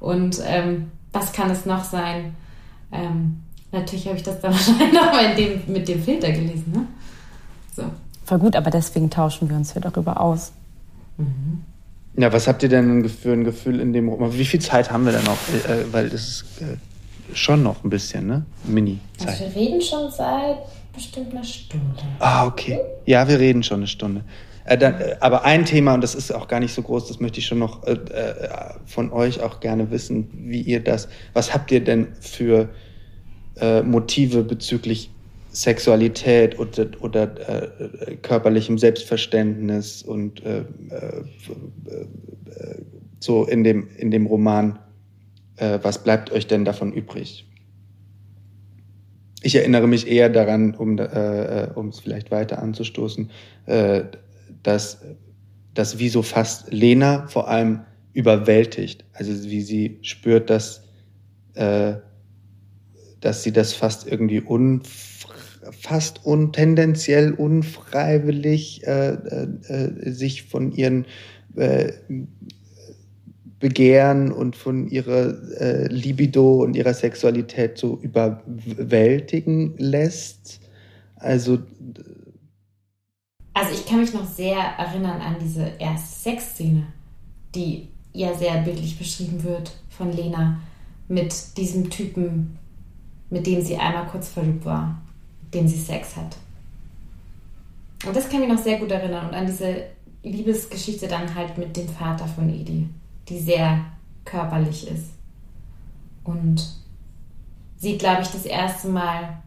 und 0.00 0.42
ähm, 0.44 0.90
was 1.12 1.32
kann 1.32 1.48
es 1.48 1.64
noch 1.64 1.84
sein. 1.84 2.34
Ähm, 2.90 3.40
natürlich 3.70 4.08
habe 4.08 4.16
ich 4.16 4.24
das 4.24 4.40
dann 4.40 4.52
wahrscheinlich 4.52 4.92
nochmal 4.92 5.36
mit 5.68 5.86
dem 5.86 6.02
Filter 6.02 6.32
gelesen. 6.32 6.72
Ne? 6.72 6.86
So. 7.72 7.84
Voll 8.26 8.38
gut, 8.38 8.56
aber 8.56 8.70
deswegen 8.70 9.08
tauschen 9.08 9.48
wir 9.48 9.56
uns 9.56 9.72
ja 9.74 9.80
darüber 9.80 10.20
aus. 10.20 10.52
Mhm. 11.16 11.62
Ja, 12.18 12.32
was 12.32 12.48
habt 12.48 12.62
ihr 12.62 12.68
denn 12.68 13.08
für 13.08 13.32
ein 13.32 13.44
Gefühl 13.44 13.78
in 13.78 13.92
dem 13.92 14.08
Roman? 14.08 14.36
Wie 14.36 14.44
viel 14.44 14.60
Zeit 14.60 14.90
haben 14.90 15.04
wir 15.04 15.12
denn 15.12 15.24
noch? 15.24 15.38
Äh, 15.70 15.92
weil 15.92 16.08
das 16.08 16.28
ist 16.28 16.44
äh, 16.60 16.76
schon 17.34 17.62
noch 17.62 17.84
ein 17.84 17.90
bisschen, 17.90 18.26
ne? 18.26 18.44
Mini-Zeit. 18.64 19.28
Also 19.28 19.44
wir 19.44 19.54
reden 19.54 19.80
schon 19.80 20.10
seit 20.10 20.58
bestimmt 20.92 21.32
einer 21.32 21.44
Stunde. 21.44 22.02
Ah, 22.18 22.46
okay. 22.46 22.80
Ja, 23.04 23.28
wir 23.28 23.38
reden 23.38 23.62
schon 23.62 23.78
eine 23.78 23.86
Stunde. 23.86 24.22
Äh, 24.64 24.76
dann, 24.76 25.00
äh, 25.00 25.16
aber 25.20 25.44
ein 25.44 25.64
Thema, 25.64 25.94
und 25.94 26.00
das 26.00 26.14
ist 26.14 26.32
auch 26.32 26.48
gar 26.48 26.58
nicht 26.58 26.74
so 26.74 26.82
groß, 26.82 27.06
das 27.06 27.20
möchte 27.20 27.38
ich 27.38 27.46
schon 27.46 27.60
noch 27.60 27.86
äh, 27.86 27.92
äh, 27.92 28.48
von 28.86 29.12
euch 29.12 29.40
auch 29.40 29.60
gerne 29.60 29.90
wissen, 29.90 30.28
wie 30.32 30.62
ihr 30.62 30.82
das, 30.82 31.08
was 31.32 31.54
habt 31.54 31.70
ihr 31.70 31.82
denn 31.82 32.08
für 32.20 32.68
Motive 33.84 34.42
bezüglich 34.42 35.10
Sexualität 35.56 36.58
oder, 36.58 36.88
oder 37.00 37.22
äh, 37.48 38.16
körperlichem 38.16 38.76
Selbstverständnis 38.76 40.02
und 40.02 40.44
äh, 40.44 40.58
äh, 40.90 41.24
so 43.20 43.46
in 43.46 43.64
dem, 43.64 43.88
in 43.96 44.10
dem 44.10 44.26
Roman, 44.26 44.78
äh, 45.56 45.78
was 45.80 46.04
bleibt 46.04 46.30
euch 46.30 46.46
denn 46.46 46.66
davon 46.66 46.92
übrig? 46.92 47.48
Ich 49.40 49.54
erinnere 49.54 49.86
mich 49.88 50.06
eher 50.06 50.28
daran, 50.28 50.74
um 50.74 50.98
äh, 50.98 51.04
äh, 51.04 51.88
es 51.88 52.00
vielleicht 52.00 52.30
weiter 52.30 52.60
anzustoßen, 52.60 53.30
dass 54.62 55.00
das 55.72 55.98
wie 55.98 56.10
so 56.10 56.20
fast 56.20 56.70
Lena 56.70 57.26
vor 57.28 57.48
allem 57.48 57.80
überwältigt. 58.12 59.06
Also 59.14 59.32
wie 59.48 59.62
sie 59.62 59.98
spürt, 60.02 60.50
dass, 60.50 60.82
dass 61.54 63.42
sie 63.42 63.52
das 63.52 63.72
fast 63.72 64.06
irgendwie 64.06 64.40
unfassbar 64.40 65.05
fast 65.72 66.24
un, 66.24 66.52
tendenziell 66.52 67.32
unfreiwillig 67.32 68.86
äh, 68.86 69.12
äh, 69.12 70.10
sich 70.10 70.44
von 70.44 70.72
ihren 70.72 71.06
äh, 71.56 71.92
Begehren 73.58 74.32
und 74.32 74.54
von 74.54 74.88
ihrer 74.88 75.60
äh, 75.60 75.86
Libido 75.88 76.62
und 76.62 76.76
ihrer 76.76 76.92
Sexualität 76.92 77.78
so 77.78 77.98
überwältigen 78.02 79.74
lässt. 79.78 80.60
Also 81.16 81.60
also 83.54 83.72
ich 83.72 83.86
kann 83.86 84.00
mich 84.00 84.12
noch 84.12 84.26
sehr 84.26 84.58
erinnern 84.58 85.22
an 85.22 85.36
diese 85.40 85.72
erste 85.78 86.30
Sexszene, 86.30 86.86
die 87.54 87.88
ja 88.12 88.34
sehr 88.34 88.60
bildlich 88.60 88.98
beschrieben 88.98 89.42
wird 89.44 89.72
von 89.88 90.12
Lena 90.12 90.60
mit 91.08 91.56
diesem 91.56 91.88
Typen, 91.88 92.58
mit 93.30 93.46
dem 93.46 93.62
sie 93.62 93.76
einmal 93.76 94.06
kurz 94.08 94.28
verliebt 94.28 94.66
war 94.66 95.00
dem 95.56 95.68
sie 95.68 95.80
Sex 95.80 96.16
hat. 96.16 96.36
Und 98.06 98.14
das 98.14 98.28
kann 98.28 98.40
mich 98.40 98.48
noch 98.48 98.58
sehr 98.58 98.78
gut 98.78 98.90
erinnern 98.90 99.28
und 99.28 99.34
an 99.34 99.46
diese 99.46 99.84
Liebesgeschichte 100.22 101.08
dann 101.08 101.34
halt 101.34 101.56
mit 101.56 101.76
dem 101.76 101.88
Vater 101.88 102.26
von 102.26 102.48
Edi, 102.48 102.88
die 103.28 103.38
sehr 103.38 103.80
körperlich 104.24 104.88
ist. 104.88 105.10
Und 106.24 106.68
sie, 107.76 107.96
glaube 107.96 108.22
ich, 108.22 108.28
das 108.28 108.44
erste 108.44 108.88
Mal 108.88 109.42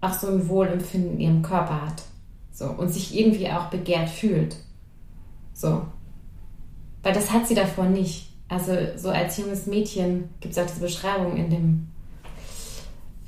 auch 0.00 0.12
so 0.12 0.28
ein 0.28 0.48
Wohlempfinden 0.48 1.14
in 1.14 1.20
ihrem 1.20 1.42
Körper 1.42 1.86
hat. 1.86 2.02
So, 2.52 2.66
und 2.66 2.88
sich 2.88 3.18
irgendwie 3.18 3.48
auch 3.48 3.66
begehrt 3.66 4.10
fühlt. 4.10 4.56
So. 5.54 5.86
Weil 7.02 7.12
das 7.14 7.32
hat 7.32 7.46
sie 7.46 7.54
davor 7.54 7.86
nicht. 7.86 8.28
Also 8.48 8.72
so 8.96 9.10
als 9.10 9.36
junges 9.36 9.66
Mädchen 9.66 10.28
gibt 10.40 10.56
es 10.56 10.58
auch 10.58 10.66
diese 10.66 10.80
Beschreibung 10.80 11.36
in 11.36 11.50
dem 11.50 11.88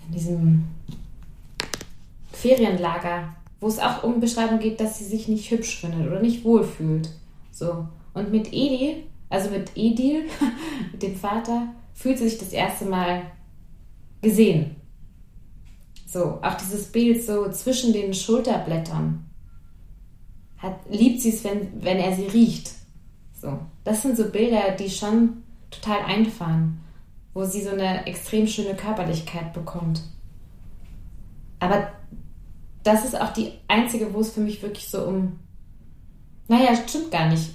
in 0.07 0.13
diesem 0.13 0.65
Ferienlager, 2.41 3.35
wo 3.61 3.69
es 3.69 3.79
auch 3.79 4.03
um 4.03 4.21
Beschreibung 4.21 4.59
geht, 4.59 4.81
dass 4.81 4.99
sie 4.99 5.05
sich 5.05 5.29
nicht 5.29 5.51
hübsch 5.51 5.81
findet 5.81 6.07
oder 6.07 6.21
nicht 6.21 6.45
wohlfühlt. 6.45 7.11
So. 7.51 7.87
Und 8.15 8.33
mit 8.33 8.49
Edi, 8.49 9.05
also 9.29 9.51
mit 9.51 9.71
Edil, 9.77 10.25
mit 10.93 11.03
dem 11.03 11.15
Vater, 11.15 11.69
fühlt 11.93 12.19
sie 12.19 12.29
sich 12.29 12.39
das 12.39 12.53
erste 12.53 12.87
Mal 12.87 13.23
gesehen. 14.23 14.77
So, 16.07 16.41
auch 16.43 16.55
dieses 16.55 16.91
Bild 16.91 17.23
so 17.23 17.49
zwischen 17.51 17.93
den 17.93 18.15
Schulterblättern. 18.15 19.27
Hat, 20.59 20.77
liebt 20.91 21.21
sie 21.21 21.31
es, 21.31 21.45
wenn, 21.45 21.83
wenn 21.83 21.99
er 21.99 22.17
sie 22.17 22.27
riecht. 22.27 22.73
So. 23.41 23.59
Das 23.85 24.03
sind 24.03 24.17
so 24.17 24.29
Bilder, 24.31 24.73
die 24.73 24.91
schon 24.91 25.43
total 25.71 26.01
einfahren, 26.05 26.81
wo 27.33 27.45
sie 27.45 27.63
so 27.63 27.71
eine 27.71 28.07
extrem 28.07 28.47
schöne 28.47 28.75
Körperlichkeit 28.75 29.53
bekommt. 29.53 30.03
Aber 31.61 31.93
das 32.83 33.05
ist 33.05 33.21
auch 33.21 33.33
die 33.33 33.53
einzige, 33.69 34.13
wo 34.15 34.21
es 34.21 34.33
für 34.33 34.41
mich 34.41 34.63
wirklich 34.63 34.89
so 34.89 35.05
um. 35.05 35.39
Naja, 36.49 36.75
stimmt 36.75 37.11
gar 37.11 37.29
nicht. 37.29 37.51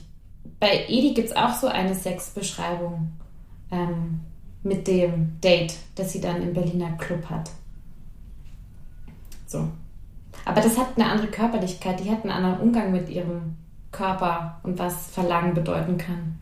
Bei 0.59 0.85
Edi 0.87 1.13
gibt 1.13 1.29
es 1.29 1.35
auch 1.35 1.53
so 1.53 1.67
eine 1.67 1.95
Sexbeschreibung 1.95 3.11
ähm, 3.71 4.21
mit 4.63 4.87
dem 4.87 5.39
Date, 5.41 5.75
das 5.95 6.13
sie 6.13 6.21
dann 6.21 6.41
im 6.41 6.53
Berliner 6.53 6.91
Club 6.93 7.29
hat. 7.29 7.51
So. 9.45 9.67
Aber 10.45 10.61
das 10.61 10.77
hat 10.77 10.95
eine 10.95 11.09
andere 11.09 11.27
Körperlichkeit, 11.27 11.99
die 11.99 12.09
hat 12.09 12.23
einen 12.23 12.31
anderen 12.31 12.59
Umgang 12.59 12.91
mit 12.91 13.09
ihrem 13.09 13.57
Körper 13.91 14.59
und 14.63 14.77
was 14.77 15.07
Verlangen 15.07 15.53
bedeuten 15.53 15.97
kann. 15.97 16.39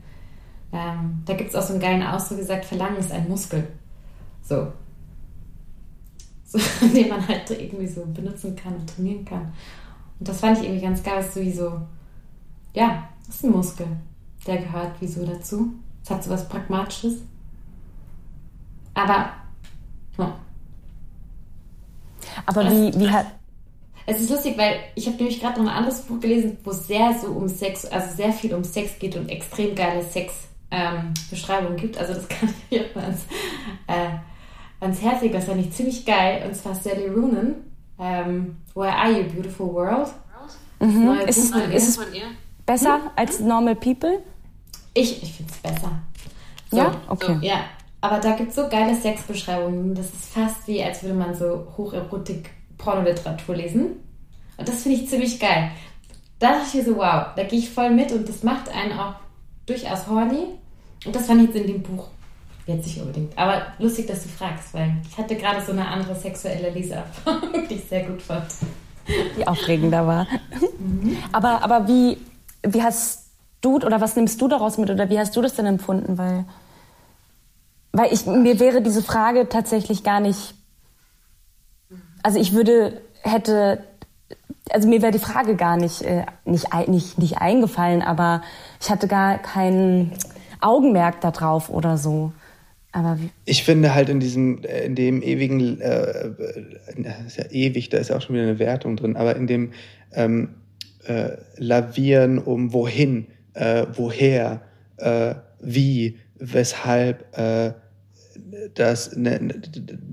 Ähm, 0.71 1.23
da 1.25 1.33
gibt 1.33 1.51
es 1.51 1.55
auch 1.55 1.61
so 1.61 1.73
einen 1.73 1.81
geilen 1.81 2.03
Ausdruck 2.03 2.39
gesagt, 2.39 2.65
Verlangen 2.65 2.97
ist 2.97 3.11
ein 3.11 3.29
Muskel. 3.29 3.67
So. 4.41 4.67
den 6.81 7.09
man 7.09 7.27
halt 7.27 7.49
irgendwie 7.49 7.87
so 7.87 8.05
benutzen 8.05 8.55
kann 8.55 8.75
und 8.75 8.89
trainieren 8.89 9.25
kann. 9.25 9.53
Und 10.19 10.27
das 10.27 10.39
fand 10.39 10.57
ich 10.57 10.65
irgendwie 10.65 10.85
ganz 10.85 11.03
geil, 11.03 11.23
so 11.23 11.41
wie 11.41 11.51
so, 11.51 11.81
ja, 12.73 13.09
das 13.25 13.35
ist 13.35 13.43
ein 13.43 13.51
Muskel, 13.51 13.87
der 14.45 14.57
gehört 14.57 14.99
wie 15.01 15.07
so 15.07 15.25
dazu. 15.25 15.73
Es 16.03 16.09
hat 16.09 16.23
so 16.23 16.29
was 16.29 16.47
Pragmatisches. 16.47 17.21
Aber, 18.93 19.31
ja. 20.17 20.35
Aber 22.45 22.69
wie, 22.69 22.99
wie 22.99 23.09
hat. 23.09 23.27
Es 24.05 24.19
ist 24.19 24.29
lustig, 24.29 24.57
weil 24.57 24.75
ich 24.95 25.07
habe 25.07 25.15
nämlich 25.15 25.39
gerade 25.39 25.61
noch 25.61 25.71
ein 25.71 25.77
anderes 25.77 26.01
Buch 26.01 26.19
gelesen, 26.19 26.57
wo 26.63 26.71
es 26.71 26.87
sehr 26.87 27.17
so 27.19 27.27
um 27.27 27.47
Sex, 27.47 27.85
also 27.85 28.13
sehr 28.15 28.33
viel 28.33 28.53
um 28.53 28.63
Sex 28.63 28.99
geht 28.99 29.15
und 29.15 29.29
extrem 29.29 29.75
geile 29.75 30.03
Sexbeschreibungen 30.03 31.77
ähm, 31.77 31.81
gibt. 31.81 31.97
Also 31.97 32.13
das 32.13 32.27
kann 32.27 32.53
ich 32.69 32.79
mir 32.79 33.01
ans, 33.01 33.21
äh, 33.87 34.09
ans 34.83 35.01
Herz 35.01 35.21
legen. 35.21 35.33
Das 35.33 35.45
fand 35.45 35.59
ich 35.59 35.71
ziemlich 35.71 36.05
geil. 36.05 36.43
Und 36.45 36.55
zwar 36.55 36.75
Sally 36.75 37.07
Roonan. 37.07 37.55
Ähm, 37.99 38.57
Where 38.73 38.95
Are 38.95 39.11
You, 39.11 39.23
Beautiful 39.29 39.73
World? 39.73 40.09
Mhm. 40.79 41.19
Ist, 41.27 41.37
es, 41.37 41.51
ist 41.51 41.97
es 41.97 42.05
besser 42.65 42.95
hm? 42.95 43.09
als 43.15 43.39
Normal 43.39 43.75
People? 43.75 44.19
Ich, 44.93 45.23
ich 45.23 45.33
finde 45.33 45.51
es 45.51 45.59
besser. 45.59 45.91
So, 46.69 46.77
ja? 46.77 46.91
Okay. 47.07 47.37
So, 47.39 47.45
ja, 47.45 47.65
aber 48.01 48.19
da 48.19 48.35
gibt 48.35 48.49
es 48.49 48.55
so 48.55 48.67
geile 48.67 48.95
Sexbeschreibungen. 48.95 49.95
Das 49.95 50.07
ist 50.07 50.33
fast 50.33 50.67
wie, 50.67 50.83
als 50.83 51.01
würde 51.03 51.15
man 51.15 51.33
so 51.33 51.67
Hocherotik-Pornoliteratur 51.77 53.55
lesen. 53.55 53.85
Und 54.57 54.67
das 54.67 54.83
finde 54.83 54.99
ich 54.99 55.09
ziemlich 55.09 55.39
geil. 55.39 55.71
Da 56.39 56.51
dachte 56.51 56.65
ich 56.67 56.73
mir 56.73 56.83
so, 56.83 56.97
wow, 56.97 57.27
da 57.35 57.43
gehe 57.43 57.59
ich 57.59 57.69
voll 57.69 57.91
mit 57.91 58.11
und 58.11 58.27
das 58.27 58.43
macht 58.43 58.69
einen 58.69 58.91
auch 58.91 59.15
durchaus 59.65 60.07
horny. 60.07 60.47
Und 61.05 61.15
das 61.15 61.27
fand 61.27 61.41
ich 61.41 61.47
jetzt 61.47 61.55
in 61.55 61.67
dem 61.67 61.81
Buch 61.81 62.09
jetzt 62.65 62.85
nicht 62.85 63.01
unbedingt. 63.01 63.37
Aber 63.37 63.67
lustig, 63.79 64.07
dass 64.07 64.23
du 64.23 64.29
fragst, 64.29 64.73
weil 64.73 64.93
ich 65.07 65.17
hatte 65.17 65.35
gerade 65.35 65.61
so 65.61 65.71
eine 65.71 65.87
andere 65.87 66.15
sexuelle 66.15 66.69
Leseerfahrung, 66.69 67.67
die 67.69 67.75
ich 67.75 67.85
sehr 67.85 68.03
gut 68.03 68.21
fand. 68.21 68.45
Die 69.37 69.45
aufregender 69.45 70.07
war. 70.07 70.27
Mhm. 70.79 71.17
Aber, 71.31 71.61
aber 71.61 71.87
wie, 71.87 72.17
wie 72.65 72.81
hast 72.81 73.25
du 73.61 73.75
oder 73.75 73.99
was 73.99 74.15
nimmst 74.15 74.41
du 74.41 74.47
daraus 74.47 74.77
mit 74.77 74.89
oder 74.89 75.09
wie 75.09 75.19
hast 75.19 75.35
du 75.35 75.41
das 75.41 75.55
denn 75.55 75.65
empfunden? 75.65 76.17
Weil, 76.17 76.45
weil 77.91 78.13
ich, 78.13 78.25
mir 78.25 78.59
wäre 78.59 78.81
diese 78.81 79.03
Frage 79.03 79.49
tatsächlich 79.49 80.03
gar 80.03 80.19
nicht. 80.19 80.55
Also 82.21 82.39
ich 82.39 82.53
würde, 82.53 83.01
hätte, 83.23 83.83
also 84.69 84.87
mir 84.87 85.01
wäre 85.01 85.11
die 85.11 85.19
Frage 85.19 85.57
gar 85.57 85.75
nicht, 85.75 86.01
äh, 86.03 86.25
nicht, 86.45 86.73
nicht, 86.87 87.17
nicht 87.17 87.37
eingefallen, 87.39 88.01
aber 88.01 88.41
ich 88.79 88.89
hatte 88.89 89.09
gar 89.09 89.37
kein 89.37 90.13
Augenmerk 90.61 91.19
darauf 91.19 91.69
oder 91.69 91.97
so. 91.97 92.31
Aber 92.93 93.17
ich 93.45 93.63
finde 93.63 93.95
halt 93.95 94.07
in 94.09 94.19
diesem, 94.19 94.63
äh, 94.63 94.85
in 94.85 94.95
dem 94.95 95.21
ewigen, 95.23 95.81
äh, 95.81 96.27
äh, 96.27 97.25
ist 97.25 97.37
ja 97.37 97.45
ewig, 97.49 97.89
da 97.89 97.97
ist 97.97 98.09
ja 98.09 98.15
auch 98.15 98.21
schon 98.21 98.35
wieder 98.35 98.45
eine 98.45 98.59
Wertung 98.59 98.95
drin, 98.95 99.15
aber 99.15 99.35
in 99.35 99.47
dem 99.47 99.71
ähm, 100.13 100.49
äh, 101.05 101.31
Lavieren 101.57 102.37
um 102.37 102.71
wohin, 102.71 103.27
äh, 103.55 103.87
woher, 103.93 104.61
äh, 104.97 105.33
wie, 105.59 106.19
weshalb, 106.35 107.35
äh, 107.37 107.73
dass 108.75 109.15
ne, 109.15 109.39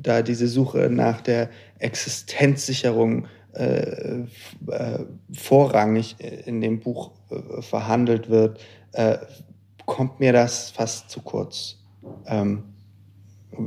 da 0.03 0.23
diese 0.23 0.49
Suche 0.49 0.89
nach 0.91 1.21
der 1.21 1.51
Existenzsicherung 1.79 3.27
äh, 3.53 4.23
äh, 4.69 4.99
vorrangig 5.33 6.17
in 6.47 6.61
dem 6.63 6.81
Buch 6.81 7.13
äh, 7.31 7.61
verhandelt 7.61 8.31
wird, 8.31 8.59
äh, 8.93 9.19
kommt 9.87 10.19
mir 10.19 10.33
das 10.33 10.71
fast 10.71 11.11
zu 11.11 11.21
kurz. 11.21 11.77
Ähm, 12.27 12.63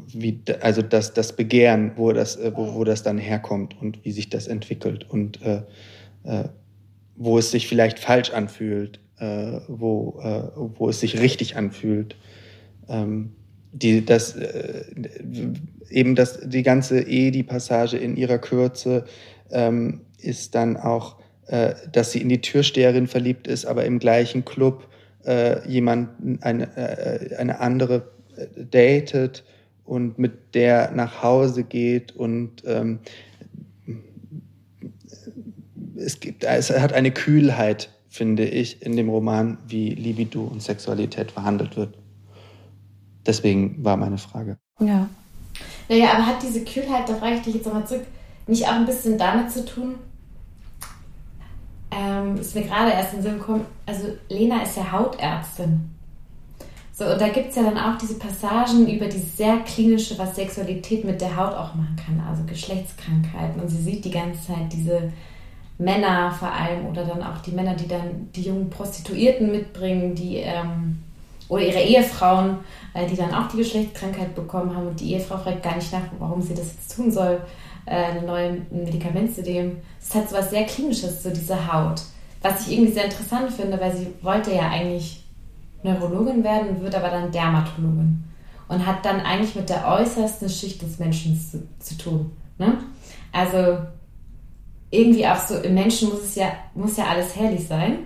wie, 0.07 0.41
also 0.61 0.81
das, 0.81 1.13
das 1.13 1.35
Begehren, 1.35 1.91
wo 1.95 2.11
das, 2.11 2.35
äh, 2.37 2.51
wo, 2.55 2.73
wo 2.75 2.83
das 2.83 3.03
dann 3.03 3.17
herkommt 3.17 3.75
und 3.81 4.03
wie 4.03 4.11
sich 4.11 4.29
das 4.29 4.47
entwickelt 4.47 5.09
und 5.09 5.41
äh, 5.41 5.61
äh, 6.23 6.45
wo 7.15 7.37
es 7.37 7.51
sich 7.51 7.67
vielleicht 7.67 7.99
falsch 7.99 8.31
anfühlt, 8.31 8.99
äh, 9.19 9.59
wo, 9.67 10.19
äh, 10.23 10.43
wo 10.55 10.89
es 10.89 10.99
sich 10.99 11.19
richtig 11.19 11.55
anfühlt. 11.55 12.15
Ähm, 12.87 13.33
die, 13.71 14.05
das, 14.05 14.35
äh, 14.35 14.83
eben 15.89 16.15
das, 16.15 16.39
die 16.43 16.63
ganze 16.63 17.01
E, 17.01 17.31
die 17.31 17.43
Passage 17.43 17.97
in 17.97 18.15
ihrer 18.15 18.37
Kürze 18.37 19.05
ähm, 19.51 20.01
ist 20.19 20.55
dann 20.55 20.77
auch, 20.77 21.17
äh, 21.47 21.73
dass 21.91 22.11
sie 22.11 22.21
in 22.21 22.29
die 22.29 22.41
Türsteherin 22.41 23.07
verliebt 23.07 23.47
ist, 23.47 23.65
aber 23.65 23.85
im 23.85 23.99
gleichen 23.99 24.45
Club 24.45 24.87
äh, 25.25 25.67
jemand, 25.67 26.09
eine, 26.41 26.75
äh, 26.77 27.35
eine 27.35 27.59
andere 27.59 28.11
äh, 28.35 28.47
datet 28.65 29.43
und 29.85 30.17
mit 30.17 30.55
der 30.55 30.91
nach 30.91 31.23
Hause 31.23 31.63
geht 31.63 32.15
und 32.15 32.63
ähm, 32.65 32.99
es, 35.95 36.19
gibt, 36.19 36.43
es 36.43 36.69
hat 36.69 36.93
eine 36.93 37.11
Kühlheit, 37.11 37.89
finde 38.09 38.45
ich, 38.45 38.81
in 38.81 38.95
dem 38.95 39.09
Roman, 39.09 39.57
wie 39.67 39.89
Libido 39.89 40.43
und 40.43 40.61
Sexualität 40.61 41.31
verhandelt 41.31 41.77
wird. 41.77 41.97
Deswegen 43.25 43.83
war 43.83 43.97
meine 43.97 44.17
Frage. 44.17 44.57
Ja. 44.79 45.09
Naja, 45.89 46.13
aber 46.13 46.25
hat 46.25 46.43
diese 46.43 46.63
Kühlheit, 46.63 47.07
da 47.07 47.15
frage 47.15 47.35
ich 47.35 47.41
dich 47.41 47.55
jetzt 47.55 47.65
nochmal 47.65 47.87
zurück, 47.87 48.05
nicht 48.47 48.65
auch 48.65 48.73
ein 48.73 48.85
bisschen 48.85 49.17
damit 49.17 49.51
zu 49.51 49.65
tun? 49.65 49.95
Ähm, 51.91 52.37
ist 52.37 52.55
mir 52.55 52.63
gerade 52.63 52.91
erst 52.91 53.13
in 53.13 53.19
den 53.19 53.23
Sinn 53.23 53.39
gekommen, 53.39 53.65
also 53.85 54.17
Lena 54.29 54.63
ist 54.63 54.77
ja 54.77 54.91
Hautärztin. 54.91 55.92
So, 56.95 57.05
und 57.05 57.19
da 57.19 57.29
gibt 57.29 57.49
es 57.49 57.55
ja 57.55 57.63
dann 57.63 57.77
auch 57.77 57.97
diese 57.97 58.19
Passagen 58.19 58.87
über 58.87 59.07
die 59.07 59.17
sehr 59.17 59.57
klinische, 59.59 60.17
was 60.19 60.35
Sexualität 60.35 61.03
mit 61.03 61.21
der 61.21 61.35
Haut 61.35 61.53
auch 61.53 61.73
machen 61.73 61.95
kann, 62.05 62.23
also 62.29 62.43
Geschlechtskrankheiten. 62.43 63.59
Und 63.59 63.67
sie 63.67 63.81
sieht 63.81 64.05
die 64.05 64.11
ganze 64.11 64.47
Zeit 64.47 64.71
diese 64.71 65.11
Männer 65.79 66.31
vor 66.31 66.51
allem 66.51 66.85
oder 66.85 67.03
dann 67.03 67.23
auch 67.23 67.39
die 67.39 67.51
Männer, 67.51 67.73
die 67.73 67.87
dann 67.87 68.29
die 68.35 68.43
jungen 68.43 68.69
Prostituierten 68.69 69.51
mitbringen, 69.51 70.13
die 70.13 70.37
ähm, 70.37 70.99
oder 71.49 71.63
ihre 71.63 71.81
Ehefrauen, 71.81 72.59
äh, 72.93 73.07
die 73.07 73.15
dann 73.15 73.33
auch 73.33 73.47
die 73.47 73.57
Geschlechtskrankheit 73.57 74.35
bekommen 74.35 74.75
haben 74.75 74.87
und 74.87 74.99
die 74.99 75.13
Ehefrau 75.13 75.37
fragt 75.37 75.63
gar 75.63 75.75
nicht 75.75 75.91
nach, 75.91 76.03
warum 76.19 76.43
sie 76.43 76.53
das 76.53 76.73
jetzt 76.73 76.95
tun 76.95 77.11
soll, 77.11 77.41
äh, 77.85 78.19
ein 78.19 78.25
neues 78.27 78.57
Medikament 78.69 79.33
zu 79.33 79.41
nehmen. 79.41 79.81
Es 79.99 80.13
hat 80.13 80.29
so 80.29 80.37
was 80.37 80.51
sehr 80.51 80.65
Klinisches, 80.65 81.23
so 81.23 81.31
diese 81.31 81.73
Haut. 81.73 82.01
Was 82.43 82.67
ich 82.67 82.73
irgendwie 82.73 82.93
sehr 82.93 83.05
interessant 83.05 83.51
finde, 83.51 83.79
weil 83.79 83.95
sie 83.95 84.07
wollte 84.21 84.53
ja 84.53 84.69
eigentlich 84.69 85.22
Neurologin 85.83 86.43
werden, 86.43 86.81
wird 86.81 86.95
aber 86.95 87.09
dann 87.09 87.31
Dermatologin 87.31 88.23
und 88.67 88.85
hat 88.85 89.05
dann 89.05 89.19
eigentlich 89.21 89.55
mit 89.55 89.69
der 89.69 89.87
äußersten 89.87 90.49
Schicht 90.49 90.81
des 90.81 90.99
Menschen 90.99 91.39
zu, 91.39 91.67
zu 91.79 91.97
tun. 91.97 92.31
Ne? 92.57 92.77
Also 93.31 93.79
irgendwie 94.89 95.25
auch 95.27 95.37
so, 95.37 95.57
im 95.57 95.73
Menschen 95.73 96.09
muss 96.09 96.21
es 96.21 96.35
ja, 96.35 96.51
muss 96.75 96.97
ja 96.97 97.05
alles 97.05 97.35
herrlich 97.35 97.67
sein. 97.67 97.99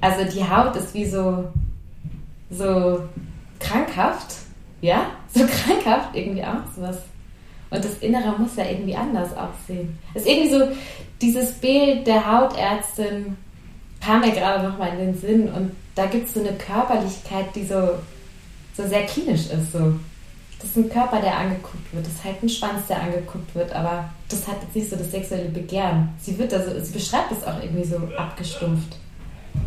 Also 0.00 0.24
die 0.24 0.42
Haut 0.42 0.76
ist 0.76 0.92
wie 0.92 1.06
so, 1.06 1.44
so 2.50 3.00
krankhaft, 3.58 4.36
ja, 4.80 5.06
so 5.32 5.40
krankhaft 5.64 6.14
irgendwie 6.14 6.44
auch 6.44 6.66
sowas. 6.74 6.98
Und 7.70 7.84
das 7.84 7.98
Innere 7.98 8.38
muss 8.38 8.56
ja 8.56 8.66
irgendwie 8.66 8.94
anders 8.94 9.30
aussehen. 9.36 9.98
Es 10.12 10.22
ist 10.22 10.28
irgendwie 10.28 10.50
so, 10.50 10.68
dieses 11.20 11.52
Bild 11.52 12.06
der 12.06 12.30
Hautärztin 12.30 13.36
kam 14.00 14.20
mir 14.20 14.32
gerade 14.32 14.68
nochmal 14.68 14.90
in 14.90 14.98
den 14.98 15.14
Sinn 15.14 15.48
und 15.48 15.72
da 15.94 16.06
gibt 16.06 16.28
es 16.28 16.34
so 16.34 16.40
eine 16.40 16.52
Körperlichkeit, 16.52 17.54
die 17.54 17.64
so, 17.64 17.90
so 18.76 18.86
sehr 18.86 19.04
klinisch 19.06 19.46
ist. 19.46 19.72
So. 19.72 19.94
Das 20.58 20.70
ist 20.70 20.76
ein 20.76 20.88
Körper, 20.88 21.20
der 21.20 21.36
angeguckt 21.36 21.92
wird. 21.92 22.06
Das 22.06 22.12
ist 22.14 22.24
halt 22.24 22.42
ein 22.42 22.48
Schwanz, 22.48 22.86
der 22.88 23.02
angeguckt 23.02 23.54
wird, 23.54 23.72
aber 23.72 24.08
das 24.28 24.46
hat 24.48 24.62
jetzt 24.62 24.74
nicht 24.74 24.90
so 24.90 24.96
das 24.96 25.10
sexuelle 25.10 25.50
Begehren. 25.50 26.08
Sie 26.18 26.38
wird 26.38 26.52
also, 26.54 26.80
sie 26.80 26.92
beschreibt 26.92 27.32
es 27.32 27.44
auch 27.44 27.62
irgendwie 27.62 27.84
so 27.84 27.96
abgestumpft. 28.16 28.96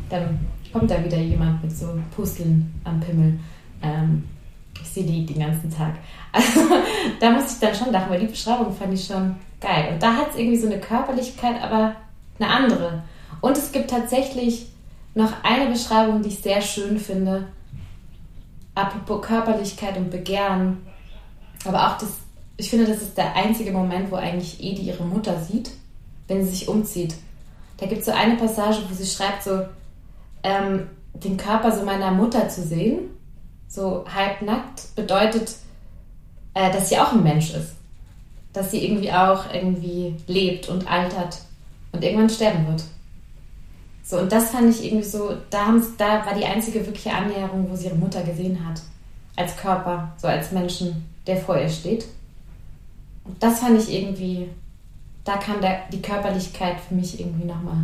Dann 0.09 0.39
kommt 0.73 0.89
da 0.89 1.03
wieder 1.03 1.17
jemand 1.17 1.63
mit 1.63 1.75
so 1.75 1.87
Pusteln 2.15 2.73
am 2.83 2.99
Pimmel. 2.99 3.39
Ähm, 3.81 4.23
ich 4.81 4.89
sehe 4.89 5.03
die 5.03 5.25
den 5.25 5.39
ganzen 5.39 5.71
Tag. 5.71 5.93
Also 6.33 6.61
da 7.19 7.31
musste 7.31 7.53
ich 7.53 7.59
dann 7.59 7.73
schon 7.73 7.91
lachen, 7.91 8.11
weil 8.11 8.19
die 8.19 8.27
Beschreibung 8.27 8.71
fand 8.71 8.93
ich 8.93 9.05
schon 9.05 9.35
geil. 9.59 9.93
Und 9.93 10.03
da 10.03 10.13
hat 10.13 10.31
es 10.31 10.37
irgendwie 10.37 10.57
so 10.57 10.67
eine 10.67 10.79
Körperlichkeit, 10.79 11.61
aber 11.63 11.95
eine 12.37 12.49
andere. 12.49 13.03
Und 13.41 13.57
es 13.57 13.71
gibt 13.71 13.89
tatsächlich 13.89 14.67
noch 15.17 15.43
eine 15.43 15.69
Beschreibung, 15.69 16.21
die 16.21 16.29
ich 16.29 16.39
sehr 16.39 16.61
schön 16.61 16.99
finde. 16.99 17.47
Apropos 18.75 19.25
Körperlichkeit 19.25 19.97
und 19.97 20.11
Begehren. 20.11 20.85
Aber 21.65 21.87
auch 21.87 21.97
das, 21.97 22.09
ich 22.55 22.69
finde, 22.69 22.85
das 22.85 23.01
ist 23.01 23.17
der 23.17 23.35
einzige 23.35 23.71
Moment, 23.71 24.11
wo 24.11 24.15
eigentlich 24.15 24.63
Edi 24.63 24.83
ihre 24.83 25.03
Mutter 25.03 25.41
sieht, 25.41 25.71
wenn 26.27 26.45
sie 26.45 26.51
sich 26.51 26.67
umzieht. 26.67 27.15
Da 27.77 27.87
gibt 27.87 28.01
es 28.01 28.05
so 28.05 28.11
eine 28.11 28.35
Passage, 28.35 28.79
wo 28.87 28.93
sie 28.93 29.05
schreibt 29.05 29.43
so, 29.43 29.65
ähm, 30.43 30.87
den 31.13 31.37
Körper 31.37 31.71
so 31.71 31.83
meiner 31.83 32.11
Mutter 32.11 32.47
zu 32.49 32.61
sehen, 32.61 33.09
so 33.67 34.05
halbnackt, 34.13 34.95
bedeutet, 34.95 35.55
äh, 36.53 36.71
dass 36.71 36.89
sie 36.89 36.99
auch 36.99 37.11
ein 37.11 37.23
Mensch 37.23 37.53
ist. 37.53 37.73
Dass 38.53 38.71
sie 38.71 38.85
irgendwie 38.85 39.11
auch 39.11 39.51
irgendwie 39.51 40.15
lebt 40.27 40.69
und 40.69 40.89
altert 40.89 41.39
und 41.91 42.03
irgendwann 42.03 42.29
sterben 42.29 42.67
wird. 42.67 42.83
So, 44.07 44.19
und 44.19 44.31
das 44.31 44.51
fand 44.51 44.69
ich 44.69 44.85
irgendwie 44.85 45.05
so, 45.05 45.35
da, 45.49 45.75
da 45.97 46.25
war 46.25 46.33
die 46.33 46.45
einzige 46.45 46.85
wirkliche 46.85 47.11
Annäherung, 47.11 47.69
wo 47.69 47.75
sie 47.75 47.87
ihre 47.87 47.95
Mutter 47.95 48.23
gesehen 48.23 48.57
hat. 48.65 48.81
Als 49.35 49.57
Körper, 49.57 50.13
so 50.15 50.27
als 50.27 50.53
Menschen, 50.53 51.03
der 51.27 51.35
vor 51.35 51.59
ihr 51.59 51.69
steht. 51.69 52.07
das 53.41 53.59
fand 53.59 53.77
ich 53.81 53.93
irgendwie, 53.93 54.47
da 55.25 55.35
kam 55.35 55.59
der, 55.59 55.81
die 55.91 56.01
Körperlichkeit 56.01 56.79
für 56.79 56.95
mich 56.95 57.19
irgendwie 57.19 57.45
nochmal 57.45 57.83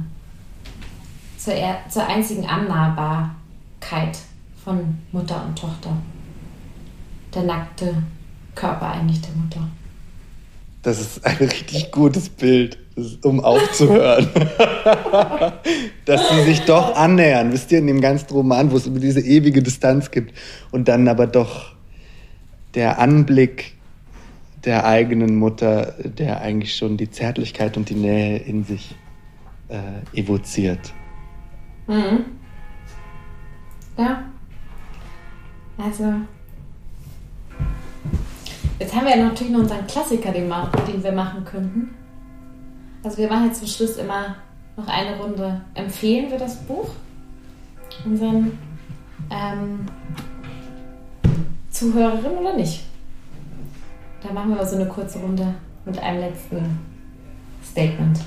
zur, 1.37 1.55
zur 1.89 2.07
einzigen 2.07 2.45
Annahbarkeit 2.45 4.17
von 4.63 4.99
Mutter 5.11 5.43
und 5.45 5.59
Tochter. 5.59 5.97
Der 7.35 7.43
nackte 7.43 8.01
Körper 8.55 8.91
eigentlich 8.91 9.19
der 9.19 9.33
Mutter. 9.33 9.67
Das 10.83 11.01
ist 11.01 11.25
ein 11.25 11.35
richtig 11.41 11.91
gutes 11.91 12.29
Bild, 12.29 12.77
um 13.23 13.39
aufzuhören. 13.43 14.27
Dass 16.05 16.29
sie 16.29 16.43
sich 16.43 16.61
doch 16.61 16.95
annähern, 16.95 17.51
wisst 17.51 17.71
ihr, 17.71 17.79
in 17.79 17.87
dem 17.87 18.01
ganzen 18.01 18.29
Roman, 18.31 18.71
wo 18.71 18.77
es 18.77 18.85
über 18.85 18.99
diese 18.99 19.21
ewige 19.21 19.63
Distanz 19.63 20.11
gibt 20.11 20.33
und 20.71 20.87
dann 20.87 21.07
aber 21.07 21.27
doch 21.27 21.73
der 22.75 22.99
Anblick 22.99 23.73
der 24.65 24.85
eigenen 24.85 25.35
Mutter, 25.35 25.95
der 26.03 26.41
eigentlich 26.41 26.75
schon 26.75 26.97
die 26.97 27.11
Zärtlichkeit 27.11 27.75
und 27.77 27.89
die 27.89 27.95
Nähe 27.95 28.37
in 28.37 28.63
sich 28.63 28.95
äh, 29.67 30.19
evoziert. 30.19 30.93
Mhm. 31.87 32.25
Ja. 33.97 34.23
Also. 35.77 36.13
Jetzt 38.79 38.95
haben 38.95 39.05
wir 39.05 39.17
ja 39.17 39.23
natürlich 39.23 39.53
noch 39.53 39.59
unseren 39.59 39.85
Klassiker, 39.87 40.31
den, 40.31 40.51
den 40.87 41.03
wir 41.03 41.11
machen 41.11 41.45
könnten. 41.45 41.89
Also 43.03 43.17
wir 43.17 43.27
machen 43.27 43.47
jetzt 43.47 43.59
zum 43.59 43.67
Schluss 43.67 43.97
immer 43.97 44.37
noch 44.77 44.87
eine 44.87 45.17
Runde. 45.17 45.61
Empfehlen 45.73 46.31
wir 46.31 46.37
das 46.37 46.55
Buch 46.55 46.89
unseren 48.05 48.57
ähm, 49.29 49.85
Zuhörerinnen 51.69 52.37
oder 52.37 52.55
nicht? 52.55 52.85
Da 54.21 54.31
machen 54.31 54.49
wir 54.49 54.55
mal 54.55 54.65
so 54.65 54.77
eine 54.77 54.87
kurze 54.87 55.19
Runde 55.19 55.53
mit 55.85 55.99
einem 55.99 56.21
letzten 56.21 56.79
Statement. 57.63 58.19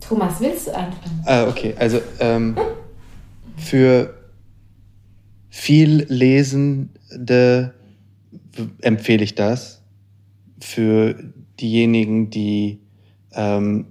Thomas, 0.00 0.40
willst 0.40 0.66
du 0.66 0.74
anfangen? 0.74 1.22
Ah, 1.24 1.46
okay, 1.48 1.74
also 1.78 2.00
ähm, 2.20 2.56
für 3.56 4.14
viel 5.48 6.06
Lesende 6.08 7.74
empfehle 8.80 9.24
ich 9.24 9.34
das. 9.34 9.77
Für 10.60 11.14
diejenigen, 11.60 12.30
die 12.30 12.80
ähm, 13.32 13.86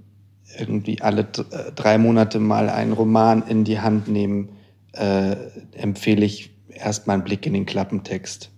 irgendwie 0.58 1.00
alle 1.00 1.22
äh, 1.22 1.72
drei 1.74 1.98
Monate 1.98 2.38
mal 2.38 2.68
einen 2.68 2.92
Roman 2.92 3.42
in 3.46 3.64
die 3.64 3.80
Hand 3.80 4.08
nehmen, 4.08 4.50
äh, 4.92 5.36
empfehle 5.72 6.24
ich 6.24 6.50
erstmal 6.68 7.14
einen 7.14 7.24
Blick 7.24 7.46
in 7.46 7.52
den 7.52 7.66
Klappentext. 7.66 8.50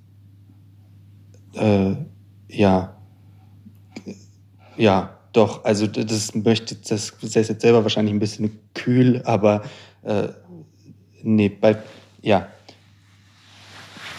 Äh, 1.54 1.94
ja. 2.48 2.96
Ja, 4.76 5.18
doch, 5.32 5.64
also 5.64 5.86
das 5.86 6.34
möchte, 6.34 6.74
das 6.76 7.10
ist 7.20 7.34
jetzt 7.34 7.60
selber 7.60 7.82
wahrscheinlich 7.82 8.14
ein 8.14 8.18
bisschen 8.18 8.58
kühl, 8.74 9.22
aber 9.24 9.62
äh, 10.02 10.28
nee, 11.22 11.48
bei, 11.48 11.76
ja. 12.22 12.48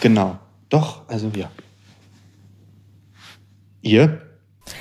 Genau. 0.00 0.38
Doch, 0.68 1.06
also 1.08 1.30
ja. 1.36 1.50
Ihr? 3.82 4.22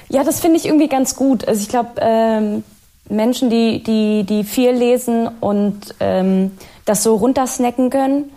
Ja, 0.10 0.23
das 0.23 0.40
finde 0.40 0.57
ich 0.57 0.65
irgendwie 0.65 0.88
ganz 0.88 1.15
gut. 1.15 1.48
Also 1.48 1.61
ich 1.61 1.69
glaube, 1.69 1.91
ähm, 1.98 2.64
Menschen, 3.10 3.49
die, 3.49 3.84
die, 3.84 4.23
die 4.23 4.44
viel 4.44 4.72
lesen 4.72 5.28
und 5.40 5.95
ähm, 5.99 6.52
das 6.86 7.03
so 7.03 7.15
runtersnacken 7.15 7.90
können, 7.90 8.32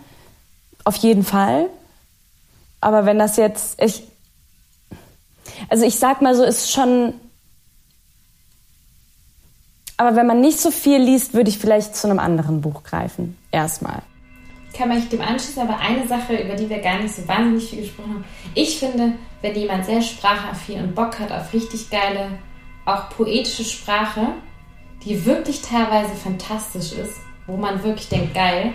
auf 0.83 0.95
jeden 0.97 1.23
Fall. 1.23 1.67
Aber 2.81 3.05
wenn 3.05 3.17
das 3.17 3.37
jetzt, 3.37 3.81
ich, 3.81 4.03
also 5.69 5.85
ich 5.85 5.97
sag 5.97 6.21
mal 6.21 6.35
so, 6.35 6.43
ist 6.43 6.71
schon 6.71 7.13
aber 9.97 10.15
wenn 10.15 10.27
man 10.27 10.41
nicht 10.41 10.59
so 10.59 10.71
viel 10.71 11.01
liest, 11.01 11.33
würde 11.33 11.49
ich 11.49 11.57
vielleicht 11.57 11.95
zu 11.95 12.07
einem 12.07 12.19
anderen 12.19 12.61
Buch 12.61 12.83
greifen. 12.83 13.37
Erstmal. 13.51 14.01
Kann 14.75 14.89
man 14.89 15.09
dem 15.09 15.21
anschließen, 15.21 15.61
aber 15.61 15.79
eine 15.79 16.07
Sache, 16.07 16.35
über 16.35 16.55
die 16.55 16.69
wir 16.69 16.79
gar 16.79 16.99
nicht 16.99 17.15
so 17.15 17.27
wahnsinnig 17.27 17.69
viel 17.69 17.81
gesprochen 17.81 18.15
haben. 18.15 18.25
Ich 18.55 18.77
finde, 18.77 19.13
wenn 19.41 19.55
jemand 19.55 19.85
sehr 19.85 20.01
sprachaffin 20.01 20.81
und 20.81 20.95
Bock 20.95 21.19
hat 21.19 21.31
auf 21.31 21.53
richtig 21.53 21.89
geile, 21.89 22.39
auch 22.85 23.09
poetische 23.09 23.63
Sprache, 23.63 24.33
die 25.03 25.25
wirklich 25.25 25.61
teilweise 25.61 26.13
fantastisch 26.15 26.91
ist, 26.93 27.19
wo 27.47 27.55
man 27.55 27.83
wirklich 27.83 28.09
denkt, 28.09 28.33
geil, 28.33 28.73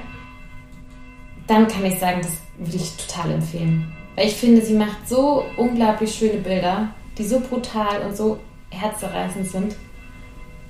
dann 1.47 1.69
kann 1.69 1.85
ich 1.85 1.99
sagen, 1.99 2.21
das 2.23 2.33
würde 2.59 2.77
ich 2.77 2.97
total 2.97 3.33
empfehlen. 3.33 3.93
Weil 4.17 4.29
ich 4.29 4.35
finde, 4.35 4.63
sie 4.63 4.75
macht 4.75 5.09
so 5.09 5.45
unglaublich 5.57 6.15
schöne 6.15 6.39
Bilder, 6.39 6.89
die 7.19 7.25
so 7.25 7.41
brutal 7.41 8.03
und 8.03 8.17
so 8.17 8.39
herzzerreißend 8.71 9.47
sind 9.47 9.75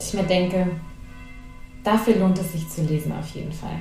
ich 0.04 0.14
mir 0.14 0.24
denke, 0.24 0.66
dafür 1.84 2.16
lohnt 2.16 2.38
es 2.38 2.52
sich 2.52 2.68
zu 2.68 2.82
lesen 2.82 3.12
auf 3.12 3.28
jeden 3.28 3.52
Fall. 3.52 3.78